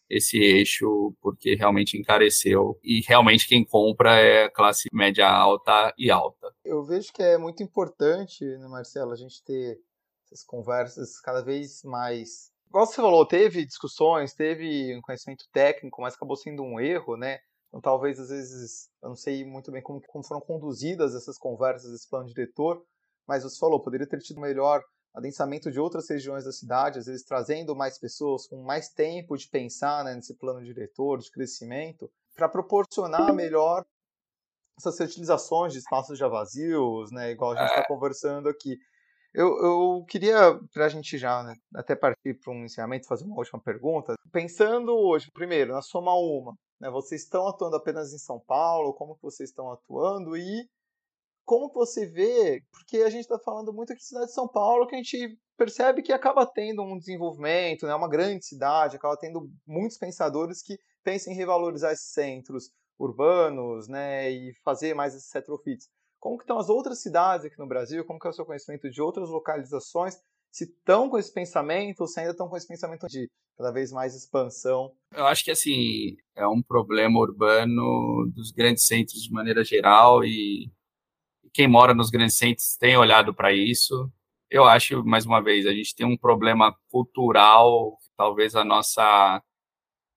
esse 0.10 0.38
eixo, 0.38 1.16
porque 1.22 1.56
realmente 1.56 1.98
encareceu. 1.98 2.80
E 2.84 3.02
realmente 3.02 3.48
quem 3.48 3.64
compra 3.66 4.20
é 4.20 4.50
classe 4.50 4.90
média 4.94 5.28
alta 5.30 5.94
e 5.98 6.12
alta. 6.12 6.43
Eu 6.64 6.84
vejo 6.84 7.12
que 7.12 7.22
é 7.22 7.38
muito 7.38 7.62
importante, 7.62 8.46
né, 8.46 8.68
Marcelo, 8.68 9.12
a 9.12 9.16
gente 9.16 9.44
ter 9.44 9.80
essas 10.26 10.44
conversas 10.44 11.20
cada 11.20 11.42
vez 11.42 11.84
mais. 11.84 12.52
Igual 12.68 12.86
você 12.86 12.96
falou, 12.96 13.28
teve 13.28 13.66
discussões, 13.66 14.34
teve 14.34 14.96
um 14.98 15.02
conhecimento 15.02 15.46
técnico, 15.52 16.02
mas 16.02 16.16
acabou 16.16 16.36
sendo 16.36 16.64
um 16.64 16.80
erro, 16.80 17.18
né? 17.18 17.40
Então, 17.68 17.82
talvez, 17.82 18.20
às 18.20 18.30
vezes, 18.30 18.90
eu 19.02 19.10
não 19.10 19.16
sei 19.16 19.44
muito 19.44 19.72
bem 19.72 19.82
como, 19.82 20.02
como 20.08 20.24
foram 20.24 20.42
conduzidas 20.42 21.16
essas 21.16 21.38
conversas, 21.38 21.92
esse 21.92 22.10
plano 22.10 22.28
diretor, 22.28 22.84
mas 23.28 23.44
você 23.44 23.58
falou, 23.60 23.82
poderia 23.82 24.08
ter 24.08 24.20
tido 24.20 24.40
melhor 24.40 24.84
adensamento 25.14 25.72
de 25.72 25.80
outras 25.80 26.10
regiões 26.10 26.44
da 26.44 26.52
cidade, 26.52 27.00
às 27.00 27.06
vezes 27.06 27.24
trazendo 27.24 27.76
mais 27.76 28.00
pessoas 28.00 28.48
com 28.48 28.64
mais 28.64 28.90
tempo 28.90 29.38
de 29.38 29.48
pensar 29.48 30.04
né, 30.04 30.16
nesse 30.16 30.36
plano 30.38 30.64
diretor, 30.64 31.20
de 31.20 31.30
crescimento, 31.30 32.12
para 32.36 32.50
proporcionar 32.50 33.34
melhor 33.34 33.86
essas 34.78 35.00
utilizações 35.00 35.74
de 35.74 35.80
espaços 35.80 36.18
já 36.18 36.28
vazios, 36.28 37.12
né, 37.12 37.32
igual 37.32 37.52
a 37.52 37.56
gente 37.56 37.70
está 37.70 37.82
é. 37.82 37.88
conversando 37.88 38.50
aqui. 38.50 38.78
Eu, 39.34 39.48
eu 39.58 40.06
queria, 40.08 40.60
para 40.72 40.86
a 40.86 40.90
gente 40.90 41.18
já 41.18 41.42
né, 41.44 41.56
até 41.76 41.96
partir 41.96 42.36
para 42.40 42.54
um 42.54 42.66
encerramento, 42.66 43.08
fazer 43.08 43.26
uma 43.26 43.38
última 43.38 43.60
pergunta. 43.62 44.14
Pensando 44.32 44.96
hoje, 44.96 45.32
primeiro, 45.34 45.74
na 45.74 45.82
Soma 45.82 46.14
Uma, 46.14 46.54
né, 46.80 46.90
vocês 46.92 47.24
estão 47.24 47.48
atuando 47.48 47.76
apenas 47.76 48.14
em 48.14 48.20
São 48.20 48.40
Paulo? 48.40 48.94
Como 48.94 49.16
que 49.16 49.24
vocês 49.24 49.50
estão 49.50 49.72
atuando? 49.72 50.38
E 50.38 50.68
como 51.46 51.72
você 51.74 52.06
vê, 52.06 52.62
porque 52.72 52.98
a 52.98 53.10
gente 53.10 53.22
está 53.22 53.40
falando 53.40 53.74
muito 53.74 53.92
aqui 53.92 54.00
de 54.00 54.08
cidade 54.08 54.28
de 54.28 54.34
São 54.34 54.48
Paulo, 54.48 54.88
que 54.88 54.96
a 54.96 54.98
gente 54.98 55.38
percebe 55.58 56.02
que 56.02 56.14
acaba 56.14 56.46
tendo 56.46 56.82
um 56.82 56.98
desenvolvimento, 56.98 57.86
é 57.86 57.90
né, 57.90 57.96
uma 57.96 58.10
grande 58.10 58.46
cidade, 58.46 58.96
acaba 58.96 59.18
tendo 59.18 59.50
muitos 59.68 59.98
pensadores 59.98 60.62
que 60.62 60.78
pensam 61.04 61.34
em 61.34 61.36
revalorizar 61.36 61.92
esses 61.92 62.12
centros 62.12 62.70
urbanos, 63.04 63.88
né, 63.88 64.32
e 64.32 64.54
fazer 64.64 64.94
mais 64.94 65.16
esses 65.16 65.32
retrofits. 65.32 65.88
Como 66.20 66.38
que 66.38 66.44
estão 66.44 66.58
as 66.58 66.70
outras 66.70 67.02
cidades 67.02 67.46
aqui 67.46 67.60
no 67.60 67.68
Brasil? 67.68 68.06
Como 68.06 68.20
que 68.20 68.28
é 68.28 68.30
o 68.30 68.34
seu 68.34 68.46
conhecimento 68.46 68.90
de 68.90 69.02
outras 69.02 69.30
localizações? 69.30 70.16
Se 70.52 70.66
estão 70.66 71.10
com 71.10 71.18
esse 71.18 71.34
pensamento 71.34 72.02
ou 72.02 72.08
se 72.08 72.20
ainda 72.20 72.32
estão 72.32 72.48
com 72.48 72.56
esse 72.56 72.68
pensamento 72.68 73.08
de 73.08 73.30
cada 73.58 73.72
vez 73.72 73.92
mais 73.92 74.16
expansão? 74.16 74.94
Eu 75.14 75.26
acho 75.26 75.44
que 75.44 75.52
assim 75.52 76.16
é 76.36 76.48
um 76.48 76.62
problema 76.62 77.20
urbano 77.20 78.32
dos 78.34 78.52
grandes 78.52 78.86
centros 78.86 79.22
de 79.22 79.32
maneira 79.32 79.64
geral 79.64 80.24
e 80.24 80.72
quem 81.54 81.68
mora 81.68 81.94
nos 81.94 82.10
grandes 82.10 82.38
centros 82.38 82.76
tem 82.78 82.98
olhado 82.98 83.34
para 83.34 83.54
isso. 83.54 84.10
Eu 84.50 84.66
acho, 84.66 85.04
mais 85.04 85.26
uma 85.26 85.42
vez, 85.42 85.66
a 85.66 85.74
gente 85.74 85.96
tem 85.96 86.06
um 86.06 86.18
problema 86.18 86.76
cultural, 86.90 87.98
talvez 88.16 88.56
a 88.56 88.64
nossa 88.64 89.42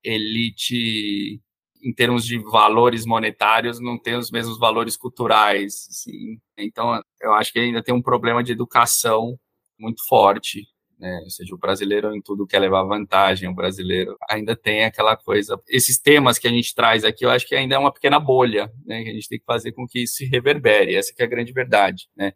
elite, 0.03 1.41
em 1.81 1.93
termos 1.93 2.25
de 2.25 2.39
valores 2.39 3.05
monetários, 3.05 3.79
não 3.79 3.97
tem 3.97 4.15
os 4.15 4.31
mesmos 4.31 4.57
valores 4.57 4.97
culturais. 4.97 5.87
Assim. 5.89 6.39
Então, 6.57 7.01
eu 7.21 7.33
acho 7.33 7.51
que 7.53 7.59
ainda 7.59 7.83
tem 7.83 7.93
um 7.93 8.01
problema 8.01 8.43
de 8.43 8.51
educação 8.51 9.39
muito 9.79 10.05
forte 10.07 10.67
né? 10.99 11.19
Ou 11.23 11.29
seja, 11.29 11.53
o 11.53 11.57
brasileiro 11.57 12.15
em 12.15 12.21
tudo 12.21 12.47
quer 12.47 12.59
levar 12.59 12.83
vantagem, 12.83 13.47
o 13.49 13.53
brasileiro 13.53 14.17
ainda 14.29 14.55
tem 14.55 14.83
aquela 14.83 15.15
coisa. 15.15 15.61
Esses 15.67 15.99
temas 15.99 16.39
que 16.39 16.47
a 16.47 16.51
gente 16.51 16.73
traz 16.73 17.03
aqui, 17.03 17.25
eu 17.25 17.29
acho 17.29 17.47
que 17.47 17.55
ainda 17.55 17.75
é 17.75 17.77
uma 17.77 17.93
pequena 17.93 18.19
bolha, 18.19 18.71
né? 18.85 19.03
Que 19.03 19.09
a 19.09 19.13
gente 19.13 19.29
tem 19.29 19.39
que 19.39 19.45
fazer 19.45 19.71
com 19.73 19.87
que 19.87 20.03
isso 20.03 20.15
se 20.15 20.25
reverbere, 20.25 20.95
essa 20.95 21.13
é 21.17 21.23
a 21.23 21.27
grande 21.27 21.53
verdade, 21.53 22.07
né? 22.15 22.33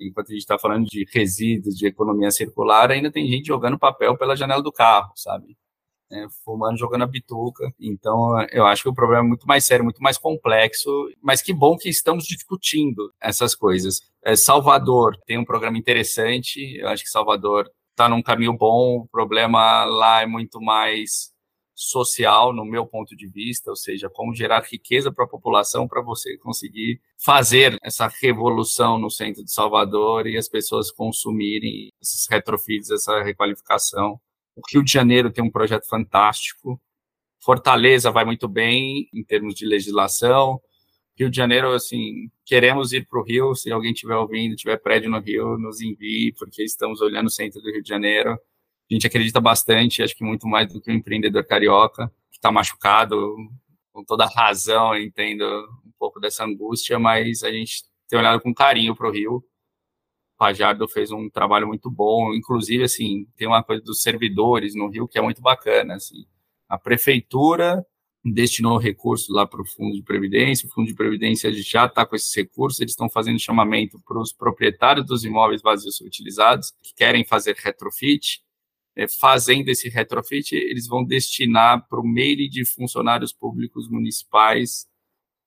Enquanto 0.00 0.28
a 0.28 0.32
gente 0.32 0.42
está 0.42 0.58
falando 0.58 0.86
de 0.86 1.06
resíduos, 1.12 1.76
de 1.76 1.86
economia 1.86 2.30
circular, 2.30 2.90
ainda 2.90 3.10
tem 3.10 3.26
gente 3.28 3.46
jogando 3.46 3.78
papel 3.78 4.16
pela 4.16 4.36
janela 4.36 4.62
do 4.62 4.72
carro, 4.72 5.12
sabe? 5.16 5.56
É, 6.12 6.26
fumando, 6.44 6.76
jogando 6.76 7.02
a 7.02 7.06
bituca. 7.06 7.72
Então, 7.78 8.34
eu 8.50 8.66
acho 8.66 8.82
que 8.82 8.88
o 8.88 8.94
problema 8.94 9.24
é 9.24 9.28
muito 9.28 9.46
mais 9.46 9.64
sério, 9.64 9.84
muito 9.84 10.02
mais 10.02 10.18
complexo, 10.18 10.90
mas 11.22 11.40
que 11.40 11.52
bom 11.52 11.76
que 11.76 11.88
estamos 11.88 12.24
discutindo 12.24 13.12
essas 13.20 13.54
coisas. 13.54 14.00
É, 14.24 14.34
Salvador 14.34 15.16
tem 15.24 15.38
um 15.38 15.44
programa 15.44 15.78
interessante, 15.78 16.76
eu 16.78 16.88
acho 16.88 17.04
que 17.04 17.10
Salvador 17.10 17.70
está 17.90 18.08
num 18.08 18.22
caminho 18.22 18.56
bom, 18.56 18.98
o 18.98 19.08
problema 19.08 19.84
lá 19.84 20.22
é 20.22 20.26
muito 20.26 20.60
mais 20.60 21.32
social, 21.80 22.52
no 22.52 22.64
meu 22.64 22.86
ponto 22.86 23.16
de 23.16 23.26
vista, 23.26 23.70
ou 23.70 23.76
seja, 23.76 24.10
como 24.10 24.34
gerar 24.34 24.62
riqueza 24.62 25.10
para 25.10 25.24
a 25.24 25.28
população 25.28 25.88
para 25.88 26.02
você 26.02 26.36
conseguir 26.38 27.00
fazer 27.18 27.78
essa 27.82 28.06
revolução 28.20 28.98
no 28.98 29.10
centro 29.10 29.42
de 29.42 29.50
Salvador 29.50 30.26
e 30.26 30.36
as 30.36 30.48
pessoas 30.48 30.90
consumirem 30.90 31.90
esses 32.00 32.26
retrofits, 32.28 32.90
essa 32.90 33.22
requalificação. 33.22 34.20
O 34.56 34.62
Rio 34.72 34.84
de 34.84 34.92
Janeiro 34.92 35.32
tem 35.32 35.42
um 35.42 35.50
projeto 35.50 35.86
fantástico. 35.86 36.80
Fortaleza 37.42 38.10
vai 38.10 38.24
muito 38.24 38.48
bem 38.48 39.08
em 39.12 39.24
termos 39.24 39.54
de 39.54 39.66
legislação. 39.66 40.60
Rio 41.18 41.30
de 41.30 41.36
Janeiro, 41.36 41.72
assim, 41.72 42.30
queremos 42.46 42.92
ir 42.92 43.06
para 43.06 43.20
o 43.20 43.24
Rio. 43.24 43.54
Se 43.54 43.70
alguém 43.70 43.92
estiver 43.92 44.16
ouvindo, 44.16 44.56
tiver 44.56 44.76
prédio 44.78 45.10
no 45.10 45.20
Rio, 45.20 45.58
nos 45.58 45.80
envie, 45.80 46.32
porque 46.38 46.62
estamos 46.62 47.00
olhando 47.00 47.26
o 47.26 47.30
centro 47.30 47.60
do 47.60 47.70
Rio 47.70 47.82
de 47.82 47.88
Janeiro. 47.88 48.32
A 48.32 48.94
gente 48.94 49.06
acredita 49.06 49.40
bastante, 49.40 50.02
acho 50.02 50.16
que 50.16 50.24
muito 50.24 50.46
mais 50.48 50.72
do 50.72 50.80
que 50.80 50.90
o 50.90 50.94
empreendedor 50.94 51.44
carioca, 51.46 52.08
que 52.30 52.38
está 52.38 52.50
machucado, 52.50 53.36
com 53.92 54.04
toda 54.04 54.26
razão, 54.26 54.94
eu 54.94 55.02
entendo 55.02 55.44
um 55.84 55.92
pouco 55.98 56.18
dessa 56.18 56.44
angústia, 56.44 56.98
mas 56.98 57.42
a 57.42 57.52
gente 57.52 57.84
tem 58.08 58.18
olhado 58.18 58.40
com 58.40 58.54
carinho 58.54 58.96
para 58.96 59.08
o 59.08 59.12
Rio. 59.12 59.44
Pajardo 60.40 60.88
fez 60.88 61.10
um 61.10 61.28
trabalho 61.28 61.66
muito 61.66 61.90
bom, 61.90 62.32
inclusive, 62.32 62.82
assim, 62.82 63.26
tem 63.36 63.46
uma 63.46 63.62
coisa 63.62 63.82
dos 63.82 64.00
servidores 64.00 64.74
no 64.74 64.88
Rio 64.88 65.06
que 65.06 65.18
é 65.18 65.20
muito 65.20 65.42
bacana, 65.42 65.96
assim. 65.96 66.24
A 66.66 66.78
prefeitura 66.78 67.84
destinou 68.24 68.78
recursos 68.78 69.28
lá 69.28 69.46
para 69.46 69.60
o 69.60 69.66
Fundo 69.66 69.94
de 69.94 70.02
Previdência, 70.02 70.66
o 70.66 70.72
Fundo 70.72 70.86
de 70.86 70.94
Previdência 70.94 71.52
já 71.52 71.84
está 71.84 72.06
com 72.06 72.16
esses 72.16 72.34
recursos, 72.34 72.80
eles 72.80 72.92
estão 72.92 73.10
fazendo 73.10 73.38
chamamento 73.38 74.00
para 74.00 74.18
os 74.18 74.32
proprietários 74.32 75.04
dos 75.04 75.26
imóveis 75.26 75.60
vazios 75.60 76.00
utilizados, 76.00 76.72
que 76.82 76.94
querem 76.94 77.22
fazer 77.22 77.54
retrofit, 77.56 78.40
é, 78.96 79.06
fazendo 79.06 79.68
esse 79.68 79.90
retrofit, 79.90 80.54
eles 80.54 80.86
vão 80.86 81.04
destinar 81.04 81.86
para 81.86 82.00
o 82.00 82.02
meio 82.02 82.48
de 82.48 82.64
funcionários 82.64 83.30
públicos 83.30 83.90
municipais 83.90 84.88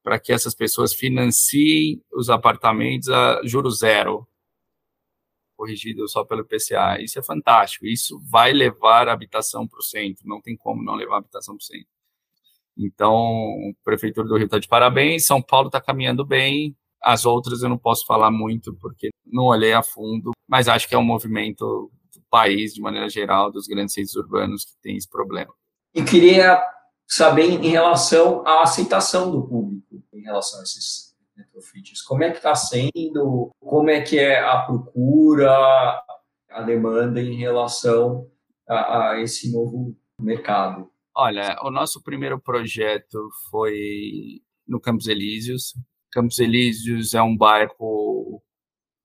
para 0.03 0.19
que 0.19 0.31
essas 0.31 0.53
pessoas 0.53 0.93
financiem 0.93 1.99
os 2.13 2.29
apartamentos 2.29 3.09
a 3.09 3.41
juro 3.43 3.71
zero, 3.71 4.27
corrigido 5.63 6.07
só 6.09 6.25
pelo 6.25 6.43
PCA. 6.43 7.01
Isso 7.01 7.17
é 7.17 7.23
fantástico. 7.23 7.85
Isso 7.85 8.21
vai 8.29 8.51
levar 8.51 9.07
a 9.07 9.13
habitação 9.13 9.65
para 9.65 9.79
o 9.79 9.83
centro. 9.83 10.27
Não 10.27 10.41
tem 10.41 10.57
como 10.57 10.83
não 10.83 10.95
levar 10.95 11.15
a 11.15 11.17
habitação 11.19 11.55
para 11.55 11.63
o 11.63 11.65
centro. 11.65 11.87
Então, 12.77 13.71
a 13.71 13.83
Prefeitura 13.85 14.27
do 14.27 14.35
Rio 14.35 14.45
está 14.45 14.59
de 14.59 14.67
parabéns, 14.67 15.25
São 15.25 15.41
Paulo 15.41 15.67
está 15.67 15.79
caminhando 15.79 16.25
bem, 16.25 16.75
as 16.99 17.23
outras 17.23 17.61
eu 17.61 17.69
não 17.69 17.77
posso 17.77 18.03
falar 18.03 18.31
muito 18.31 18.73
porque 18.81 19.11
não 19.25 19.45
olhei 19.45 19.73
a 19.73 19.83
fundo, 19.83 20.31
mas 20.47 20.67
acho 20.67 20.89
que 20.89 20.95
é 20.95 20.97
um 20.97 21.03
movimento 21.03 21.91
país, 22.31 22.73
de 22.73 22.81
maneira 22.81 23.07
geral, 23.09 23.51
dos 23.51 23.67
grandes 23.67 23.93
centros 23.93 24.15
urbanos 24.15 24.65
que 24.65 24.71
têm 24.81 24.97
esse 24.97 25.07
problema. 25.07 25.53
E 25.93 26.03
queria 26.03 26.59
saber 27.07 27.43
em 27.63 27.69
relação 27.69 28.43
à 28.43 28.63
aceitação 28.63 29.29
do 29.29 29.47
público 29.47 30.03
em 30.11 30.21
relação 30.21 30.59
a 30.59 30.63
esses 30.63 31.12
Como 32.07 32.23
é 32.23 32.31
que 32.31 32.37
está 32.37 32.55
sendo? 32.55 33.51
Como 33.59 33.89
é 33.89 34.01
que 34.01 34.17
é 34.19 34.39
a 34.39 34.61
procura, 34.61 35.51
a 36.49 36.61
demanda 36.61 37.21
em 37.21 37.35
relação 37.35 38.27
a, 38.67 39.11
a 39.11 39.21
esse 39.21 39.51
novo 39.51 39.95
mercado? 40.19 40.89
Olha, 41.15 41.57
o 41.61 41.69
nosso 41.69 42.01
primeiro 42.01 42.39
projeto 42.39 43.29
foi 43.51 44.41
no 44.67 44.79
Campos 44.79 45.07
Elíseos. 45.07 45.73
Campos 46.11 46.39
Elíseos 46.39 47.13
é 47.13 47.21
um 47.21 47.35
bairro 47.37 48.41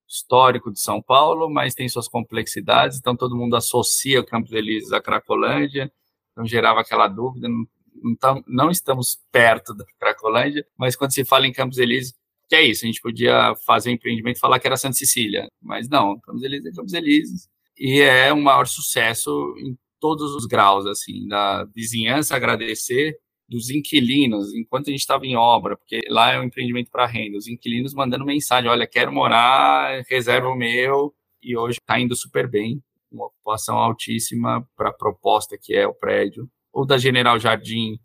histórico 0.09 0.73
de 0.73 0.81
São 0.81 1.03
Paulo, 1.03 1.51
mas 1.51 1.75
tem 1.75 1.89
suas 1.89 2.09
complexidades, 2.09 2.99
então 2.99 3.15
todo 3.15 3.37
mundo 3.37 3.57
associa 3.57 4.21
o 4.21 4.27
Campos 4.27 4.53
Elíseos 4.53 4.93
à 4.93 5.03
Cracolândia, 5.03 5.93
então 6.33 6.47
gerava 6.47 6.81
aquela 6.81 7.09
dúvida, 7.09 7.47
não, 7.47 8.43
não 8.47 8.71
estamos 8.71 9.19
perto 9.31 9.75
da 9.75 9.85
Cracolândia, 9.99 10.67
mas 10.79 10.97
quando 10.97 11.13
se 11.13 11.27
fala 11.27 11.47
em 11.47 11.53
Campos 11.53 11.77
Elíseos, 11.77 12.15
que 12.49 12.57
é 12.57 12.63
isso, 12.63 12.85
a 12.85 12.87
gente 12.87 13.01
podia 13.01 13.55
fazer 13.67 13.91
um 13.91 13.95
empreendimento 13.95 14.37
e 14.37 14.41
falar 14.41 14.59
que 14.59 14.67
era 14.67 14.77
Santa 14.77 14.97
Cecília, 14.97 15.49
mas 15.61 15.89
não, 15.89 16.19
Campos 16.21 16.43
Elíseos 16.43 16.73
é 16.73 16.77
Campos 16.77 16.93
Elíseos, 16.95 17.49
e 17.79 18.01
é 18.01 18.33
um 18.33 18.41
maior 18.41 18.67
sucesso 18.67 19.55
em 19.59 19.77
todos 20.01 20.35
os 20.35 20.47
graus, 20.47 20.87
assim, 20.87 21.27
da 21.29 21.65
vizinhança 21.65 22.35
agradecer, 22.35 23.19
dos 23.49 23.71
inquilinos, 23.71 24.53
enquanto 24.55 24.89
a 24.89 24.91
gente 24.91 25.01
estava 25.01 25.27
em 25.27 25.35
obra, 25.35 25.77
porque 25.77 26.01
lá 26.09 26.33
é 26.33 26.41
um 26.41 26.45
empreendimento 26.45 26.91
para 26.91 27.07
renda, 27.07 27.39
os 27.39 27.49
inquilinos 27.49 27.95
mandando 27.95 28.25
mensagem, 28.25 28.71
olha, 28.71 28.87
quero 28.87 29.13
morar, 29.13 30.05
reserva 30.09 30.49
o 30.49 30.55
meu, 30.55 31.15
e 31.43 31.57
hoje 31.57 31.79
está 31.79 31.99
indo 31.99 32.15
super 32.15 32.49
bem, 32.49 32.83
uma 33.11 33.27
ocupação 33.27 33.79
altíssima 33.79 34.69
para 34.77 34.91
a 34.91 34.93
proposta 34.93 35.57
que 35.61 35.75
é 35.75 35.87
o 35.87 35.95
prédio. 35.95 36.49
Ou 36.73 36.85
da 36.85 36.99
General 36.99 37.39
Jardim, 37.39 37.99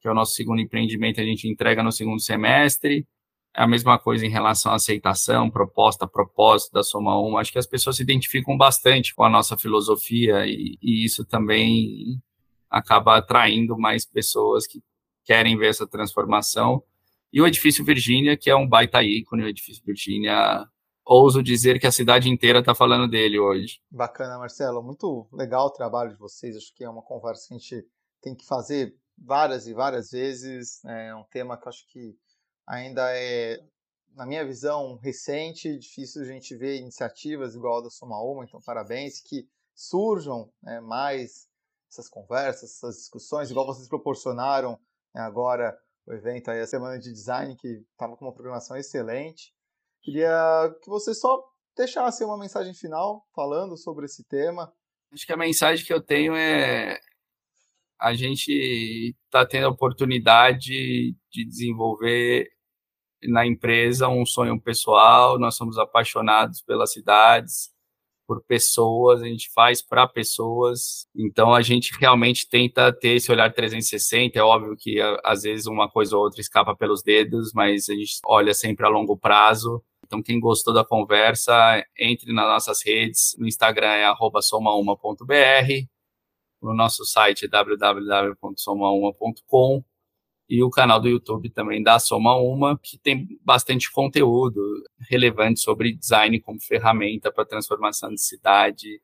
que 0.00 0.06
é 0.06 0.10
o 0.10 0.14
nosso 0.14 0.34
segundo 0.34 0.60
empreendimento, 0.60 1.20
a 1.20 1.24
gente 1.24 1.48
entrega 1.48 1.82
no 1.82 1.90
segundo 1.90 2.20
semestre, 2.20 3.06
a 3.54 3.66
mesma 3.68 3.98
coisa 3.98 4.26
em 4.26 4.30
relação 4.30 4.72
à 4.72 4.74
aceitação, 4.74 5.48
proposta, 5.48 6.06
propósito 6.06 6.72
da 6.72 6.82
Soma 6.82 7.20
1. 7.20 7.38
Acho 7.38 7.52
que 7.52 7.58
as 7.58 7.66
pessoas 7.66 7.96
se 7.96 8.02
identificam 8.02 8.56
bastante 8.56 9.14
com 9.14 9.22
a 9.22 9.30
nossa 9.30 9.56
filosofia 9.56 10.44
e, 10.44 10.76
e 10.82 11.04
isso 11.04 11.24
também 11.24 12.20
acaba 12.68 13.16
atraindo 13.16 13.78
mais 13.78 14.04
pessoas 14.04 14.66
que 14.66 14.82
querem 15.24 15.56
ver 15.56 15.68
essa 15.68 15.86
transformação. 15.86 16.82
E 17.32 17.40
o 17.40 17.46
Edifício 17.46 17.84
Virgínia, 17.84 18.36
que 18.36 18.50
é 18.50 18.56
um 18.56 18.68
baita 18.68 19.02
ícone, 19.02 19.44
o 19.44 19.48
Edifício 19.48 19.82
Virgínia, 19.84 20.66
ouso 21.04 21.42
dizer 21.42 21.78
que 21.78 21.86
a 21.86 21.92
cidade 21.92 22.28
inteira 22.28 22.58
está 22.58 22.74
falando 22.74 23.08
dele 23.08 23.38
hoje. 23.38 23.80
Bacana, 23.90 24.38
Marcelo. 24.38 24.82
Muito 24.82 25.28
legal 25.32 25.66
o 25.66 25.70
trabalho 25.70 26.10
de 26.10 26.16
vocês. 26.16 26.56
Acho 26.56 26.74
que 26.74 26.82
é 26.82 26.88
uma 26.88 27.02
conversa 27.02 27.48
que 27.48 27.54
a 27.54 27.58
gente 27.58 27.86
tem 28.20 28.34
que 28.34 28.46
fazer 28.46 28.96
várias 29.16 29.68
e 29.68 29.74
várias 29.74 30.10
vezes. 30.10 30.84
É 30.84 31.14
um 31.14 31.24
tema 31.24 31.56
que 31.56 31.66
eu 31.66 31.68
acho 31.68 31.86
que 31.88 32.16
ainda 32.66 33.10
é, 33.16 33.62
na 34.14 34.26
minha 34.26 34.44
visão, 34.44 34.96
recente, 34.96 35.78
difícil 35.78 36.22
a 36.22 36.24
gente 36.24 36.56
ver 36.56 36.78
iniciativas 36.78 37.54
igual 37.54 37.78
a 37.78 37.84
da 37.84 37.90
Soma 37.90 38.20
Uma, 38.22 38.44
então 38.44 38.60
parabéns, 38.60 39.20
que 39.20 39.48
surjam 39.74 40.50
né, 40.62 40.80
mais 40.80 41.48
essas 41.90 42.08
conversas, 42.08 42.76
essas 42.76 42.96
discussões, 42.96 43.50
igual 43.50 43.66
vocês 43.66 43.88
proporcionaram 43.88 44.78
né, 45.14 45.22
agora 45.22 45.76
o 46.06 46.12
evento 46.12 46.50
aí, 46.50 46.60
a 46.60 46.66
Semana 46.66 46.98
de 46.98 47.12
Design, 47.12 47.56
que 47.56 47.82
estava 47.92 48.16
com 48.16 48.26
uma 48.26 48.34
programação 48.34 48.76
excelente. 48.76 49.52
Queria 50.02 50.74
que 50.82 50.88
você 50.88 51.14
só 51.14 51.42
deixasse 51.76 52.22
uma 52.24 52.38
mensagem 52.38 52.74
final 52.74 53.26
falando 53.34 53.76
sobre 53.76 54.04
esse 54.04 54.22
tema. 54.24 54.72
Acho 55.12 55.26
que 55.26 55.32
a 55.32 55.36
mensagem 55.36 55.84
que 55.84 55.92
eu 55.92 56.02
tenho 56.02 56.36
é 56.36 56.98
a 57.98 58.12
gente 58.12 59.16
está 59.24 59.46
tendo 59.46 59.66
a 59.66 59.70
oportunidade 59.70 61.16
de 61.30 61.44
desenvolver 61.46 62.48
na 63.28 63.46
empresa 63.46 64.08
um 64.08 64.26
sonho 64.26 64.60
pessoal, 64.60 65.38
nós 65.38 65.54
somos 65.56 65.78
apaixonados 65.78 66.62
pelas 66.62 66.92
cidades, 66.92 67.74
por 68.26 68.42
pessoas, 68.42 69.22
a 69.22 69.26
gente 69.26 69.50
faz 69.52 69.82
para 69.82 70.08
pessoas. 70.08 71.06
Então 71.14 71.54
a 71.54 71.60
gente 71.62 71.92
realmente 71.98 72.48
tenta 72.48 72.92
ter 72.92 73.16
esse 73.16 73.30
olhar 73.30 73.52
360. 73.52 74.38
É 74.38 74.42
óbvio 74.42 74.76
que 74.76 74.98
às 75.22 75.42
vezes 75.42 75.66
uma 75.66 75.88
coisa 75.90 76.16
ou 76.16 76.22
outra 76.22 76.40
escapa 76.40 76.74
pelos 76.74 77.02
dedos, 77.02 77.52
mas 77.52 77.88
a 77.88 77.94
gente 77.94 78.18
olha 78.24 78.54
sempre 78.54 78.86
a 78.86 78.88
longo 78.88 79.16
prazo. 79.16 79.82
Então 80.06 80.22
quem 80.22 80.40
gostou 80.40 80.72
da 80.74 80.84
conversa, 80.84 81.84
entre 81.98 82.32
nas 82.32 82.46
nossas 82.46 82.84
redes, 82.84 83.36
no 83.38 83.46
Instagram 83.46 83.88
é 83.88 84.12
@somauma.br, 84.42 85.86
no 86.62 86.74
nosso 86.74 87.04
site 87.04 87.46
é 87.46 87.48
www.somauma.com 87.48 89.84
e 90.48 90.62
o 90.62 90.70
canal 90.70 91.00
do 91.00 91.08
YouTube 91.08 91.50
também 91.50 91.82
da 91.82 91.98
Soma 91.98 92.36
Uma, 92.36 92.78
que 92.78 92.98
tem 92.98 93.26
bastante 93.42 93.90
conteúdo 93.90 94.60
relevante 95.08 95.60
sobre 95.60 95.94
design 95.94 96.40
como 96.40 96.60
ferramenta 96.60 97.32
para 97.32 97.46
transformação 97.46 98.10
de 98.10 98.20
cidade 98.20 99.00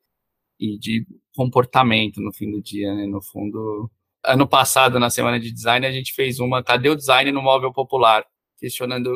e 0.59 0.79
de 0.79 1.07
comportamento 1.35 2.21
no 2.21 2.33
fim 2.33 2.51
do 2.51 2.61
dia, 2.61 2.95
né? 2.95 3.07
No 3.07 3.23
fundo, 3.23 3.91
ano 4.23 4.47
passado, 4.47 4.99
na 4.99 5.09
semana 5.09 5.41
de 5.41 5.51
design, 5.51 5.87
a 5.87 5.93
gente 5.93 6.13
fez 6.13 6.39
uma 6.41 6.63
Cadê 6.63 6.91
o 6.91 6.97
design 6.97 7.33
no 7.33 7.43
móvel 7.43 7.73
popular? 7.73 8.25
Questionando 8.59 9.11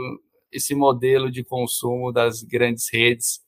esse 0.51 0.75
modelo 0.75 1.31
de 1.31 1.45
consumo 1.45 2.11
das 2.13 2.43
grandes 2.43 2.89
redes, 2.91 3.41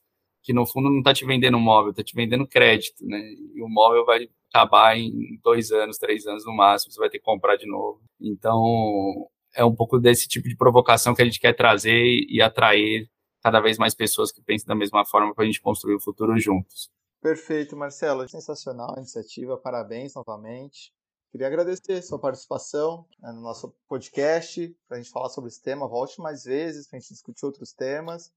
que 0.42 0.52
no 0.52 0.66
fundo 0.66 0.90
não 0.90 0.98
está 0.98 1.14
te 1.14 1.24
vendendo 1.24 1.58
móvel, 1.58 1.92
está 1.92 2.04
te 2.04 2.14
vendendo 2.14 2.46
crédito, 2.46 3.04
né? 3.06 3.18
E 3.54 3.62
o 3.62 3.68
móvel 3.68 4.04
vai 4.04 4.28
acabar 4.51 4.97
em 4.97 5.38
dois 5.42 5.70
anos, 5.70 5.99
três 5.99 6.26
anos 6.26 6.44
no 6.44 6.55
máximo, 6.55 6.92
você 6.92 7.01
vai 7.01 7.11
ter 7.11 7.18
que 7.18 7.24
comprar 7.24 7.57
de 7.57 7.66
novo. 7.66 8.01
Então, 8.20 9.28
é 9.55 9.64
um 9.64 9.74
pouco 9.74 9.99
desse 9.99 10.28
tipo 10.28 10.49
de 10.49 10.57
provocação 10.57 11.14
que 11.14 11.22
a 11.22 11.24
gente 11.24 11.40
quer 11.40 11.55
trazer 11.55 12.05
e 12.28 12.40
atrair 12.42 13.09
cada 13.42 13.61
vez 13.61 13.78
mais 13.78 13.94
pessoas 13.94 14.32
que 14.32 14.42
pensem 14.42 14.66
da 14.66 14.74
mesma 14.74 15.05
forma 15.05 15.34
para 15.34 15.44
a 15.44 15.47
gente 15.47 15.61
construir 15.61 15.94
o 15.94 16.01
futuro 16.01 16.38
juntos. 16.38 16.90
Perfeito, 17.22 17.76
Marcelo. 17.76 18.28
Sensacional 18.28 18.94
a 18.94 18.99
iniciativa. 18.99 19.57
Parabéns 19.57 20.14
novamente. 20.14 20.92
Queria 21.30 21.47
agradecer 21.49 22.01
sua 22.03 22.18
participação 22.18 23.07
né, 23.20 23.30
no 23.32 23.40
nosso 23.40 23.74
podcast, 23.88 24.74
para 24.88 24.97
a 24.97 25.01
gente 25.01 25.12
falar 25.12 25.28
sobre 25.28 25.49
esse 25.49 25.62
tema. 25.62 25.88
Volte 25.88 26.20
mais 26.20 26.44
vezes 26.44 26.86
para 26.86 26.99
a 26.99 27.01
gente 27.01 27.12
discutir 27.12 27.44
outros 27.44 27.72
temas. 27.72 28.32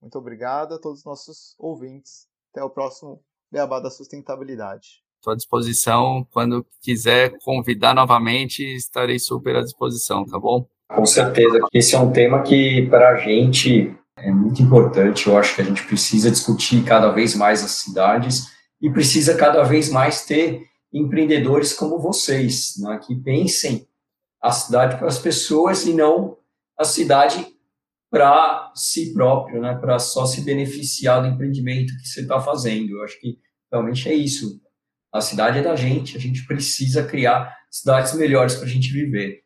Muito 0.00 0.18
obrigado 0.18 0.74
a 0.74 0.78
todos 0.78 1.00
os 1.00 1.04
nossos 1.04 1.54
ouvintes. 1.58 2.28
Até 2.50 2.62
o 2.62 2.70
próximo 2.70 3.24
Beabá 3.50 3.80
da 3.80 3.90
Sustentabilidade. 3.90 5.01
Estou 5.22 5.34
à 5.34 5.36
disposição. 5.36 6.26
Quando 6.32 6.66
quiser 6.80 7.38
convidar 7.44 7.94
novamente, 7.94 8.64
estarei 8.64 9.20
super 9.20 9.54
à 9.54 9.62
disposição, 9.62 10.26
tá 10.26 10.36
bom? 10.36 10.66
Com 10.88 11.06
certeza. 11.06 11.60
Esse 11.72 11.94
é 11.94 11.98
um 12.00 12.10
tema 12.10 12.42
que, 12.42 12.88
para 12.90 13.10
a 13.10 13.16
gente, 13.18 13.94
é 14.18 14.32
muito 14.32 14.60
importante. 14.60 15.28
Eu 15.28 15.38
acho 15.38 15.54
que 15.54 15.62
a 15.62 15.64
gente 15.64 15.86
precisa 15.86 16.28
discutir 16.28 16.82
cada 16.82 17.12
vez 17.12 17.36
mais 17.36 17.62
as 17.62 17.70
cidades 17.70 18.48
e 18.80 18.90
precisa 18.90 19.36
cada 19.36 19.62
vez 19.62 19.88
mais 19.88 20.26
ter 20.26 20.64
empreendedores 20.92 21.72
como 21.72 22.00
vocês, 22.00 22.74
né, 22.78 22.98
que 23.06 23.14
pensem 23.14 23.86
a 24.42 24.50
cidade 24.50 24.96
para 24.96 25.06
as 25.06 25.20
pessoas 25.20 25.86
e 25.86 25.94
não 25.94 26.36
a 26.76 26.82
cidade 26.82 27.46
para 28.10 28.72
si 28.74 29.14
próprio, 29.14 29.62
né, 29.62 29.76
para 29.76 30.00
só 30.00 30.26
se 30.26 30.40
beneficiar 30.40 31.22
do 31.22 31.28
empreendimento 31.28 31.96
que 31.96 32.08
você 32.08 32.22
está 32.22 32.40
fazendo. 32.40 32.90
Eu 32.90 33.04
acho 33.04 33.20
que 33.20 33.38
realmente 33.70 34.08
é 34.08 34.14
isso. 34.14 34.60
A 35.12 35.20
cidade 35.20 35.58
é 35.58 35.62
da 35.62 35.76
gente, 35.76 36.16
a 36.16 36.20
gente 36.20 36.46
precisa 36.46 37.04
criar 37.04 37.54
cidades 37.70 38.14
melhores 38.14 38.54
para 38.54 38.64
a 38.64 38.68
gente 38.68 38.90
viver. 38.90 39.42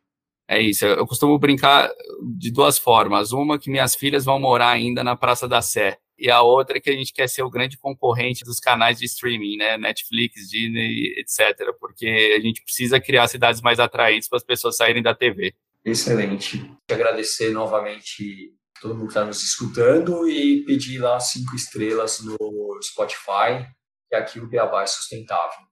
É 0.47 0.61
isso, 0.61 0.85
eu 0.85 1.05
costumo 1.05 1.37
brincar 1.37 1.91
de 2.37 2.51
duas 2.51 2.77
formas. 2.77 3.33
Uma 3.33 3.59
que 3.59 3.69
minhas 3.69 3.95
filhas 3.95 4.23
vão 4.23 4.39
morar 4.39 4.69
ainda 4.69 5.03
na 5.03 5.15
Praça 5.15 5.45
da 5.45 5.61
Sé. 5.61 5.97
E 6.17 6.31
a 6.31 6.41
outra 6.41 6.77
é 6.77 6.81
que 6.81 6.89
a 6.89 6.93
gente 6.93 7.13
quer 7.13 7.27
ser 7.27 7.43
o 7.43 7.49
grande 7.49 7.77
concorrente 7.77 8.45
dos 8.45 8.59
canais 8.59 8.97
de 8.97 9.05
streaming, 9.05 9.57
né? 9.57 9.77
Netflix, 9.77 10.49
Disney, 10.49 11.13
etc. 11.19 11.75
Porque 11.79 12.33
a 12.35 12.39
gente 12.39 12.63
precisa 12.63 12.99
criar 12.99 13.27
cidades 13.27 13.61
mais 13.61 13.79
atraentes 13.79 14.29
para 14.29 14.37
as 14.37 14.43
pessoas 14.43 14.77
saírem 14.77 15.03
da 15.03 15.13
TV. 15.13 15.53
Excelente. 15.85 16.71
Agradecer 16.89 17.51
novamente 17.51 18.53
todo 18.81 18.95
mundo 18.95 19.07
que 19.07 19.11
está 19.11 19.25
nos 19.25 19.43
escutando 19.43 20.27
e 20.27 20.63
pedir 20.65 20.99
lá 20.99 21.19
cinco 21.19 21.55
estrelas 21.55 22.21
no 22.23 22.37
Spotify 22.81 23.67
que 24.09 24.15
aqui 24.15 24.39
o 24.39 24.47
Beabá 24.47 24.83
é 24.83 24.87
sustentável. 24.87 25.66